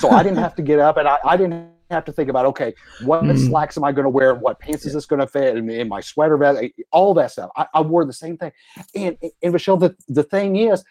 So 0.00 0.10
I 0.10 0.22
didn't 0.22 0.38
have 0.38 0.56
to 0.56 0.62
get 0.62 0.80
up 0.80 0.96
and 0.96 1.06
I, 1.06 1.18
I 1.24 1.36
didn't 1.36 1.68
have 1.92 2.04
to 2.06 2.12
think 2.12 2.28
about 2.28 2.46
okay, 2.46 2.74
what 3.04 3.22
mm. 3.22 3.48
slacks 3.48 3.76
am 3.76 3.84
I 3.84 3.92
going 3.92 4.04
to 4.04 4.10
wear? 4.10 4.34
What 4.34 4.58
pants 4.58 4.86
is 4.86 4.94
this 4.94 5.06
going 5.06 5.20
to 5.20 5.26
fit? 5.26 5.56
in 5.56 5.70
in 5.70 5.88
my 5.88 6.00
sweater 6.00 6.36
vest, 6.36 6.62
all 6.90 7.14
that 7.14 7.30
stuff. 7.30 7.50
I, 7.56 7.66
I, 7.74 7.80
wore 7.80 8.04
the 8.04 8.12
same 8.12 8.36
thing. 8.36 8.52
And 8.94 9.16
and 9.42 9.54
Vishal, 9.54 9.78
the, 9.78 9.96
the 10.08 10.22
thing 10.22 10.56
is, 10.56 10.84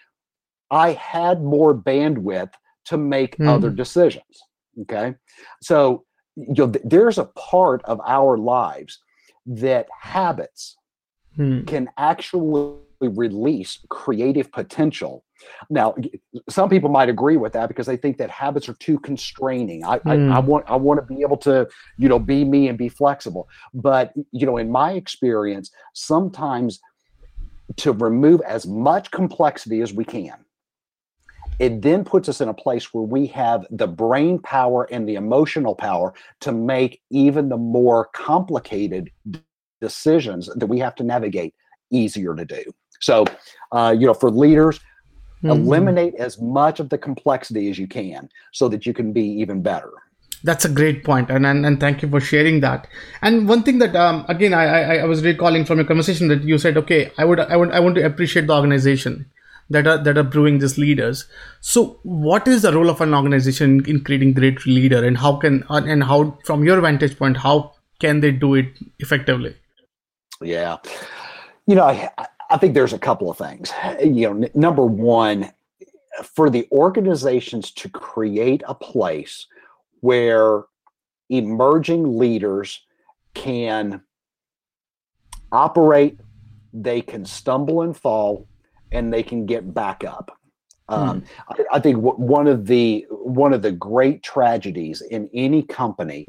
I 0.70 0.94
had 0.94 1.44
more 1.44 1.76
bandwidth 1.76 2.52
to 2.86 2.98
make 2.98 3.38
mm. 3.38 3.48
other 3.48 3.70
decisions. 3.70 4.42
Okay, 4.82 5.16
so 5.62 6.06
you 6.36 6.54
know, 6.58 6.74
there's 6.84 7.18
a 7.18 7.26
part 7.26 7.82
of 7.86 8.00
our 8.06 8.38
lives 8.38 9.00
that 9.46 9.88
habits 10.00 10.78
hmm. 11.36 11.64
can 11.64 11.90
actually 11.98 12.78
release 13.10 13.80
creative 13.90 14.52
potential. 14.52 15.24
Now, 15.70 15.96
some 16.50 16.70
people 16.70 16.90
might 16.90 17.10
agree 17.10 17.38
with 17.38 17.54
that 17.54 17.68
because 17.68 17.88
they 17.88 17.98
think 17.98 18.18
that 18.18 18.30
habits 18.30 18.70
are 18.70 18.76
too 18.76 19.00
constraining. 19.00 19.84
I, 19.84 20.00
I, 20.06 20.14
I, 20.14 20.16
hmm. 20.16 20.46
want 20.46 20.66
I 20.70 20.76
want 20.76 21.00
to 21.00 21.14
be 21.14 21.22
able 21.22 21.38
to, 21.38 21.68
you 21.98 22.08
know, 22.08 22.20
be 22.20 22.46
me 22.46 22.68
and 22.68 22.78
be 22.78 22.90
flexible. 22.90 23.50
But 23.74 24.14
you 24.32 24.46
know, 24.46 24.58
in 24.58 24.70
my 24.70 24.94
experience, 24.94 25.72
sometimes 25.94 26.80
to 27.78 27.92
remove 27.94 28.42
as 28.42 28.68
much 28.68 29.12
complexity 29.12 29.82
as 29.82 29.94
we 29.94 30.04
can 30.04 30.36
it 31.62 31.84
then 31.84 32.04
puts 32.04 32.28
us 32.28 32.42
in 32.42 32.50
a 32.50 32.54
place 32.56 32.92
where 32.92 33.04
we 33.04 33.28
have 33.28 33.68
the 33.70 33.88
brain 33.88 34.40
power 34.40 34.88
and 34.92 35.08
the 35.08 35.14
emotional 35.14 35.76
power 35.76 36.12
to 36.40 36.52
make 36.52 37.00
even 37.12 37.50
the 37.50 37.58
more 37.58 38.10
complicated 38.14 39.12
decisions 39.80 40.50
that 40.56 40.66
we 40.66 40.80
have 40.80 40.96
to 40.96 41.04
navigate 41.04 41.54
easier 41.92 42.34
to 42.36 42.46
do. 42.46 42.64
So, 43.02 43.26
uh, 43.72 43.96
you 43.98 44.08
know, 44.08 44.14
for 44.14 44.30
leaders, 44.30 44.80
mm-hmm. 45.44 45.50
eliminate 45.50 46.16
as 46.16 46.40
much 46.40 46.80
of 46.80 46.90
the 46.90 46.98
complexity 46.98 47.70
as 47.70 47.78
you 47.78 47.88
can 47.88 48.30
so 48.52 48.70
that 48.70 48.86
you 48.86 48.94
can 48.94 49.12
be 49.14 49.24
even 49.24 49.62
better. 49.62 49.92
That's 50.44 50.66
a 50.66 50.70
great 50.70 51.04
point, 51.04 51.30
and, 51.30 51.46
and 51.46 51.64
and 51.68 51.80
thank 51.80 52.02
you 52.02 52.10
for 52.10 52.20
sharing 52.20 52.62
that. 52.62 52.88
And 53.22 53.48
one 53.48 53.62
thing 53.62 53.78
that 53.78 53.96
um, 53.96 54.26
again 54.28 54.56
I, 54.56 54.64
I 54.66 54.96
I 54.96 55.06
was 55.06 55.24
recalling 55.24 55.66
from 55.66 55.78
your 55.78 55.86
conversation 55.86 56.30
that 56.30 56.44
you 56.44 56.58
said, 56.58 56.78
okay, 56.78 57.12
I 57.20 57.26
would 57.26 57.40
I 57.40 57.56
would 57.56 57.72
I 57.72 57.80
want 57.80 57.94
to 57.96 58.06
appreciate 58.06 58.48
the 58.48 58.56
organization 58.56 59.28
that 59.72 59.88
are 59.88 59.98
that 60.04 60.18
are 60.18 60.24
brewing 60.24 60.60
these 60.60 60.78
leaders. 60.78 61.26
So, 61.60 62.00
what 62.04 62.48
is 62.48 62.64
the 62.64 62.74
role 62.74 62.90
of 62.90 63.02
an 63.02 63.14
organization 63.14 63.86
in 63.86 64.04
creating 64.04 64.34
great 64.34 64.66
leader, 64.66 65.04
and 65.04 65.18
how 65.18 65.36
can 65.38 65.64
and 65.70 66.04
how, 66.04 66.38
from 66.44 66.64
your 66.64 66.82
vantage 66.82 67.18
point, 67.18 67.38
how 67.38 67.74
can 68.00 68.22
they 68.22 68.32
do 68.32 68.56
it 68.56 68.68
effectively? 69.00 69.56
Yeah, 70.42 70.78
you 71.68 71.76
know, 71.76 71.84
I, 71.84 72.10
I 72.52 72.58
think 72.58 72.74
there's 72.74 72.94
a 72.94 73.00
couple 73.00 73.32
of 73.32 73.38
things. 73.38 73.72
You 74.04 74.34
know, 74.34 74.44
n- 74.44 74.52
number 74.54 74.86
one, 74.86 75.52
for 76.24 76.50
the 76.50 76.68
organizations 76.72 77.72
to 77.72 77.90
create 77.90 78.62
a 78.68 78.76
place 78.76 79.48
where 80.02 80.66
emerging 81.30 82.18
leaders 82.18 82.82
can 83.34 84.02
operate, 85.52 86.20
they 86.74 87.02
can 87.02 87.26
stumble 87.26 87.84
and 87.84 87.96
fall, 87.96 88.48
and 88.92 89.14
they 89.14 89.24
can 89.24 89.46
get 89.46 89.74
back 89.74 90.04
up. 90.04 90.38
Um, 90.90 91.22
hmm. 91.22 91.26
I, 91.72 91.78
I, 91.78 91.80
think 91.80 91.98
w- 91.98 92.16
one 92.16 92.48
of 92.48 92.68
the 92.68 93.06
one 93.10 93.54
of 93.54 93.62
the 93.62 93.72
great 93.72 94.24
tragedies 94.24 95.02
in 95.02 95.30
any 95.34 95.64
company 95.64 96.26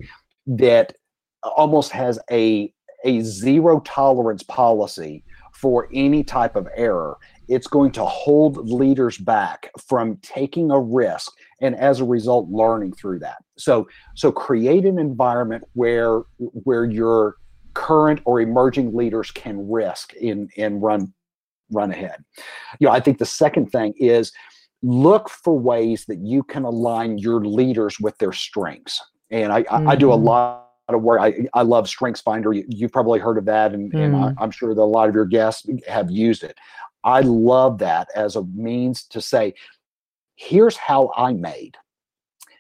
that 0.47 0.95
almost 1.43 1.91
has 1.91 2.21
a 2.31 2.73
a 3.05 3.21
zero 3.23 3.81
tolerance 3.81 4.45
policy 4.45 5.25
for 5.63 5.89
any 5.95 6.23
type 6.23 6.57
of 6.57 6.69
error 6.77 7.17
it's 7.49 7.67
going 7.67 7.91
to 7.91 8.05
hold 8.05 8.69
leaders 8.69 9.17
back 9.17 9.71
from 9.89 10.17
taking 10.23 10.71
a 10.71 10.79
risk 10.79 11.33
and 11.61 11.75
as 11.77 12.01
a 12.01 12.05
result 12.05 12.49
learning 12.51 12.93
through 12.93 13.19
that 13.19 13.39
so 13.57 13.89
so 14.15 14.31
create 14.31 14.85
an 14.85 14.99
environment 14.99 15.65
where 15.73 16.23
where 16.39 16.85
your 16.85 17.37
current 17.75 18.21
or 18.25 18.41
emerging 18.41 18.95
leaders 18.95 19.31
can 19.31 19.69
risk 19.71 20.13
in 20.15 20.49
and 20.59 20.83
run 20.83 21.13
run 21.73 21.91
ahead. 21.91 22.23
You 22.79 22.87
know, 22.87 22.93
I 22.93 23.01
think 23.01 23.19
the 23.19 23.27
second 23.27 23.71
thing 23.71 23.95
is 23.97 24.33
look 24.83 25.29
for 25.29 25.59
ways 25.59 26.05
that 26.07 26.19
you 26.19 26.43
can 26.43 26.65
align 26.65 27.19
your 27.19 27.45
leaders 27.45 27.99
with 28.01 28.17
their 28.19 28.33
strengths. 28.33 29.01
And 29.31 29.53
I, 29.53 29.63
mm-hmm. 29.63 29.89
I, 29.89 29.93
I 29.93 29.97
do 29.97 30.13
a 30.13 30.17
mm-hmm. 30.17 30.27
lot 30.27 30.62
of 30.89 31.03
work. 31.03 31.21
I, 31.21 31.47
I 31.55 31.63
love 31.63 31.89
Strengths 31.89 32.21
Finder. 32.21 32.53
You, 32.53 32.65
have 32.83 32.93
probably 32.93 33.21
heard 33.21 33.39
of 33.39 33.45
that, 33.47 33.73
and, 33.73 33.93
mm. 33.93 34.05
and 34.05 34.17
I, 34.17 34.19
mm-hmm. 34.19 34.43
I'm 34.43 34.51
sure 34.51 34.75
that 34.75 34.81
a 34.81 34.85
lot 34.85 35.09
of 35.09 35.15
your 35.15 35.27
guests 35.27 35.69
have 35.89 36.11
used 36.11 36.43
it. 36.43 36.57
I 37.05 37.21
love 37.21 37.79
that 37.79 38.09
as 38.15 38.37
a 38.37 38.45
means 38.45 39.05
to 39.07 39.21
say, 39.21 39.55
here's 40.37 40.77
how 40.77 41.13
I 41.17 41.33
made 41.33 41.77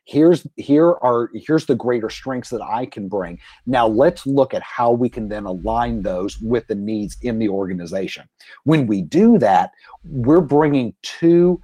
here's 0.05 0.47
here 0.57 0.91
are 0.91 1.31
here's 1.33 1.67
the 1.67 1.75
greater 1.75 2.11
strengths 2.11 2.51
that 2.51 2.63
i 2.63 2.85
can 2.85 3.09
bring 3.09 3.39
now 3.67 3.87
let's 3.87 4.27
look 4.27 4.53
at 4.53 4.63
how 4.63 4.91
we 4.91 5.09
can 5.09 5.29
then 5.29 5.45
align 5.45 6.03
those 6.03 6.41
with 6.41 6.67
the 6.67 6.75
needs 6.75 7.17
in 7.23 7.39
the 7.39 7.49
organization 7.49 8.29
when 8.65 8.87
we 8.87 9.01
do 9.01 9.39
that 9.39 9.71
we're 10.05 10.41
bringing 10.41 10.93
two 11.03 11.61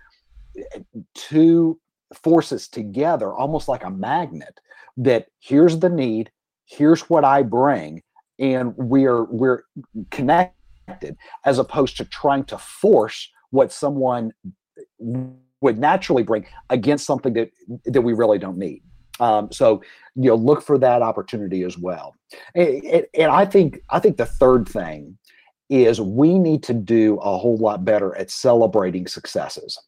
two 1.14 1.78
forces 2.22 2.68
together 2.68 3.34
almost 3.34 3.66
like 3.68 3.84
a 3.84 3.90
magnet 3.90 4.60
that 4.96 5.26
here's 5.40 5.78
the 5.78 5.88
need 5.88 6.30
here's 6.68 7.02
what 7.02 7.24
i 7.24 7.42
bring 7.42 8.02
and 8.38 8.74
we're 8.76 9.24
we're 9.24 9.62
connected 10.10 11.16
as 11.44 11.58
opposed 11.58 11.96
to 11.96 12.04
trying 12.04 12.44
to 12.44 12.58
force 12.58 13.28
what 13.50 13.72
someone 13.72 14.32
would 15.60 15.78
naturally 15.78 16.22
bring 16.22 16.46
against 16.70 17.06
something 17.06 17.32
that 17.34 17.50
that 17.86 18.02
we 18.02 18.12
really 18.12 18.38
don't 18.38 18.58
need. 18.58 18.82
Um, 19.20 19.50
so 19.50 19.82
you 20.14 20.30
know, 20.30 20.36
look 20.36 20.62
for 20.62 20.78
that 20.78 21.02
opportunity 21.02 21.64
as 21.64 21.76
well. 21.76 22.14
And, 22.54 23.04
and 23.14 23.30
I 23.30 23.44
think 23.44 23.80
I 23.90 23.98
think 23.98 24.16
the 24.16 24.26
third 24.26 24.68
thing 24.68 25.18
is 25.68 26.00
we 26.00 26.38
need 26.38 26.62
to 26.62 26.72
do 26.72 27.16
a 27.16 27.36
whole 27.36 27.58
lot 27.58 27.84
better 27.84 28.16
at 28.16 28.30
celebrating 28.30 29.06
successes. 29.06 29.78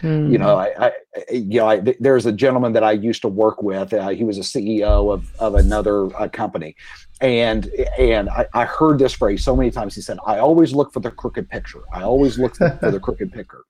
Mm-hmm. 0.00 0.32
You 0.32 0.38
know, 0.38 0.56
hmm. 0.56 0.82
I, 0.82 0.86
I 0.86 0.92
you 1.30 1.60
know, 1.60 1.68
I, 1.68 1.94
there's 2.00 2.26
a 2.26 2.32
gentleman 2.32 2.72
that 2.72 2.84
I 2.84 2.92
used 2.92 3.22
to 3.22 3.28
work 3.28 3.62
with. 3.62 3.92
Uh, 3.92 4.08
he 4.08 4.24
was 4.24 4.38
a 4.38 4.42
CEO 4.42 5.12
of 5.12 5.30
of 5.38 5.54
another 5.54 6.14
uh, 6.16 6.28
company, 6.28 6.76
and 7.20 7.66
and 7.98 8.28
I, 8.30 8.46
I, 8.54 8.64
heard 8.64 8.98
this 8.98 9.12
phrase 9.12 9.44
so 9.44 9.56
many 9.56 9.70
times. 9.70 9.94
He 9.94 10.00
said, 10.00 10.18
"I 10.26 10.38
always 10.38 10.72
look 10.72 10.92
for 10.92 11.00
the 11.00 11.10
crooked 11.10 11.48
picture. 11.48 11.82
I 11.92 12.02
always 12.02 12.38
look 12.38 12.56
for, 12.56 12.70
for 12.80 12.90
the 12.90 13.00
crooked 13.00 13.32
picture." 13.32 13.64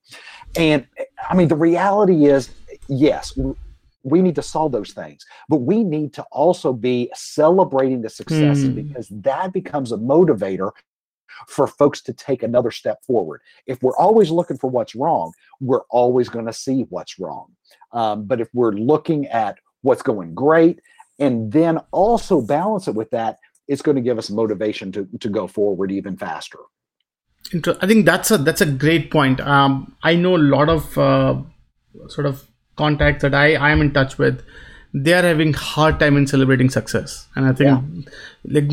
And 0.56 0.86
I 1.28 1.34
mean, 1.34 1.48
the 1.48 1.56
reality 1.56 2.26
is, 2.26 2.50
yes, 2.88 3.36
we 4.02 4.22
need 4.22 4.34
to 4.36 4.42
solve 4.42 4.72
those 4.72 4.92
things, 4.92 5.24
but 5.48 5.58
we 5.58 5.84
need 5.84 6.12
to 6.14 6.22
also 6.32 6.72
be 6.72 7.10
celebrating 7.14 8.02
the 8.02 8.10
successes 8.10 8.70
mm. 8.70 8.88
because 8.88 9.08
that 9.08 9.52
becomes 9.52 9.92
a 9.92 9.96
motivator 9.96 10.70
for 11.46 11.66
folks 11.66 12.00
to 12.02 12.12
take 12.12 12.42
another 12.42 12.70
step 12.70 13.02
forward. 13.04 13.40
If 13.66 13.82
we're 13.82 13.96
always 13.96 14.30
looking 14.30 14.58
for 14.58 14.70
what's 14.70 14.94
wrong, 14.94 15.32
we're 15.60 15.84
always 15.90 16.28
going 16.28 16.46
to 16.46 16.52
see 16.52 16.82
what's 16.90 17.18
wrong. 17.18 17.54
Um, 17.92 18.24
but 18.24 18.40
if 18.40 18.48
we're 18.52 18.72
looking 18.72 19.26
at 19.26 19.58
what's 19.82 20.02
going 20.02 20.34
great 20.34 20.80
and 21.18 21.52
then 21.52 21.78
also 21.90 22.40
balance 22.40 22.88
it 22.88 22.94
with 22.94 23.10
that, 23.10 23.38
it's 23.66 23.82
going 23.82 23.96
to 23.96 24.02
give 24.02 24.18
us 24.18 24.30
motivation 24.30 24.90
to, 24.92 25.08
to 25.20 25.28
go 25.28 25.46
forward 25.46 25.92
even 25.92 26.16
faster. 26.16 26.58
I 27.80 27.86
think 27.86 28.04
that's 28.04 28.30
a 28.30 28.38
that's 28.38 28.60
a 28.60 28.66
great 28.66 29.10
point. 29.10 29.40
Um, 29.40 29.94
I 30.02 30.16
know 30.16 30.36
a 30.36 30.38
lot 30.38 30.68
of 30.68 30.98
uh, 30.98 31.40
sort 32.08 32.26
of 32.26 32.46
contacts 32.76 33.22
that 33.22 33.34
I 33.34 33.54
I 33.54 33.70
am 33.70 33.80
in 33.80 33.92
touch 33.92 34.18
with. 34.18 34.42
They 34.92 35.12
are 35.14 35.22
having 35.22 35.52
hard 35.54 35.98
time 35.98 36.16
in 36.16 36.26
celebrating 36.26 36.68
success, 36.68 37.26
and 37.36 37.46
I 37.46 37.52
think 37.52 37.70
yeah. 37.70 38.60
like 38.60 38.70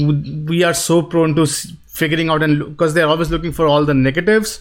we 0.50 0.64
are 0.64 0.74
so 0.74 1.02
prone 1.04 1.36
to 1.36 1.46
figuring 1.96 2.30
out 2.30 2.44
and 2.44 2.60
because 2.60 2.94
they're 2.94 3.08
always 3.08 3.32
looking 3.32 3.52
for 3.52 3.66
all 3.66 3.86
the 3.86 3.94
negatives 3.94 4.60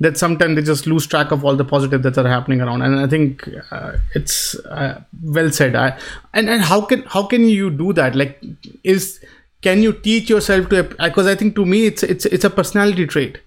that 0.00 0.16
sometimes 0.18 0.56
they 0.56 0.62
just 0.62 0.86
lose 0.86 1.06
track 1.06 1.30
of 1.30 1.44
all 1.44 1.54
the 1.56 1.64
positive 1.64 2.02
that 2.02 2.18
are 2.18 2.28
happening 2.28 2.60
around. 2.60 2.82
And 2.82 2.98
i 2.98 3.06
think 3.06 3.48
uh, 3.70 3.92
it's 4.14 4.56
uh, 4.66 5.00
well 5.22 5.50
said. 5.50 5.76
I, 5.76 5.98
and 6.32 6.50
and 6.50 6.62
how 6.62 6.80
can 6.80 7.02
how 7.02 7.22
can 7.34 7.48
you 7.48 7.70
do 7.70 7.92
that? 7.92 8.16
Like 8.16 8.42
is 8.82 9.20
can 9.62 9.82
you 9.82 9.92
teach 9.92 10.28
yourself 10.28 10.68
to 10.70 10.82
because 10.82 11.26
i 11.26 11.36
think 11.36 11.54
to 11.54 11.64
me 11.64 11.86
it's 11.86 12.02
it's 12.02 12.26
it's 12.26 12.44
a 12.44 12.50
personality 12.50 13.06
trait. 13.06 13.38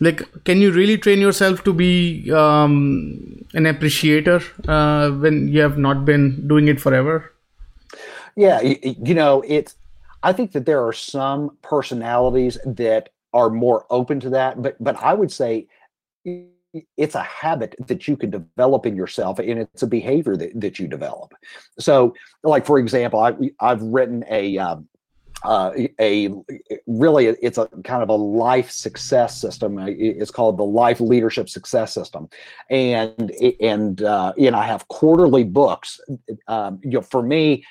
Like 0.00 0.22
can 0.44 0.60
you 0.60 0.72
really 0.72 0.98
train 0.98 1.20
yourself 1.20 1.64
to 1.64 1.72
be 1.72 2.30
um, 2.30 3.46
an 3.54 3.64
appreciator 3.64 4.42
uh, 4.68 5.10
when 5.10 5.48
you 5.48 5.62
have 5.62 5.78
not 5.78 6.04
been 6.04 6.46
doing 6.46 6.68
it 6.68 6.80
forever? 6.80 7.32
Yeah 8.36 8.60
you, 8.60 8.94
you 9.02 9.14
know 9.14 9.42
it's 9.46 9.76
i 10.26 10.32
think 10.32 10.52
that 10.52 10.66
there 10.66 10.84
are 10.86 10.92
some 10.92 11.56
personalities 11.62 12.58
that 12.66 13.10
are 13.32 13.50
more 13.50 13.86
open 13.90 14.18
to 14.20 14.30
that 14.30 14.60
but 14.60 14.76
but 14.80 14.96
i 15.02 15.14
would 15.14 15.32
say 15.32 15.66
it's 16.96 17.14
a 17.14 17.22
habit 17.22 17.74
that 17.86 18.06
you 18.06 18.16
can 18.16 18.30
develop 18.30 18.84
in 18.84 18.94
yourself 18.94 19.38
and 19.38 19.58
it's 19.58 19.82
a 19.82 19.86
behavior 19.86 20.36
that, 20.36 20.50
that 20.60 20.78
you 20.78 20.86
develop 20.86 21.32
so 21.78 22.14
like 22.42 22.66
for 22.66 22.78
example 22.78 23.20
I, 23.20 23.34
i've 23.60 23.82
written 23.82 24.24
a 24.28 24.58
um, 24.58 24.88
uh, 25.44 25.70
a 26.00 26.30
really 26.86 27.26
it's 27.26 27.58
a 27.58 27.66
kind 27.84 28.02
of 28.02 28.08
a 28.08 28.14
life 28.14 28.70
success 28.70 29.40
system. 29.40 29.78
It's 29.78 30.30
called 30.30 30.56
the 30.56 30.64
Life 30.64 31.00
Leadership 31.00 31.48
Success 31.48 31.92
System, 31.92 32.28
and 32.70 33.30
and 33.60 34.02
uh, 34.02 34.32
and 34.38 34.56
I 34.56 34.66
have 34.66 34.88
quarterly 34.88 35.44
books. 35.44 36.00
Um, 36.48 36.80
you 36.82 36.92
know, 36.92 37.02
for 37.02 37.22
me, 37.22 37.64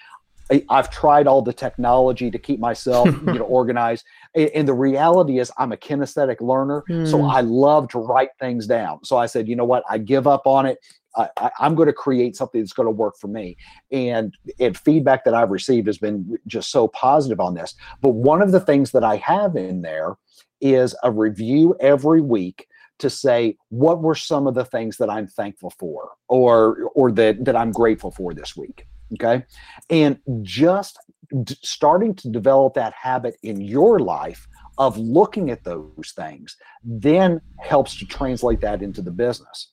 I've 0.70 0.92
tried 0.92 1.28
all 1.28 1.42
the 1.42 1.54
technology 1.54 2.30
to 2.30 2.38
keep 2.38 2.60
myself 2.60 3.08
you 3.28 3.34
know 3.34 3.46
organized. 3.46 4.06
And 4.36 4.68
the 4.68 4.74
reality 4.74 5.40
is, 5.40 5.52
I'm 5.58 5.72
a 5.72 5.78
kinesthetic 5.78 6.42
learner, 6.42 6.84
mm. 6.90 7.10
so 7.10 7.20
hmm. 7.20 7.30
I 7.30 7.42
love 7.42 7.88
to 7.90 8.00
write 8.00 8.30
things 8.40 8.68
down. 8.68 9.04
So 9.04 9.18
I 9.18 9.26
said, 9.26 9.48
you 9.48 9.56
know 9.56 9.66
what, 9.66 9.84
I 9.90 9.98
give 9.98 10.28
up 10.28 10.46
on 10.46 10.66
it. 10.66 10.78
I, 11.18 11.52
am 11.62 11.76
going 11.76 11.88
to 11.88 11.94
create 11.94 12.36
something 12.36 12.60
that's 12.60 12.74
going 12.74 12.88
to 12.88 12.92
work 12.92 13.16
for 13.20 13.28
me. 13.28 13.58
And 13.92 14.36
and 14.60 14.78
feedback 14.78 15.24
that 15.26 15.34
I've 15.34 15.52
received 15.52 15.88
has 15.88 15.98
been 15.98 16.38
just 16.48 16.72
so 16.72 16.88
positive 16.90 17.40
on 17.40 17.54
this. 17.54 17.74
But 18.02 18.10
one 18.10 18.42
of 18.42 18.52
the 18.52 18.60
things 18.60 18.92
that 18.92 19.04
I 19.04 19.18
have 19.18 19.56
in 19.56 19.82
there 19.82 20.18
is 20.62 20.96
a 21.04 21.12
review 21.12 21.76
every 21.80 22.22
week 22.22 22.68
to 23.00 23.10
say 23.10 23.58
what 23.70 24.02
were 24.02 24.16
some 24.16 24.48
of 24.48 24.56
the 24.56 24.66
things 24.66 24.98
that 24.98 25.10
I'm 25.10 25.28
thankful 25.28 25.72
for 25.80 26.12
or 26.28 26.90
or 26.96 27.12
that 27.14 27.44
that 27.46 27.56
I'm 27.56 27.72
grateful 27.72 28.12
for 28.12 28.34
this 28.34 28.56
week. 28.56 28.86
Okay, 29.14 29.44
and 29.90 30.20
just 30.42 31.00
d- 31.44 31.58
starting 31.62 32.16
to 32.16 32.30
develop 32.30 32.74
that 32.76 32.94
habit 32.94 33.38
in 33.44 33.62
your 33.62 34.00
life 34.00 34.48
of 34.78 34.98
looking 34.98 35.50
at 35.52 35.64
those 35.64 36.14
things 36.16 36.58
then 36.84 37.40
helps 37.60 37.98
to 37.98 38.06
translate 38.06 38.62
that 38.62 38.82
into 38.82 39.02
the 39.02 39.12
business. 39.12 39.72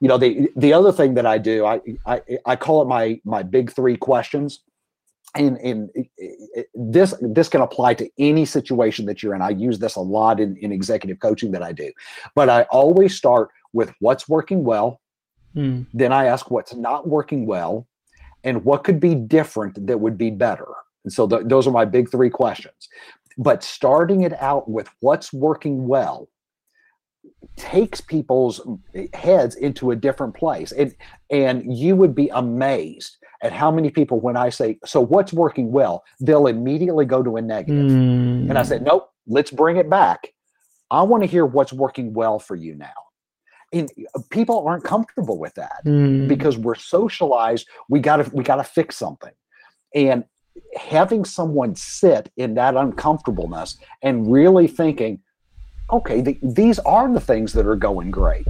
You 0.00 0.08
know 0.08 0.18
the 0.18 0.48
the 0.56 0.72
other 0.72 0.90
thing 0.90 1.14
that 1.14 1.24
i 1.24 1.38
do 1.38 1.64
i 1.64 1.80
i, 2.06 2.20
I 2.44 2.56
call 2.56 2.82
it 2.82 2.88
my 2.88 3.20
my 3.24 3.42
big 3.42 3.72
three 3.72 3.96
questions. 3.96 4.60
And 5.34 5.56
and 5.58 5.88
this 6.74 7.14
this 7.20 7.48
can 7.48 7.60
apply 7.60 7.94
to 7.94 8.10
any 8.18 8.44
situation 8.44 9.06
that 9.06 9.22
you're 9.22 9.34
in. 9.34 9.40
I 9.40 9.50
use 9.50 9.78
this 9.78 9.96
a 9.96 10.00
lot 10.00 10.40
in, 10.40 10.56
in 10.56 10.72
executive 10.72 11.20
coaching 11.20 11.52
that 11.52 11.62
i 11.62 11.72
do. 11.72 11.92
But 12.34 12.50
i 12.50 12.62
always 12.64 13.16
start 13.16 13.50
with 13.72 13.92
what's 14.00 14.28
working 14.28 14.64
well. 14.64 15.00
Hmm. 15.54 15.82
then 15.92 16.12
i 16.14 16.24
ask 16.24 16.50
what's 16.50 16.74
not 16.74 17.06
working 17.06 17.44
well 17.44 17.86
and 18.44 18.64
what 18.64 18.84
could 18.84 19.00
be 19.00 19.14
different 19.14 19.86
that 19.86 20.00
would 20.00 20.18
be 20.18 20.30
better? 20.30 20.66
And 21.04 21.12
so 21.12 21.26
th- 21.26 21.42
those 21.46 21.66
are 21.66 21.72
my 21.72 21.84
big 21.84 22.10
three 22.10 22.30
questions. 22.30 22.88
But 23.38 23.62
starting 23.62 24.22
it 24.22 24.34
out 24.40 24.68
with 24.68 24.88
what's 25.00 25.32
working 25.32 25.86
well 25.86 26.28
takes 27.56 28.00
people's 28.00 28.60
heads 29.14 29.54
into 29.56 29.90
a 29.90 29.96
different 29.96 30.34
place. 30.34 30.72
And 30.72 30.94
and 31.30 31.76
you 31.76 31.96
would 31.96 32.14
be 32.14 32.28
amazed 32.28 33.16
at 33.42 33.52
how 33.52 33.70
many 33.72 33.90
people 33.90 34.20
when 34.20 34.36
i 34.36 34.48
say 34.48 34.78
so 34.84 35.00
what's 35.00 35.32
working 35.32 35.72
well? 35.72 36.04
they'll 36.20 36.46
immediately 36.46 37.04
go 37.04 37.22
to 37.22 37.36
a 37.36 37.42
negative. 37.42 37.90
Mm. 37.90 38.48
and 38.48 38.58
i 38.58 38.62
said 38.62 38.82
nope 38.82 39.12
let's 39.26 39.50
bring 39.50 39.76
it 39.76 39.88
back. 39.88 40.32
I 40.90 41.02
want 41.02 41.22
to 41.22 41.26
hear 41.26 41.46
what's 41.46 41.72
working 41.72 42.12
well 42.12 42.38
for 42.38 42.54
you 42.54 42.74
now 42.74 42.92
and 43.72 43.90
uh, 44.14 44.20
people 44.30 44.66
aren't 44.66 44.84
comfortable 44.84 45.38
with 45.38 45.54
that 45.54 45.84
mm. 45.84 46.28
because 46.28 46.56
we're 46.58 46.74
socialized 46.74 47.66
we 47.88 48.00
gotta 48.00 48.30
we 48.32 48.42
gotta 48.42 48.64
fix 48.64 48.96
something 48.96 49.32
and 49.94 50.24
having 50.76 51.24
someone 51.24 51.74
sit 51.74 52.30
in 52.36 52.54
that 52.54 52.76
uncomfortableness 52.76 53.78
and 54.02 54.30
really 54.30 54.66
thinking, 54.66 55.20
okay, 55.90 56.20
the, 56.20 56.38
these 56.42 56.78
are 56.80 57.12
the 57.12 57.20
things 57.20 57.52
that 57.52 57.66
are 57.66 57.76
going 57.76 58.10
great. 58.10 58.46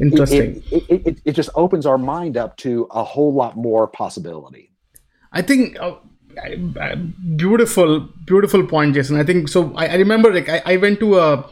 Interesting. 0.00 0.62
It, 0.70 0.84
it, 0.88 1.06
it, 1.06 1.20
it, 1.24 1.32
just 1.32 1.50
opens 1.54 1.84
our 1.84 1.98
mind 1.98 2.36
up 2.36 2.56
to 2.58 2.86
a 2.90 3.02
whole 3.02 3.32
lot 3.32 3.56
more 3.56 3.88
possibility. 3.88 4.72
I 5.32 5.42
think 5.42 5.76
uh, 5.80 5.96
beautiful, 7.36 8.08
beautiful 8.24 8.64
point, 8.66 8.94
Jason. 8.94 9.18
I 9.18 9.24
think 9.24 9.48
so. 9.48 9.74
I, 9.74 9.88
I 9.88 9.94
remember 9.96 10.32
like 10.32 10.48
I, 10.48 10.62
I 10.64 10.76
went 10.76 11.00
to 11.00 11.18
a 11.18 11.44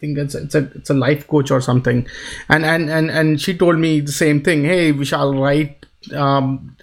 think 0.00 0.18
it's 0.18 0.34
a, 0.34 0.42
it's 0.42 0.54
a 0.54 0.70
it's 0.74 0.90
a 0.90 0.94
life 0.94 1.26
coach 1.26 1.50
or 1.50 1.60
something, 1.60 2.06
and 2.48 2.64
and 2.64 2.90
and 2.90 3.10
and 3.10 3.40
she 3.40 3.56
told 3.56 3.78
me 3.78 4.00
the 4.00 4.12
same 4.12 4.42
thing. 4.42 4.64
Hey, 4.64 4.92
Vishal, 4.92 5.40
write 5.40 5.86
um, 6.14 6.76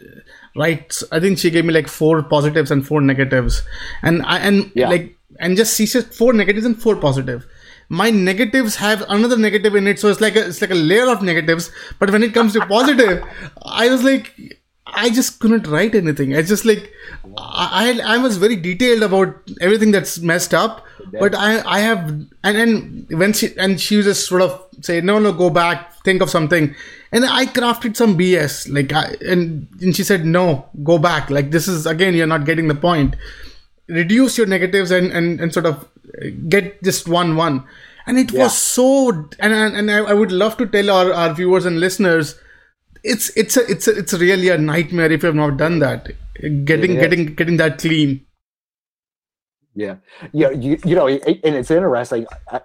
right 0.55 1.01
i 1.11 1.20
think 1.20 1.39
she 1.39 1.49
gave 1.49 1.66
me 1.66 1.74
like 1.74 1.88
four 1.88 2.24
positives 2.24 2.72
and 2.72 2.86
four 2.86 3.01
negatives. 3.01 3.64
And 4.01 4.24
i 4.24 4.39
and 4.39 4.72
yeah. 4.76 4.89
like 4.89 5.18
and 5.39 5.57
just 5.57 5.78
she 5.78 5.86
said 5.86 6.14
four 6.14 6.34
negatives 6.34 6.66
and 6.66 6.82
four 6.82 6.95
positive. 6.95 7.45
My 7.89 8.09
negatives 8.09 8.76
have 8.78 9.03
another 9.09 9.38
negative 9.38 9.76
in 9.76 9.88
it. 9.88 9.99
So 9.99 10.07
it's 10.07 10.22
like 10.22 10.36
a, 10.36 10.47
it's 10.47 10.61
like 10.61 10.72
a 10.72 10.76
layer 10.76 11.09
of 11.09 11.22
negatives. 11.22 11.70
But 11.99 12.11
when 12.11 12.24
it 12.24 12.34
comes 12.34 12.53
to 12.53 12.66
positive 12.66 13.24
i 13.66 13.89
was 13.89 14.03
like 14.03 14.59
i 14.86 15.09
just 15.09 15.39
couldn't 15.39 15.67
write 15.67 15.95
anything. 15.95 16.36
I 16.36 16.41
just 16.41 16.65
like 16.65 16.91
i 17.38 17.99
i 18.03 18.17
was 18.17 18.38
very 18.38 18.55
detailed 18.55 19.03
about 19.03 19.36
everything 19.61 19.91
that's 19.91 20.19
messed 20.19 20.53
up 20.53 20.86
but 21.19 21.34
i 21.36 21.61
i 21.65 21.79
have 21.79 22.09
and 22.43 22.57
and 22.57 23.07
when 23.09 23.34
she 23.34 23.57
and 23.57 23.79
she 23.79 23.97
was 23.97 24.05
just 24.05 24.27
sort 24.27 24.41
of 24.41 24.67
say 24.81 24.99
no 25.01 25.19
no 25.19 25.31
go 25.31 25.49
back 25.49 25.93
think 26.03 26.21
of 26.21 26.29
something. 26.29 26.75
And 27.11 27.25
i 27.25 27.45
crafted 27.45 27.95
some 27.95 28.17
bs 28.17 28.71
like 28.73 28.91
I, 28.91 29.15
and, 29.25 29.67
and 29.81 29.95
she 29.95 30.03
said 30.03 30.25
no 30.25 30.65
go 30.84 30.97
back. 30.97 31.29
Like 31.29 31.51
this 31.51 31.67
is 31.67 31.86
again 31.86 32.13
you're 32.13 32.27
not 32.27 32.45
getting 32.45 32.67
the 32.67 32.75
point. 32.75 33.15
Reduce 33.88 34.38
your 34.38 34.47
negatives 34.47 34.91
and 34.91 35.11
and, 35.11 35.39
and 35.39 35.53
sort 35.53 35.65
of 35.65 35.88
get 36.49 36.84
just 36.84 37.07
one 37.07 37.36
one. 37.36 37.63
And 38.05 38.17
it 38.17 38.31
yeah. 38.31 38.43
was 38.43 38.57
so 38.57 39.09
and 39.39 39.53
and 39.53 39.91
I, 39.91 39.99
I 39.99 40.13
would 40.13 40.31
love 40.31 40.57
to 40.57 40.65
tell 40.65 40.89
our, 40.89 41.13
our 41.13 41.34
viewers 41.34 41.65
and 41.65 41.79
listeners 41.79 42.36
it's 43.04 43.30
it's 43.38 43.58
a 43.58 43.70
it's 43.70 43.88
a, 43.88 43.97
it's 43.97 44.14
really 44.14 44.49
a 44.49 44.58
nightmare 44.58 45.12
if 45.12 45.24
you 45.24 45.28
have 45.28 45.36
not 45.36 45.58
done 45.58 45.80
that 45.80 46.12
getting 46.66 46.95
getting 46.95 47.34
getting 47.36 47.58
that 47.58 47.78
clean 47.78 48.26
yeah 49.76 49.95
yeah 50.32 50.49
you, 50.49 50.78
you 50.86 50.95
know 50.95 51.08
and 51.08 51.56
it's 51.56 51.72
interesting 51.72 52.26
I, 52.51 52.62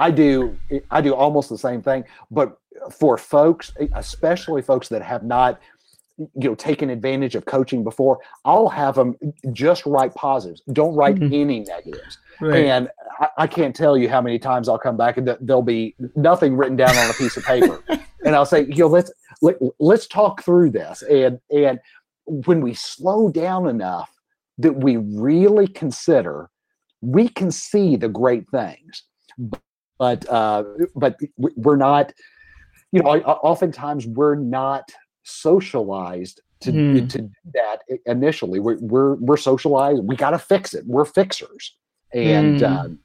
I 0.00 0.10
do 0.10 0.58
I 0.90 1.00
do 1.02 1.14
almost 1.14 1.50
the 1.50 1.58
same 1.58 1.82
thing, 1.82 2.04
but 2.30 2.56
for 2.90 3.18
folks, 3.18 3.72
especially 3.94 4.62
folks 4.62 4.88
that 4.88 5.02
have 5.02 5.22
not 5.22 5.60
you 6.16 6.48
know 6.48 6.54
taken 6.54 6.88
advantage 6.88 7.34
of 7.34 7.44
coaching 7.44 7.84
before, 7.84 8.18
I'll 8.46 8.68
have 8.70 8.94
them 8.94 9.14
just 9.52 9.84
write 9.84 10.14
positives. 10.14 10.62
Don't 10.72 10.94
write 10.94 11.16
mm-hmm. 11.16 11.34
any 11.34 11.60
negatives. 11.60 12.18
Right. 12.40 12.64
And 12.64 12.88
I, 13.20 13.28
I, 13.36 13.46
can't 13.46 13.76
tell 13.76 13.98
you 13.98 14.08
how 14.08 14.22
many 14.22 14.38
times 14.38 14.66
I'll 14.66 14.78
come 14.78 14.96
back 14.96 15.18
and 15.18 15.26
th- 15.26 15.38
there'll 15.42 15.60
be 15.60 15.94
nothing 16.16 16.56
written 16.56 16.74
down 16.74 16.96
on 16.96 17.10
a 17.10 17.12
piece 17.12 17.36
of 17.36 17.44
paper, 17.44 17.84
and 18.24 18.34
I'll 18.34 18.46
say, 18.46 18.62
you 18.62 18.76
know, 18.76 18.86
let's 18.86 19.12
let, 19.42 19.56
let's 19.78 20.06
talk 20.06 20.42
through 20.42 20.70
this. 20.70 21.02
And 21.02 21.40
and 21.50 21.80
when 22.26 22.60
we 22.60 22.74
slow 22.74 23.30
down 23.30 23.68
enough 23.68 24.10
that 24.58 24.76
we 24.76 24.96
really 24.96 25.66
consider, 25.66 26.50
we 27.00 27.28
can 27.28 27.50
see 27.50 27.96
the 27.96 28.08
great 28.08 28.48
things 28.50 29.04
but 30.00 30.28
uh, 30.30 30.64
but 30.96 31.16
we're 31.36 31.76
not 31.76 32.12
you 32.90 33.00
know 33.00 33.08
oftentimes 33.08 34.06
we're 34.06 34.34
not 34.34 34.90
socialized 35.22 36.40
to, 36.60 36.72
mm. 36.72 37.08
to 37.08 37.18
do 37.18 37.30
that 37.54 37.78
initially 38.06 38.58
we're, 38.58 38.78
we're 38.80 39.14
we're 39.16 39.36
socialized 39.36 40.02
we 40.02 40.16
got 40.16 40.30
to 40.30 40.38
fix 40.38 40.74
it 40.74 40.84
we're 40.86 41.04
fixers 41.04 41.76
and 42.12 42.60
mm. 42.60 42.68
um, 42.68 42.98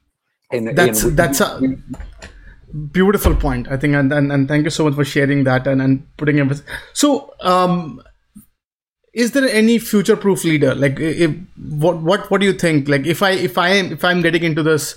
and 0.50 0.76
that's 0.76 1.02
and 1.02 1.12
we, 1.12 1.16
that's 1.16 1.40
a 1.40 1.58
we, 1.60 1.76
beautiful 2.92 3.34
point. 3.34 3.68
I 3.68 3.76
think 3.76 3.94
and, 3.94 4.12
and 4.12 4.32
and 4.32 4.48
thank 4.48 4.64
you 4.64 4.70
so 4.70 4.84
much 4.84 4.94
for 4.94 5.04
sharing 5.04 5.44
that 5.44 5.66
and 5.66 5.82
and 5.82 6.16
putting 6.16 6.38
it 6.38 6.62
so 6.92 7.34
um 7.40 8.02
is 9.12 9.32
there 9.32 9.48
any 9.48 9.78
future 9.78 10.16
proof 10.16 10.44
leader? 10.44 10.74
Like 10.74 11.00
if 11.00 11.30
what 11.56 12.02
what 12.02 12.30
what 12.30 12.40
do 12.40 12.46
you 12.46 12.52
think? 12.52 12.88
Like 12.88 13.06
if 13.06 13.22
i 13.22 13.30
if 13.30 13.58
i 13.58 13.68
am 13.70 13.92
if 13.92 14.04
i'm 14.04 14.22
getting 14.22 14.42
into 14.42 14.62
this 14.62 14.96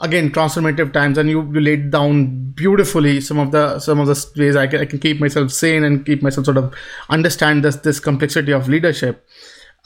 again 0.00 0.30
transformative 0.30 0.92
times 0.92 1.18
and 1.18 1.30
you, 1.30 1.42
you 1.52 1.60
laid 1.60 1.90
down 1.90 2.52
beautifully 2.52 3.20
some 3.20 3.38
of 3.38 3.50
the 3.50 3.78
some 3.78 3.98
of 3.98 4.06
the 4.06 4.26
ways 4.36 4.56
I 4.56 4.66
can, 4.66 4.80
I 4.80 4.84
can 4.84 4.98
keep 4.98 5.20
myself 5.20 5.50
sane 5.50 5.84
and 5.84 6.04
keep 6.04 6.22
myself 6.22 6.44
sort 6.44 6.58
of 6.58 6.74
understand 7.08 7.64
this 7.64 7.76
this 7.76 7.98
complexity 7.98 8.52
of 8.52 8.68
leadership 8.68 9.26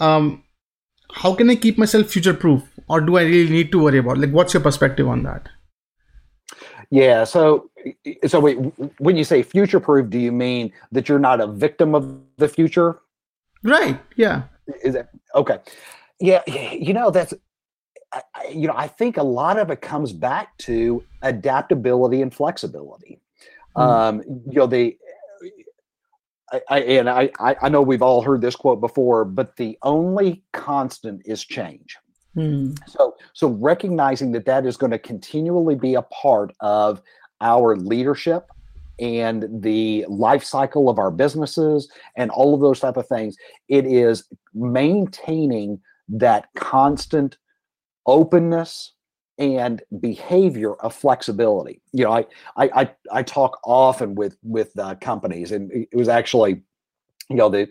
um 0.01 0.43
how 1.13 1.35
can 1.35 1.49
i 1.49 1.55
keep 1.55 1.79
myself 1.79 2.09
future 2.09 2.35
proof 2.35 2.63
or 2.89 3.01
do 3.01 3.17
i 3.19 3.23
really 3.23 3.51
need 3.51 3.71
to 3.73 3.83
worry 3.83 3.99
about? 3.99 4.19
Like 4.19 4.31
what's 4.31 4.53
your 4.53 4.63
perspective 4.63 5.07
on 5.07 5.23
that 5.23 5.49
yeah 6.91 7.25
so 7.25 7.71
so 8.27 8.41
wait, 8.41 8.57
when 8.99 9.17
you 9.17 9.25
say 9.25 9.43
future 9.43 9.81
proof 9.81 10.11
do 10.11 10.19
you 10.19 10.33
mean 10.33 10.73
that 10.93 11.09
you're 11.09 11.19
not 11.19 11.41
a 11.41 11.47
victim 11.47 11.95
of 11.95 12.21
the 12.37 12.49
future 12.49 13.01
right 13.63 14.01
yeah 14.17 14.43
is 14.83 14.95
that 14.95 15.11
okay 15.35 15.59
yeah 16.21 16.43
you 16.47 16.93
know 16.93 17.11
that's 17.11 17.35
you 18.53 18.67
know, 18.67 18.75
I 18.77 18.89
think 18.89 19.17
a 19.17 19.23
lot 19.23 19.59
of 19.59 19.71
it 19.71 19.81
comes 19.81 20.13
back 20.13 20.57
to 20.59 21.05
adaptability 21.23 22.23
and 22.23 22.33
flexibility. 22.33 23.21
Mm. 23.77 23.83
Um, 23.83 24.23
you 24.47 24.59
know, 24.59 24.67
the 24.67 24.97
I, 26.53 26.61
I, 26.69 26.79
and 26.81 27.09
I, 27.09 27.31
I 27.39 27.69
know 27.69 27.81
we've 27.81 28.03
all 28.03 28.23
heard 28.23 28.41
this 28.41 28.57
quote 28.57 28.81
before, 28.81 29.25
but 29.25 29.57
the 29.57 29.79
only 29.83 30.43
constant 30.53 31.23
is 31.25 31.45
change. 31.45 31.97
Mm. 32.37 32.79
So, 32.89 33.17
so 33.33 33.49
recognizing 33.49 34.33
that 34.33 34.47
that 34.47 34.67
is 34.67 34.77
going 34.77 34.93
to 34.93 34.99
continually 34.99 35.75
be 35.75 35.95
a 35.95 36.03
part 36.03 36.55
of 36.61 37.03
our 37.41 37.77
leadership 37.77 38.49
and 39.01 39.63
the 39.63 40.05
life 40.09 40.45
cycle 40.45 40.89
of 40.89 40.99
our 40.99 41.11
businesses 41.11 41.91
and 42.17 42.31
all 42.31 42.55
of 42.55 42.61
those 42.61 42.81
type 42.81 42.97
of 42.97 43.09
things, 43.09 43.37
it 43.69 43.87
is 43.87 44.25
maintaining 44.55 45.81
that 46.09 46.49
constant 46.55 47.39
openness 48.07 48.93
and 49.39 49.83
behavior 50.01 50.75
of 50.75 50.95
flexibility. 50.95 51.81
You 51.93 52.05
know, 52.05 52.13
I 52.13 52.27
I 52.57 52.71
I, 52.75 52.91
I 53.11 53.23
talk 53.23 53.59
often 53.65 54.15
with 54.15 54.37
with 54.43 54.79
uh, 54.79 54.97
companies, 54.97 55.51
and 55.51 55.73
it 55.73 55.97
was 55.97 56.09
actually, 56.09 56.63
you 57.31 57.37
know, 57.37 57.49
the 57.49 57.69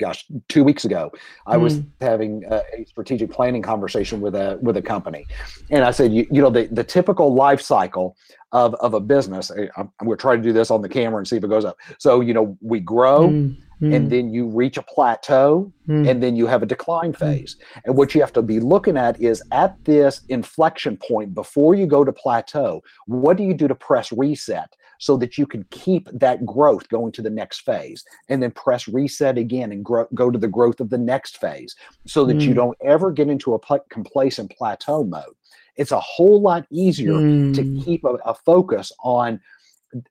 gosh, 0.00 0.26
two 0.48 0.64
weeks 0.64 0.84
ago, 0.84 1.10
I 1.46 1.56
mm. 1.56 1.62
was 1.62 1.76
hmm. 1.76 1.82
having 2.00 2.44
a, 2.50 2.62
a, 2.78 2.84
strategic 2.86 3.30
planning 3.30 3.62
conversation 3.62 4.20
with 4.20 4.34
a 4.34 4.58
with 4.60 4.76
a 4.76 4.82
company, 4.82 5.26
and 5.70 5.84
I 5.84 5.90
said, 5.90 6.12
you, 6.12 6.26
you 6.30 6.42
know, 6.42 6.50
the, 6.50 6.66
the 6.66 6.84
typical 6.84 7.34
life 7.34 7.60
cycle 7.60 8.16
of 8.52 8.74
of 8.76 8.94
a 8.94 9.00
business. 9.00 9.50
I'm, 9.50 9.70
I'm 9.76 10.06
going 10.06 10.16
to 10.16 10.20
try 10.20 10.36
to 10.36 10.42
do 10.42 10.52
this 10.52 10.70
on 10.70 10.82
the 10.82 10.88
camera 10.88 11.18
and 11.18 11.28
see 11.28 11.36
if 11.36 11.44
it 11.44 11.48
goes 11.48 11.64
up. 11.64 11.76
So, 11.98 12.20
you 12.20 12.34
know, 12.34 12.56
we 12.60 12.80
grow. 12.80 13.28
Mm. 13.28 13.56
Mm. 13.82 13.94
and 13.94 14.10
then 14.10 14.32
you 14.32 14.46
reach 14.46 14.78
a 14.78 14.82
plateau 14.82 15.70
mm. 15.86 16.08
and 16.08 16.22
then 16.22 16.34
you 16.34 16.46
have 16.46 16.62
a 16.62 16.66
decline 16.66 17.12
hmm. 17.12 17.18
phase 17.18 17.56
and 17.84 17.94
what 17.94 18.14
you 18.14 18.22
have 18.22 18.32
to 18.32 18.40
be 18.40 18.58
looking 18.58 18.96
at 18.96 19.20
is 19.20 19.42
at 19.52 19.76
this 19.84 20.22
inflection 20.30 20.96
point 20.96 21.34
before 21.34 21.74
you 21.74 21.86
go 21.86 22.02
to 22.02 22.10
plateau 22.10 22.82
what 23.04 23.36
do 23.36 23.42
you 23.42 23.52
do 23.52 23.68
to 23.68 23.74
press 23.74 24.10
reset 24.12 24.74
so 24.98 25.16
that 25.16 25.36
you 25.38 25.46
can 25.46 25.64
keep 25.70 26.08
that 26.12 26.44
growth 26.44 26.88
going 26.88 27.12
to 27.12 27.22
the 27.22 27.30
next 27.30 27.60
phase 27.60 28.04
and 28.28 28.42
then 28.42 28.50
press 28.50 28.88
reset 28.88 29.38
again 29.38 29.72
and 29.72 29.84
grow, 29.84 30.06
go 30.14 30.30
to 30.30 30.38
the 30.38 30.48
growth 30.48 30.80
of 30.80 30.90
the 30.90 30.98
next 30.98 31.38
phase 31.38 31.74
so 32.06 32.24
that 32.24 32.38
mm. 32.38 32.42
you 32.42 32.54
don't 32.54 32.76
ever 32.84 33.10
get 33.10 33.28
into 33.28 33.54
a 33.54 33.58
pl- 33.58 33.84
complacent 33.90 34.50
plateau 34.56 35.04
mode. 35.04 35.34
It's 35.76 35.92
a 35.92 36.00
whole 36.00 36.40
lot 36.40 36.66
easier 36.70 37.12
mm. 37.12 37.54
to 37.54 37.84
keep 37.84 38.04
a, 38.04 38.14
a 38.24 38.34
focus 38.34 38.92
on 39.02 39.40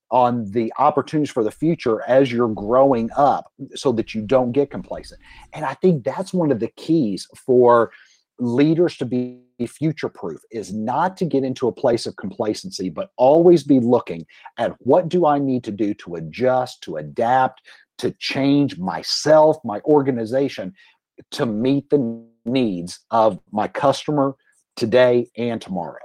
on 0.09 0.49
the 0.51 0.71
opportunities 0.79 1.31
for 1.31 1.43
the 1.43 1.51
future 1.51 2.01
as 2.07 2.31
you're 2.31 2.47
growing 2.49 3.09
up 3.15 3.51
so 3.75 3.91
that 3.91 4.15
you 4.15 4.21
don't 4.21 4.51
get 4.51 4.71
complacent. 4.71 5.19
And 5.53 5.65
I 5.65 5.73
think 5.75 6.03
that's 6.03 6.33
one 6.33 6.51
of 6.51 6.59
the 6.59 6.69
keys 6.69 7.27
for 7.35 7.91
leaders 8.39 8.97
to 8.97 9.05
be 9.05 9.41
future 9.67 10.09
proof 10.09 10.41
is 10.51 10.73
not 10.73 11.15
to 11.15 11.23
get 11.23 11.45
into 11.45 11.69
a 11.69 11.71
place 11.71 12.05
of 12.05 12.13
complacency 12.17 12.89
but 12.89 13.11
always 13.15 13.63
be 13.63 13.79
looking 13.79 14.25
at 14.57 14.73
what 14.79 15.07
do 15.07 15.25
i 15.25 15.39
need 15.39 15.63
to 15.63 15.71
do 15.71 15.93
to 15.93 16.15
adjust 16.15 16.81
to 16.81 16.97
adapt 16.97 17.61
to 17.97 18.11
change 18.19 18.77
myself 18.77 19.55
my 19.63 19.79
organization 19.85 20.73
to 21.31 21.45
meet 21.45 21.89
the 21.89 22.25
needs 22.45 22.99
of 23.11 23.39
my 23.51 23.67
customer 23.67 24.35
today 24.75 25.27
and 25.37 25.61
tomorrow. 25.61 25.99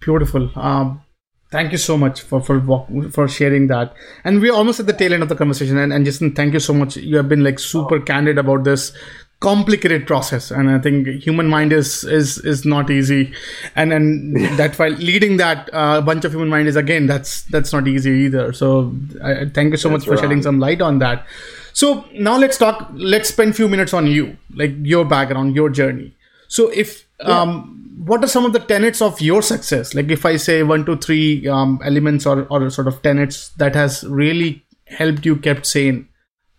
Beautiful. 0.00 0.50
Um, 0.54 1.02
thank 1.50 1.72
you 1.72 1.78
so 1.78 1.96
much 1.96 2.22
for 2.22 2.40
for 2.40 2.86
for 3.10 3.28
sharing 3.28 3.66
that. 3.68 3.94
And 4.24 4.40
we're 4.40 4.52
almost 4.52 4.80
at 4.80 4.86
the 4.86 4.92
tail 4.92 5.12
end 5.12 5.22
of 5.22 5.28
the 5.28 5.36
conversation 5.36 5.78
and, 5.78 5.92
and 5.92 6.04
Jason 6.04 6.34
thank 6.34 6.52
you 6.54 6.60
so 6.60 6.74
much. 6.74 6.96
You 6.96 7.16
have 7.16 7.28
been 7.28 7.42
like 7.42 7.58
super 7.58 7.96
oh. 7.96 8.02
candid 8.02 8.38
about 8.38 8.64
this 8.64 8.92
complicated 9.40 10.06
process 10.06 10.50
and 10.50 10.70
i 10.70 10.78
think 10.78 11.06
human 11.22 11.46
mind 11.46 11.70
is 11.70 12.04
is 12.04 12.38
is 12.38 12.64
not 12.64 12.90
easy. 12.90 13.32
And 13.74 13.92
and 13.92 14.36
that 14.58 14.78
while 14.78 14.90
leading 14.90 15.36
that 15.36 15.68
uh, 15.72 16.00
bunch 16.00 16.24
of 16.24 16.32
human 16.32 16.48
mind 16.48 16.68
is 16.68 16.76
again 16.76 17.06
that's 17.06 17.42
that's 17.44 17.72
not 17.72 17.86
easy 17.86 18.10
either. 18.10 18.52
So 18.52 18.94
I, 19.22 19.46
thank 19.52 19.72
you 19.72 19.76
so 19.76 19.90
that's 19.90 20.06
much 20.06 20.16
for 20.16 20.20
shedding 20.22 20.42
some 20.42 20.58
light 20.58 20.80
on 20.80 20.98
that. 21.00 21.26
So 21.72 22.06
now 22.14 22.38
let's 22.38 22.56
talk 22.56 22.88
let's 22.94 23.28
spend 23.28 23.50
a 23.50 23.54
few 23.54 23.68
minutes 23.68 23.92
on 23.92 24.06
you 24.06 24.36
like 24.54 24.74
your 24.82 25.04
background 25.04 25.54
your 25.54 25.68
journey. 25.68 26.14
So 26.48 26.68
if 26.68 27.06
yeah. 27.20 27.40
um 27.40 27.82
what 28.04 28.22
are 28.22 28.28
some 28.28 28.44
of 28.44 28.52
the 28.52 28.60
tenets 28.60 29.02
of 29.02 29.20
your 29.20 29.42
success? 29.42 29.94
Like 29.94 30.10
if 30.10 30.24
i 30.24 30.36
say 30.36 30.62
one 30.62 30.86
two 30.86 30.96
three 30.96 31.46
um, 31.48 31.80
elements 31.84 32.24
or 32.24 32.44
or 32.44 32.70
sort 32.70 32.88
of 32.88 33.02
tenets 33.02 33.50
that 33.64 33.74
has 33.74 34.04
really 34.04 34.64
helped 34.86 35.26
you 35.26 35.36
kept 35.36 35.66
sane 35.66 36.08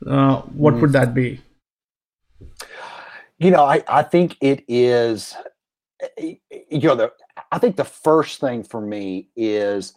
uh, 0.05 0.41
what 0.63 0.75
mm. 0.75 0.81
would 0.81 0.91
that 0.91 1.13
be 1.13 1.41
you 3.39 3.51
know, 3.51 3.63
I, 3.63 3.83
I 3.87 4.03
think 4.03 4.37
it 4.41 4.63
is, 4.67 5.35
eh, 6.01 6.35
eh, 6.51 6.59
you 6.69 6.87
know, 6.87 6.95
the, 6.95 7.11
I 7.51 7.59
think 7.59 7.75
the 7.75 7.85
first 7.85 8.39
thing 8.39 8.63
for 8.63 8.81
me 8.81 9.29
is 9.35 9.93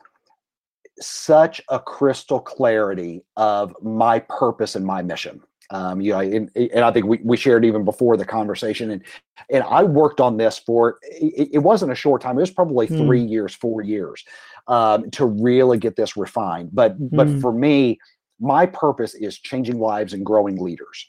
such 1.00 1.62
a 1.68 1.78
crystal 1.78 2.40
clarity 2.40 3.22
of 3.36 3.74
my 3.82 4.18
purpose 4.20 4.76
and 4.76 4.84
my 4.84 5.02
mission. 5.02 5.40
Um, 5.72 6.00
you 6.00 6.12
know, 6.12 6.18
and, 6.18 6.50
and, 6.56 6.80
I 6.80 6.90
think 6.90 7.06
we, 7.06 7.20
we 7.22 7.36
shared 7.36 7.64
even 7.64 7.84
before 7.84 8.16
the 8.16 8.24
conversation, 8.24 8.90
and 8.90 9.02
and 9.50 9.62
I 9.62 9.84
worked 9.84 10.20
on 10.20 10.36
this 10.36 10.58
for 10.58 10.98
it, 11.02 11.50
it 11.52 11.58
wasn't 11.58 11.92
a 11.92 11.94
short 11.94 12.22
time; 12.22 12.36
it 12.38 12.40
was 12.40 12.50
probably 12.50 12.88
mm. 12.88 12.96
three 13.06 13.22
years, 13.22 13.54
four 13.54 13.80
years, 13.80 14.24
um, 14.66 15.08
to 15.12 15.26
really 15.26 15.78
get 15.78 15.94
this 15.94 16.16
refined. 16.16 16.70
But 16.72 17.00
mm. 17.00 17.10
but 17.12 17.28
hmm. 17.28 17.38
for 17.38 17.52
me, 17.52 18.00
my 18.40 18.66
purpose 18.66 19.14
is 19.14 19.38
changing 19.38 19.78
lives 19.78 20.12
and 20.12 20.26
growing 20.26 20.56
leaders. 20.56 21.08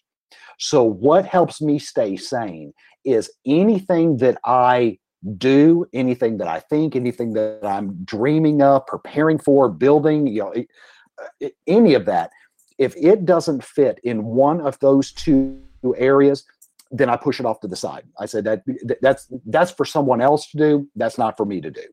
So, 0.61 0.83
what 0.83 1.25
helps 1.25 1.59
me 1.59 1.79
stay 1.79 2.15
sane 2.15 2.71
is 3.03 3.31
anything 3.47 4.17
that 4.17 4.37
I 4.45 4.99
do, 5.37 5.87
anything 5.91 6.37
that 6.37 6.47
I 6.47 6.59
think, 6.59 6.95
anything 6.95 7.33
that 7.33 7.65
I'm 7.65 7.95
dreaming 8.05 8.61
of, 8.61 8.85
preparing 8.85 9.39
for, 9.39 9.69
building, 9.69 10.27
you 10.27 10.41
know, 10.43 11.49
any 11.65 11.95
of 11.95 12.05
that, 12.05 12.29
if 12.77 12.95
it 12.95 13.25
doesn't 13.25 13.63
fit 13.63 13.99
in 14.03 14.23
one 14.23 14.61
of 14.61 14.77
those 14.79 15.11
two 15.11 15.59
areas, 15.97 16.43
then 16.91 17.09
I 17.09 17.15
push 17.15 17.39
it 17.39 17.45
off 17.47 17.59
to 17.61 17.67
the 17.67 17.75
side. 17.75 18.03
I 18.19 18.27
said 18.27 18.43
that 18.43 18.61
that's 19.01 19.27
that's 19.47 19.71
for 19.71 19.85
someone 19.85 20.21
else 20.21 20.51
to 20.51 20.57
do. 20.57 20.87
That's 20.95 21.17
not 21.17 21.37
for 21.37 21.45
me 21.45 21.59
to 21.61 21.71
do. 21.71 21.85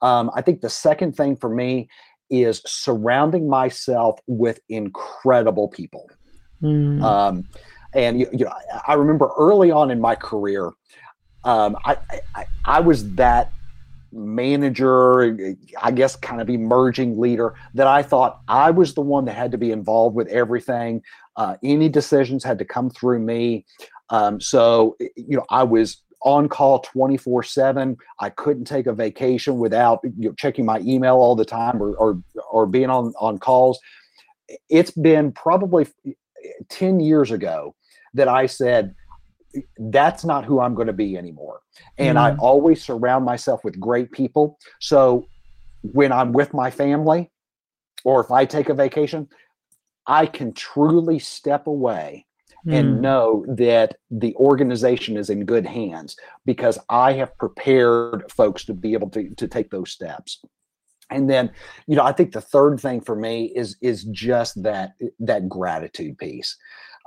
Um, 0.00 0.30
I 0.34 0.40
think 0.40 0.62
the 0.62 0.70
second 0.70 1.14
thing 1.14 1.36
for 1.36 1.50
me 1.50 1.90
is 2.30 2.62
surrounding 2.64 3.50
myself 3.50 4.18
with 4.26 4.60
incredible 4.70 5.68
people. 5.68 6.08
Mm. 6.62 7.02
Um, 7.02 7.48
and 7.92 8.20
you, 8.20 8.28
you, 8.32 8.44
know, 8.44 8.52
I 8.86 8.94
remember 8.94 9.30
early 9.38 9.70
on 9.70 9.90
in 9.90 10.00
my 10.00 10.14
career, 10.14 10.72
um, 11.44 11.76
I, 11.84 11.96
I, 12.34 12.46
I 12.64 12.80
was 12.80 13.14
that 13.14 13.52
manager, 14.12 15.56
I 15.80 15.90
guess, 15.90 16.16
kind 16.16 16.40
of 16.40 16.50
emerging 16.50 17.18
leader 17.18 17.54
that 17.74 17.86
I 17.86 18.02
thought 18.02 18.40
I 18.48 18.70
was 18.70 18.94
the 18.94 19.00
one 19.00 19.24
that 19.26 19.36
had 19.36 19.52
to 19.52 19.58
be 19.58 19.70
involved 19.70 20.16
with 20.16 20.28
everything. 20.28 21.02
Uh, 21.36 21.56
any 21.62 21.88
decisions 21.88 22.44
had 22.44 22.58
to 22.58 22.64
come 22.64 22.90
through 22.90 23.20
me. 23.20 23.64
Um, 24.10 24.40
so, 24.40 24.96
you 25.16 25.36
know, 25.36 25.44
I 25.48 25.62
was 25.62 26.02
on 26.22 26.48
call 26.48 26.80
24 26.80 27.42
7. 27.44 27.96
I 28.18 28.30
couldn't 28.30 28.64
take 28.64 28.86
a 28.86 28.92
vacation 28.92 29.58
without 29.58 30.00
you 30.18 30.28
know, 30.28 30.34
checking 30.36 30.66
my 30.66 30.80
email 30.80 31.14
all 31.14 31.36
the 31.36 31.44
time 31.44 31.82
or, 31.82 31.94
or, 31.96 32.22
or 32.50 32.66
being 32.66 32.90
on, 32.90 33.14
on 33.18 33.38
calls. 33.38 33.78
It's 34.68 34.90
been 34.90 35.32
probably 35.32 35.86
10 36.68 37.00
years 37.00 37.30
ago 37.30 37.74
that 38.14 38.28
I 38.28 38.46
said, 38.46 38.94
that's 39.78 40.24
not 40.24 40.44
who 40.44 40.60
I'm 40.60 40.74
going 40.74 40.86
to 40.86 40.92
be 40.92 41.16
anymore. 41.16 41.60
And 41.98 42.16
mm. 42.16 42.20
I 42.20 42.36
always 42.36 42.82
surround 42.82 43.24
myself 43.24 43.64
with 43.64 43.78
great 43.80 44.12
people. 44.12 44.58
So 44.80 45.26
when 45.82 46.12
I'm 46.12 46.32
with 46.32 46.54
my 46.54 46.70
family 46.70 47.30
or 48.04 48.20
if 48.20 48.30
I 48.30 48.44
take 48.44 48.68
a 48.68 48.74
vacation, 48.74 49.28
I 50.06 50.26
can 50.26 50.52
truly 50.52 51.18
step 51.18 51.66
away 51.66 52.26
mm. 52.66 52.74
and 52.74 53.00
know 53.00 53.44
that 53.48 53.96
the 54.10 54.34
organization 54.36 55.16
is 55.16 55.30
in 55.30 55.44
good 55.44 55.66
hands 55.66 56.16
because 56.46 56.78
I 56.88 57.12
have 57.14 57.36
prepared 57.38 58.30
folks 58.30 58.64
to 58.66 58.74
be 58.74 58.92
able 58.92 59.10
to, 59.10 59.34
to 59.34 59.48
take 59.48 59.70
those 59.70 59.90
steps 59.90 60.42
and 61.10 61.28
then 61.28 61.50
you 61.86 61.96
know 61.96 62.04
i 62.04 62.12
think 62.12 62.32
the 62.32 62.40
third 62.40 62.80
thing 62.80 63.00
for 63.00 63.16
me 63.16 63.46
is 63.56 63.76
is 63.80 64.04
just 64.04 64.62
that 64.62 64.92
that 65.18 65.48
gratitude 65.48 66.16
piece. 66.18 66.56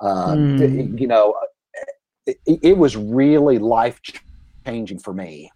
Um, 0.01 0.57
mm. 0.57 0.99
you 0.99 1.07
know 1.07 1.35
it, 2.25 2.37
it, 2.45 2.77
was 2.77 2.95
really 2.95 3.59
life 3.59 3.99
changing 4.65 4.99
for 4.99 5.13
me. 5.13 5.51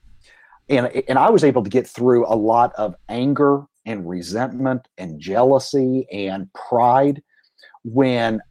And 0.69 0.87
and 1.07 1.17
i 1.17 1.29
was 1.29 1.43
able 1.43 1.63
to 1.63 1.69
get 1.69 1.87
through 1.87 2.25
a 2.27 2.35
lot 2.35 2.73
of 2.77 2.95
anger 3.07 3.63
and 3.85 4.07
resentment 4.07 4.87
and 4.97 5.19
jealousy 5.19 6.05
and 6.11 6.51
pride 6.53 7.23
when 7.83 8.41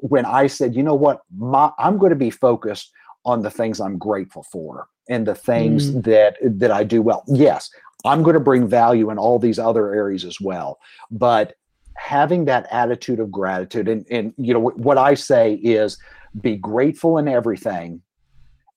when 0.00 0.26
i 0.26 0.46
said 0.46 0.74
you 0.74 0.82
know 0.82 0.94
what? 0.94 1.22
My, 1.34 1.72
i'm 1.78 1.96
going 1.96 2.10
to 2.10 2.16
be 2.16 2.30
focused 2.30 2.92
on 3.24 3.42
the 3.42 3.50
things 3.50 3.80
i'm 3.80 3.98
grateful 3.98 4.42
for 4.42 4.88
and 5.08 5.26
the 5.26 5.34
things 5.34 5.90
mm. 5.90 6.04
that 6.04 6.36
that 6.42 6.70
i 6.70 6.82
do 6.84 7.02
well 7.02 7.24
yes 7.26 7.70
I'm 8.04 8.22
going 8.22 8.34
to 8.34 8.40
bring 8.40 8.68
value 8.68 9.10
in 9.10 9.18
all 9.18 9.38
these 9.38 9.58
other 9.58 9.94
areas 9.94 10.24
as 10.24 10.40
well. 10.40 10.78
But 11.10 11.54
having 11.96 12.44
that 12.44 12.66
attitude 12.70 13.18
of 13.18 13.30
gratitude, 13.30 13.88
and, 13.88 14.06
and 14.10 14.34
you 14.36 14.52
know, 14.52 14.60
what 14.60 14.98
I 14.98 15.14
say 15.14 15.54
is 15.54 15.96
be 16.40 16.56
grateful 16.56 17.18
in 17.18 17.28
everything 17.28 18.02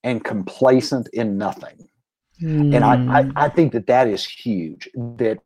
and 0.02 0.24
complacent 0.24 1.08
in 1.12 1.36
nothing. 1.36 1.88
Mm. 2.40 2.74
And 2.74 2.84
I, 2.84 3.18
I, 3.18 3.22
hmm. 3.24 3.30
I 3.34 3.48
think 3.48 3.72
that 3.72 3.88
that 3.88 4.06
is 4.06 4.24
huge. 4.24 4.88
That 4.94 5.38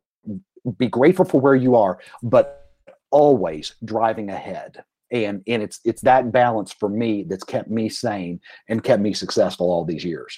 be 0.77 0.87
grateful 0.87 1.25
for 1.25 1.41
where 1.41 1.55
you 1.55 1.75
are, 1.75 1.99
but 2.21 2.69
always 3.09 3.75
driving 3.83 4.29
ahead 4.29 4.83
and 5.13 5.41
and 5.47 5.61
it's 5.61 5.79
it's 5.85 6.01
that 6.01 6.31
balance 6.31 6.73
for 6.73 6.89
me 6.89 7.23
that's 7.23 7.43
kept 7.43 7.69
me 7.69 7.87
sane 7.87 8.39
and 8.67 8.83
kept 8.83 9.01
me 9.01 9.13
successful 9.13 9.71
all 9.71 9.85
these 9.85 10.03
years 10.03 10.37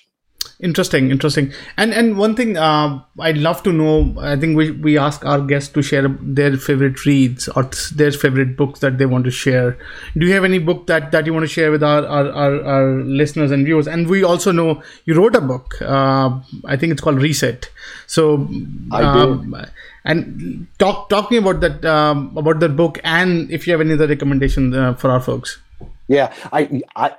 interesting 0.60 1.12
interesting. 1.12 1.52
And 1.78 1.94
and 1.94 2.18
one 2.18 2.36
thing 2.36 2.58
uh, 2.58 3.02
i'd 3.20 3.38
love 3.38 3.64
to 3.64 3.72
know 3.72 4.16
i 4.20 4.36
think 4.36 4.58
we, 4.58 4.72
we 4.72 4.98
ask 4.98 5.26
our 5.26 5.42
guests 5.42 5.70
to 5.74 5.82
share 5.82 6.08
their 6.22 6.58
favorite 6.58 7.06
reads 7.06 7.48
or 7.50 7.64
their 7.96 8.12
favorite 8.12 8.56
books 8.58 8.80
that 8.80 8.98
they 8.98 9.06
want 9.06 9.26
to 9.26 9.32
share. 9.32 9.78
Do 10.18 10.26
you 10.26 10.34
have 10.34 10.44
any 10.44 10.60
book 10.60 10.88
that 10.88 11.12
that 11.12 11.26
you 11.26 11.34
want 11.34 11.44
to 11.44 11.54
share 11.54 11.72
with 11.72 11.84
our 11.84 12.06
our, 12.06 12.32
our, 12.32 12.64
our 12.64 13.04
listeners 13.04 13.52
and 13.52 13.66
viewers? 13.66 13.88
And 13.88 14.08
we 14.08 14.24
also 14.24 14.52
know 14.52 14.82
you 15.06 15.16
wrote 15.16 15.36
a 15.36 15.42
book 15.42 15.82
uh, 15.82 16.40
i 16.66 16.76
think 16.78 16.92
it's 16.92 17.02
called 17.02 17.22
reset. 17.22 17.70
So 18.08 18.48
I 18.92 19.02
um, 19.04 19.56
and 20.04 20.68
talk 20.78 21.10
talk 21.10 21.32
me 21.32 21.38
about 21.38 21.60
that 21.62 21.84
um, 21.86 22.36
about 22.38 22.60
that 22.60 22.76
book 22.76 23.00
and 23.04 23.52
if 23.52 23.68
you 23.68 23.74
have 23.74 23.82
any 23.82 23.94
other 23.94 24.08
recommendation 24.08 24.74
uh, 24.74 24.94
for 24.94 25.10
our 25.10 25.20
folks. 25.20 25.60
Yeah, 26.08 26.34
I, 26.54 26.84
I, 26.96 27.16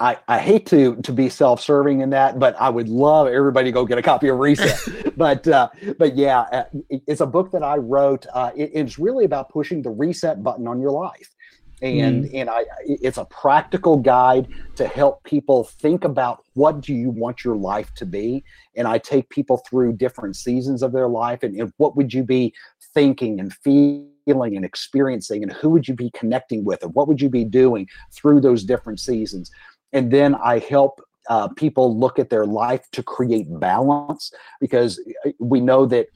I, 0.00 0.18
I 0.28 0.38
hate 0.38 0.66
to 0.66 0.96
to 0.96 1.12
be 1.12 1.28
self-serving 1.28 2.00
in 2.00 2.10
that, 2.10 2.38
but 2.38 2.54
I 2.60 2.68
would 2.68 2.88
love 2.88 3.28
everybody 3.28 3.68
to 3.68 3.72
go 3.72 3.84
get 3.84 3.98
a 3.98 4.02
copy 4.02 4.28
of 4.28 4.38
Reset. 4.38 5.14
but 5.16 5.46
uh, 5.48 5.68
but 5.98 6.16
yeah, 6.16 6.40
uh, 6.40 6.64
it's 6.88 7.20
a 7.20 7.26
book 7.26 7.50
that 7.52 7.62
I 7.62 7.76
wrote. 7.76 8.26
Uh, 8.32 8.50
it, 8.56 8.70
it's 8.74 8.98
really 8.98 9.24
about 9.24 9.48
pushing 9.48 9.82
the 9.82 9.90
reset 9.90 10.42
button 10.42 10.66
on 10.66 10.80
your 10.80 10.90
life, 10.90 11.34
and 11.82 12.24
mm. 12.24 12.30
and 12.34 12.50
I 12.50 12.64
it's 12.84 13.18
a 13.18 13.24
practical 13.24 13.96
guide 13.96 14.48
to 14.76 14.86
help 14.86 15.24
people 15.24 15.64
think 15.64 16.04
about 16.04 16.44
what 16.54 16.80
do 16.80 16.94
you 16.94 17.10
want 17.10 17.44
your 17.44 17.56
life 17.56 17.92
to 17.94 18.06
be, 18.06 18.44
and 18.76 18.86
I 18.86 18.98
take 18.98 19.28
people 19.30 19.62
through 19.68 19.94
different 19.94 20.36
seasons 20.36 20.82
of 20.82 20.92
their 20.92 21.08
life 21.08 21.42
and, 21.42 21.58
and 21.58 21.72
what 21.78 21.96
would 21.96 22.12
you 22.12 22.22
be 22.22 22.54
thinking 22.94 23.40
and 23.40 23.52
feeling 23.52 24.10
feeling 24.24 24.56
and 24.56 24.64
experiencing 24.64 25.42
and 25.42 25.52
who 25.52 25.68
would 25.70 25.86
you 25.86 25.94
be 25.94 26.10
connecting 26.10 26.64
with 26.64 26.82
and 26.82 26.94
what 26.94 27.08
would 27.08 27.20
you 27.20 27.28
be 27.28 27.44
doing 27.44 27.88
through 28.12 28.40
those 28.40 28.64
different 28.64 29.00
seasons 29.00 29.50
and 29.94 30.10
then 30.10 30.34
i 30.36 30.58
help 30.58 31.00
uh, 31.30 31.48
people 31.48 31.98
look 31.98 32.18
at 32.18 32.28
their 32.28 32.44
life 32.44 32.84
to 32.92 33.02
create 33.02 33.46
balance 33.58 34.30
because 34.60 35.00
uh, 35.24 35.30
we 35.38 35.58
know 35.58 35.86
that 35.86 36.08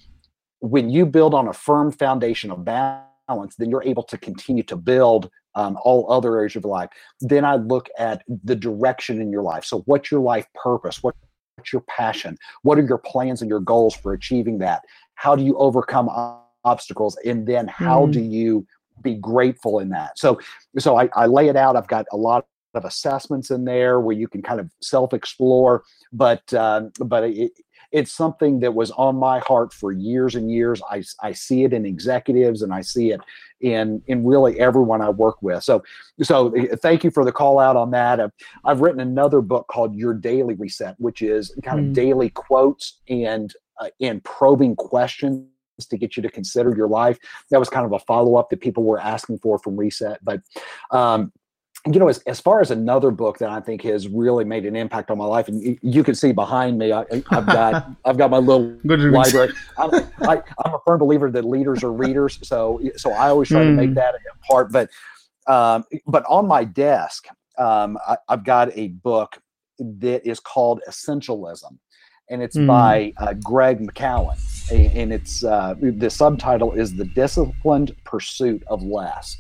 when 0.61 0.91
you 0.91 1.07
build 1.07 1.33
on 1.33 1.49
a 1.49 1.53
firm 1.53 1.91
foundation 1.91 2.51
of 2.51 2.63
balance 2.63 3.57
then 3.57 3.71
you're 3.71 3.85
able 3.85 4.03
to 4.03 4.19
continue 4.19 4.63
to 4.63 4.77
build 4.77 5.31
um, 5.59 5.77
all 5.83 6.11
other 6.11 6.37
areas 6.37 6.55
of 6.57 6.63
your 6.65 6.71
life. 6.71 6.89
Then 7.21 7.45
i 7.45 7.57
look 7.57 7.89
at 7.99 8.23
the 8.45 8.55
direction 8.55 9.21
in 9.21 9.31
your 9.31 9.43
life. 9.43 9.65
So 9.65 9.81
what's 9.87 10.11
your 10.11 10.21
life 10.21 10.47
purpose? 10.55 11.03
What, 11.03 11.17
what's 11.57 11.73
your 11.73 11.83
passion? 11.83 12.39
What 12.63 12.79
are 12.79 12.87
your 12.87 12.99
plans 12.99 13.43
and 13.43 13.51
your 13.51 13.61
goals 13.61 13.95
for 13.95 14.13
achieving 14.13 14.59
that? 14.59 14.83
How 15.17 15.35
do 15.35 15.43
you 15.43 15.59
overcome 15.59 16.09
obstacles? 16.65 17.19
And 17.25 17.47
then 17.47 17.67
how 17.67 18.07
mm. 18.07 18.13
do 18.13 18.21
you 18.21 18.67
be 19.03 19.17
grateful 19.17 19.81
in 19.81 19.89
that? 19.91 20.19
So 20.19 20.41
so 20.79 20.97
I, 20.97 21.09
I 21.17 21.27
lay 21.27 21.49
it 21.49 21.57
out. 21.57 21.77
I've 21.77 21.89
got 21.89 22.07
a 22.13 22.17
lot 22.17 22.47
of 22.75 22.85
assessments 22.85 23.51
in 23.51 23.65
there 23.65 24.01
where 24.01 24.17
you 24.17 24.29
can 24.29 24.43
kind 24.43 24.61
of 24.61 24.71
self 24.81 25.13
explore 25.13 25.85
but 26.13 26.53
um, 26.55 26.91
but 27.05 27.25
it, 27.25 27.53
it's 27.91 28.13
something 28.13 28.61
that 28.61 28.75
was 28.75 28.91
on 28.93 29.17
my 29.17 29.39
heart 29.41 29.73
for 29.73 29.93
years 29.93 30.35
and 30.35 30.51
years 30.51 30.83
I, 30.91 31.03
I 31.23 31.33
see 31.33 31.65
it 31.65 31.73
in 31.73 31.87
executives 31.87 32.63
and 32.63 32.73
i 32.73 32.81
see 32.81 33.13
it 33.13 33.21
in 33.61 34.03
in 34.07 34.25
really 34.25 34.61
everyone 34.61 35.01
i 35.01 35.09
work 35.09 35.43
with 35.43 35.63
so 35.65 35.83
so 36.23 36.51
eh, 36.53 36.77
thank 36.77 37.05
you 37.05 37.11
for 37.11 37.25
the 37.25 37.33
call 37.33 37.59
out 37.59 37.77
on 37.77 37.91
that 37.93 38.21
i've, 38.21 38.33
I've 38.65 38.81
written 38.81 39.01
another 39.01 39.41
book 39.41 39.67
called 39.69 39.95
your 39.95 40.15
daily 40.15 40.55
reset 40.55 40.95
which 40.99 41.23
is 41.23 41.55
kind 41.65 41.81
mm. 41.81 41.89
of 41.89 41.93
daily 41.95 42.31
quotes 42.31 43.01
and 43.09 43.53
uh, 43.81 43.89
and 44.01 44.23
probing 44.25 44.75
questions 44.77 45.47
to 45.87 45.97
get 45.97 46.17
you 46.17 46.23
to 46.23 46.31
consider 46.31 46.75
your 46.77 46.89
life. 46.89 47.19
That 47.51 47.61
was 47.61 47.69
kind 47.69 47.87
of 47.87 47.93
a 47.93 47.99
follow 48.01 48.37
up 48.37 48.51
that 48.51 48.61
people 48.61 48.83
were 48.83 49.01
asking 49.01 49.39
for 49.39 49.59
from 49.59 49.77
Reset. 49.77 50.19
But, 50.25 50.41
um, 50.91 51.33
you 51.93 52.01
know, 52.01 52.09
as, 52.09 52.19
as 52.21 52.41
far 52.41 52.61
as 52.61 52.71
another 52.71 53.11
book 53.11 53.39
that 53.39 53.51
I 53.51 53.61
think 53.61 53.83
has 53.83 54.09
really 54.09 54.45
made 54.45 54.67
an 54.67 54.77
impact 54.77 55.11
on 55.11 55.19
my 55.19 55.25
life, 55.25 55.49
and 55.49 55.63
you, 55.63 55.79
you 55.83 56.05
can 56.05 56.15
see 56.15 56.33
behind 56.33 56.79
me, 56.79 56.93
I, 56.93 57.05
have 57.31 57.47
got 57.47 57.91
I've 58.05 58.17
got 58.17 58.31
my 58.31 58.39
little 58.39 58.77
library. 58.85 59.53
I'm, 59.79 59.91
I, 60.23 60.43
am 60.65 60.75
a 60.75 60.79
firm 60.87 60.99
believer 60.99 61.31
that 61.31 61.45
leaders 61.45 61.83
are 61.85 61.93
readers, 61.93 62.39
so 62.43 62.81
so 62.97 63.13
I 63.13 63.29
always 63.29 63.49
try 63.49 63.61
mm. 63.61 63.71
to 63.71 63.73
make 63.73 63.89
hmm. 63.91 63.95
that 63.95 64.15
a 64.15 64.47
part. 64.47 64.73
But 64.73 64.91
um, 65.47 65.85
but 66.07 66.25
on 66.29 66.47
my 66.47 66.65
desk, 66.65 67.27
um, 67.59 67.99
I, 68.07 68.17
I've 68.29 68.45
got 68.45 68.77
a 68.77 68.89
book 68.89 69.39
that 69.79 70.27
is 70.27 70.41
called 70.41 70.81
Essentialism, 70.89 71.77
and 72.31 72.43
it's 72.43 72.57
mm. 72.57 72.67
by 72.67 73.13
uh, 73.19 73.35
Greg 73.35 73.81
McKeown 73.81 74.37
and 74.71 75.13
it's 75.13 75.45
uh, 75.45 75.75
the 75.81 76.11
subtitle 76.11 76.73
is 76.73 76.95
the 76.95 77.05
disciplined 77.05 77.95
pursuit 78.05 78.63
of 78.67 78.83
less 78.83 79.37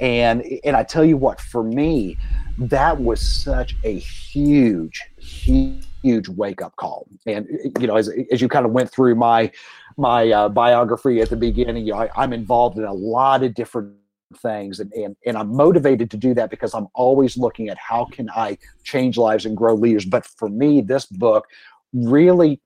and 0.00 0.42
and 0.64 0.76
i 0.76 0.82
tell 0.82 1.04
you 1.04 1.16
what 1.16 1.40
for 1.40 1.62
me 1.62 2.16
that 2.58 3.00
was 3.00 3.20
such 3.20 3.76
a 3.84 3.98
huge 3.98 5.02
huge 5.18 6.28
wake 6.28 6.62
up 6.62 6.74
call. 6.76 7.06
And 7.26 7.46
you 7.78 7.86
know 7.86 7.96
as, 7.96 8.10
as 8.30 8.40
you 8.40 8.48
kind 8.48 8.66
of 8.66 8.72
went 8.72 8.90
through 8.90 9.14
my 9.14 9.50
my 9.96 10.30
uh, 10.30 10.48
biography 10.48 11.20
at 11.20 11.30
the 11.30 11.36
beginning 11.36 11.86
you 11.86 11.92
know, 11.92 12.00
I, 12.00 12.10
i'm 12.16 12.32
involved 12.32 12.78
in 12.78 12.84
a 12.84 12.92
lot 12.92 13.42
of 13.42 13.54
different 13.54 13.94
things 14.36 14.80
and, 14.80 14.92
and 14.92 15.16
and 15.26 15.36
i'm 15.36 15.54
motivated 15.54 16.10
to 16.12 16.16
do 16.16 16.32
that 16.34 16.48
because 16.48 16.74
i'm 16.74 16.86
always 16.94 17.36
looking 17.36 17.68
at 17.68 17.76
how 17.76 18.06
can 18.06 18.30
i 18.30 18.56
change 18.84 19.16
lives 19.16 19.44
and 19.44 19.56
grow 19.56 19.74
leaders. 19.74 20.04
But 20.04 20.24
for 20.24 20.48
me 20.48 20.80
this 20.80 21.06
book 21.06 21.46
really 21.92 22.60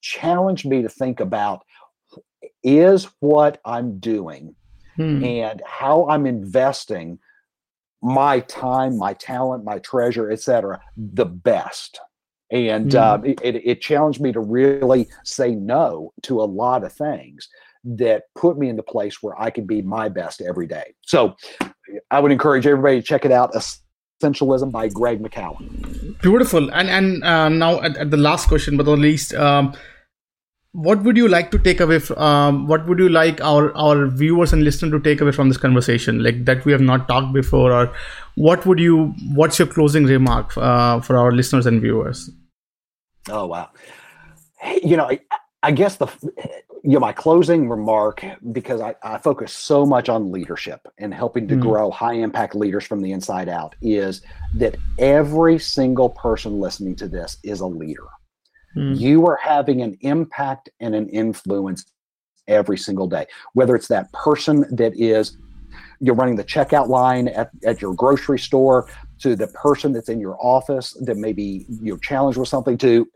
challenged 0.00 0.66
me 0.66 0.82
to 0.82 0.88
think 0.88 1.20
about 1.20 1.64
is 2.62 3.08
what 3.20 3.60
I'm 3.64 3.98
doing 3.98 4.54
hmm. 4.96 5.24
and 5.24 5.62
how 5.66 6.08
I'm 6.08 6.26
investing 6.26 7.18
my 8.02 8.40
time, 8.40 8.98
my 8.98 9.14
talent, 9.14 9.64
my 9.64 9.78
treasure, 9.78 10.30
etc., 10.30 10.80
the 10.96 11.24
best. 11.24 12.00
And 12.50 12.92
hmm. 12.92 12.98
uh, 12.98 13.18
it, 13.24 13.40
it 13.42 13.80
challenged 13.80 14.20
me 14.20 14.32
to 14.32 14.40
really 14.40 15.08
say 15.24 15.54
no 15.54 16.12
to 16.22 16.40
a 16.40 16.44
lot 16.44 16.84
of 16.84 16.92
things 16.92 17.48
that 17.84 18.24
put 18.34 18.58
me 18.58 18.68
in 18.68 18.76
the 18.76 18.82
place 18.82 19.22
where 19.22 19.38
I 19.40 19.50
can 19.50 19.66
be 19.66 19.82
my 19.82 20.08
best 20.08 20.40
every 20.40 20.66
day. 20.66 20.94
So 21.02 21.36
I 22.10 22.20
would 22.20 22.32
encourage 22.32 22.66
everybody 22.66 23.00
to 23.00 23.06
check 23.06 23.24
it 23.24 23.32
out. 23.32 23.52
Essentialism 23.52 24.72
by 24.72 24.88
Greg 24.88 25.22
McKeown. 25.22 26.20
Beautiful. 26.22 26.72
And 26.72 26.88
and 26.88 27.24
uh, 27.24 27.48
now 27.48 27.80
at, 27.82 27.96
at, 27.96 28.10
the 28.10 28.16
last 28.16 28.48
question, 28.48 28.76
but 28.76 28.86
not 28.86 28.98
least, 28.98 29.34
um, 29.34 29.74
what 30.74 31.04
would 31.04 31.16
you 31.16 31.28
like 31.28 31.52
to 31.52 31.58
take 31.58 31.80
away 31.80 32.00
from, 32.00 32.18
um, 32.18 32.66
what 32.66 32.84
would 32.88 32.98
you 32.98 33.08
like 33.08 33.40
our 33.40 33.74
our 33.76 34.08
viewers 34.08 34.52
and 34.52 34.64
listeners 34.64 34.90
to 34.90 34.98
take 35.00 35.20
away 35.20 35.30
from 35.30 35.48
this 35.48 35.56
conversation? 35.56 36.20
Like 36.22 36.44
that 36.46 36.64
we 36.64 36.72
have 36.72 36.80
not 36.80 37.06
talked 37.06 37.32
before 37.32 37.72
or 37.72 37.92
what 38.34 38.66
would 38.66 38.80
you 38.80 39.14
what's 39.34 39.58
your 39.60 39.68
closing 39.68 40.04
remark 40.04 40.56
uh, 40.56 41.00
for 41.00 41.16
our 41.16 41.30
listeners 41.30 41.66
and 41.66 41.80
viewers? 41.80 42.28
Oh 43.30 43.46
wow. 43.46 43.70
You 44.82 44.96
know 44.96 45.08
I, 45.08 45.20
I, 45.62 45.70
guess 45.70 45.96
the 45.96 46.08
you 46.82 46.94
know 46.94 47.00
my 47.00 47.12
closing 47.12 47.68
remark 47.68 48.24
because 48.50 48.80
I, 48.80 48.96
I 49.02 49.18
focus 49.18 49.52
so 49.52 49.86
much 49.86 50.08
on 50.08 50.32
leadership 50.32 50.88
and 50.98 51.14
helping 51.14 51.46
to 51.48 51.54
mm. 51.54 51.60
grow 51.60 51.90
high 51.92 52.14
impact 52.14 52.56
leaders 52.56 52.84
from 52.84 53.00
the 53.00 53.12
inside 53.12 53.48
out 53.48 53.76
is 53.80 54.22
that 54.54 54.76
every 54.98 55.58
single 55.60 56.08
person 56.08 56.58
listening 56.58 56.96
to 56.96 57.06
this 57.06 57.36
is 57.44 57.60
a 57.60 57.66
leader 57.66 58.08
Mm. 58.76 58.98
You 58.98 59.26
are 59.26 59.38
having 59.42 59.82
an 59.82 59.96
impact 60.00 60.68
and 60.80 60.94
an 60.94 61.08
influence 61.08 61.84
every 62.46 62.78
single 62.78 63.06
day, 63.06 63.26
whether 63.54 63.74
it's 63.74 63.88
that 63.88 64.12
person 64.12 64.64
that 64.76 64.92
is 64.96 65.36
you're 66.00 66.14
running 66.14 66.36
the 66.36 66.44
checkout 66.44 66.88
line 66.88 67.28
at, 67.28 67.50
at 67.64 67.80
your 67.80 67.94
grocery 67.94 68.38
store 68.38 68.88
to 69.20 69.36
the 69.36 69.46
person 69.48 69.92
that's 69.92 70.08
in 70.08 70.20
your 70.20 70.36
office 70.40 70.92
that 71.00 71.16
maybe 71.16 71.66
you're 71.68 71.98
challenged 71.98 72.38
with 72.38 72.48
something 72.48 72.76
to 72.78 73.08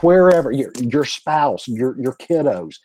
wherever 0.00 0.50
your, 0.50 0.72
your 0.78 1.04
spouse 1.04 1.68
your, 1.68 2.00
your 2.00 2.14
kiddos 2.14 2.76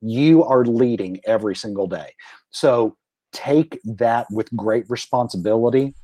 you 0.00 0.44
are 0.44 0.64
leading 0.64 1.20
every 1.26 1.54
single 1.54 1.86
day 1.86 2.14
so 2.50 2.96
take 3.32 3.78
that 3.84 4.26
with 4.30 4.48
great 4.56 4.88
responsibility 4.88 5.94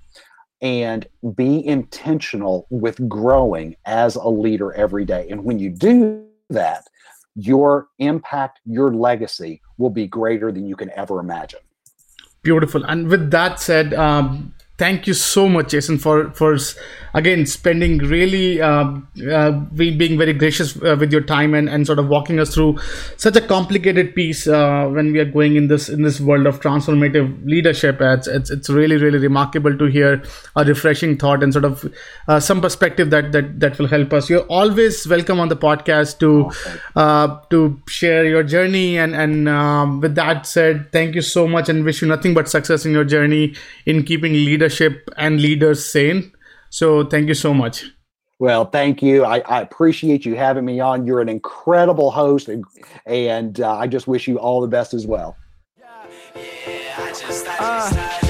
and 0.63 1.07
be 1.35 1.67
intentional 1.67 2.67
with 2.71 3.09
growing 3.09 3.77
as 3.87 4.17
a 4.17 4.29
leader 4.29 4.73
every 4.75 5.05
day. 5.05 5.29
And 5.31 5.45
when 5.45 5.59
you 5.59 5.71
do 5.71 6.27
that, 6.51 6.85
your 7.35 7.89
impact, 7.99 8.61
your 8.65 8.93
legacy 8.93 9.63
will 9.79 9.91
be 9.91 10.07
greater 10.07 10.53
than 10.53 10.67
you 10.67 10.77
can 10.77 10.91
ever 10.97 11.21
imagine. 11.21 11.61
Beautiful. 12.43 12.85
And 12.85 13.09
with 13.09 13.31
that 13.31 13.61
said, 13.61 13.95
um, 13.95 14.55
thank 14.81 15.07
you 15.07 15.13
so 15.13 15.47
much, 15.47 15.69
Jason, 15.69 15.99
for 15.99 16.31
for 16.33 16.57
again 17.13 17.45
spending 17.45 17.99
really 17.99 18.63
uh, 18.63 18.85
uh, 19.31 19.51
being 19.77 20.17
very 20.17 20.33
gracious 20.33 20.77
uh, 20.83 20.97
with 20.99 21.13
your 21.13 21.21
time 21.21 21.55
and, 21.55 21.69
and 21.69 21.87
sort 21.87 21.99
of 21.99 22.09
walking 22.09 22.39
us 22.41 22.55
through 22.55 22.79
such 23.17 23.37
a 23.37 23.41
complicated 23.41 24.15
piece 24.15 24.47
uh, 24.47 24.87
when 24.89 25.13
we 25.13 25.19
are 25.19 25.27
going 25.27 25.57
in 25.57 25.69
this 25.69 25.89
in 25.91 26.03
this 26.03 26.19
world 26.21 26.47
of 26.47 26.61
transformative 26.61 27.29
leadership. 27.45 27.99
It's, 28.01 28.27
it's 28.27 28.51
it's 28.51 28.71
really 28.71 28.97
really 28.97 29.19
remarkable 29.19 29.77
to 29.77 29.85
hear 29.97 30.23
a 30.57 30.65
refreshing 30.65 31.19
thought 31.19 31.43
and 31.43 31.53
sort 31.53 31.67
of 31.67 31.85
uh, 32.29 32.41
some 32.41 32.63
perspective 32.63 33.11
that 33.11 33.33
that 33.33 33.61
that 33.61 33.79
will 33.79 33.89
help 33.89 34.15
us. 34.15 34.31
You're 34.31 34.49
always 34.61 35.07
welcome 35.07 35.41
on 35.41 35.51
the 35.51 35.57
podcast 35.57 36.19
to 36.21 36.51
uh, 36.97 37.39
to 37.51 37.79
share 37.87 38.25
your 38.25 38.43
journey 38.45 38.97
and 38.99 39.15
and 39.15 39.47
um, 39.47 40.01
with 40.01 40.15
that 40.15 40.47
said, 40.47 40.91
thank 40.91 41.15
you 41.15 41.21
so 41.23 41.47
much 41.47 41.69
and 41.69 41.85
wish 41.85 42.01
you 42.01 42.09
nothing 42.09 42.33
but 42.33 42.49
success 42.49 42.87
in 42.87 42.93
your 42.93 43.05
journey 43.05 43.55
in 43.85 44.03
keeping 44.05 44.33
leadership 44.33 44.70
and 45.17 45.41
leaders 45.41 45.85
sane. 45.85 46.33
So 46.71 47.05
thank 47.05 47.29
you 47.29 47.35
so 47.35 47.53
much. 47.53 47.85
Well, 48.39 48.65
thank 48.65 49.03
you. 49.03 49.25
I, 49.25 49.41
I, 49.41 49.61
appreciate 49.61 50.25
you 50.25 50.35
having 50.35 50.65
me 50.65 50.81
on. 50.81 51.07
You're 51.07 51.21
an 51.21 51.29
incredible 51.29 52.11
host, 52.11 52.49
and, 52.49 52.65
and 53.05 53.61
uh, 53.61 53.77
I 53.77 53.87
just 53.87 54.07
wish 54.07 54.27
you 54.27 54.39
all 54.39 54.63
the 54.63 54.67
best 54.67 54.95
as 54.95 55.07
well. 55.07 55.37
Uh, 56.35 57.91
I 58.23 58.30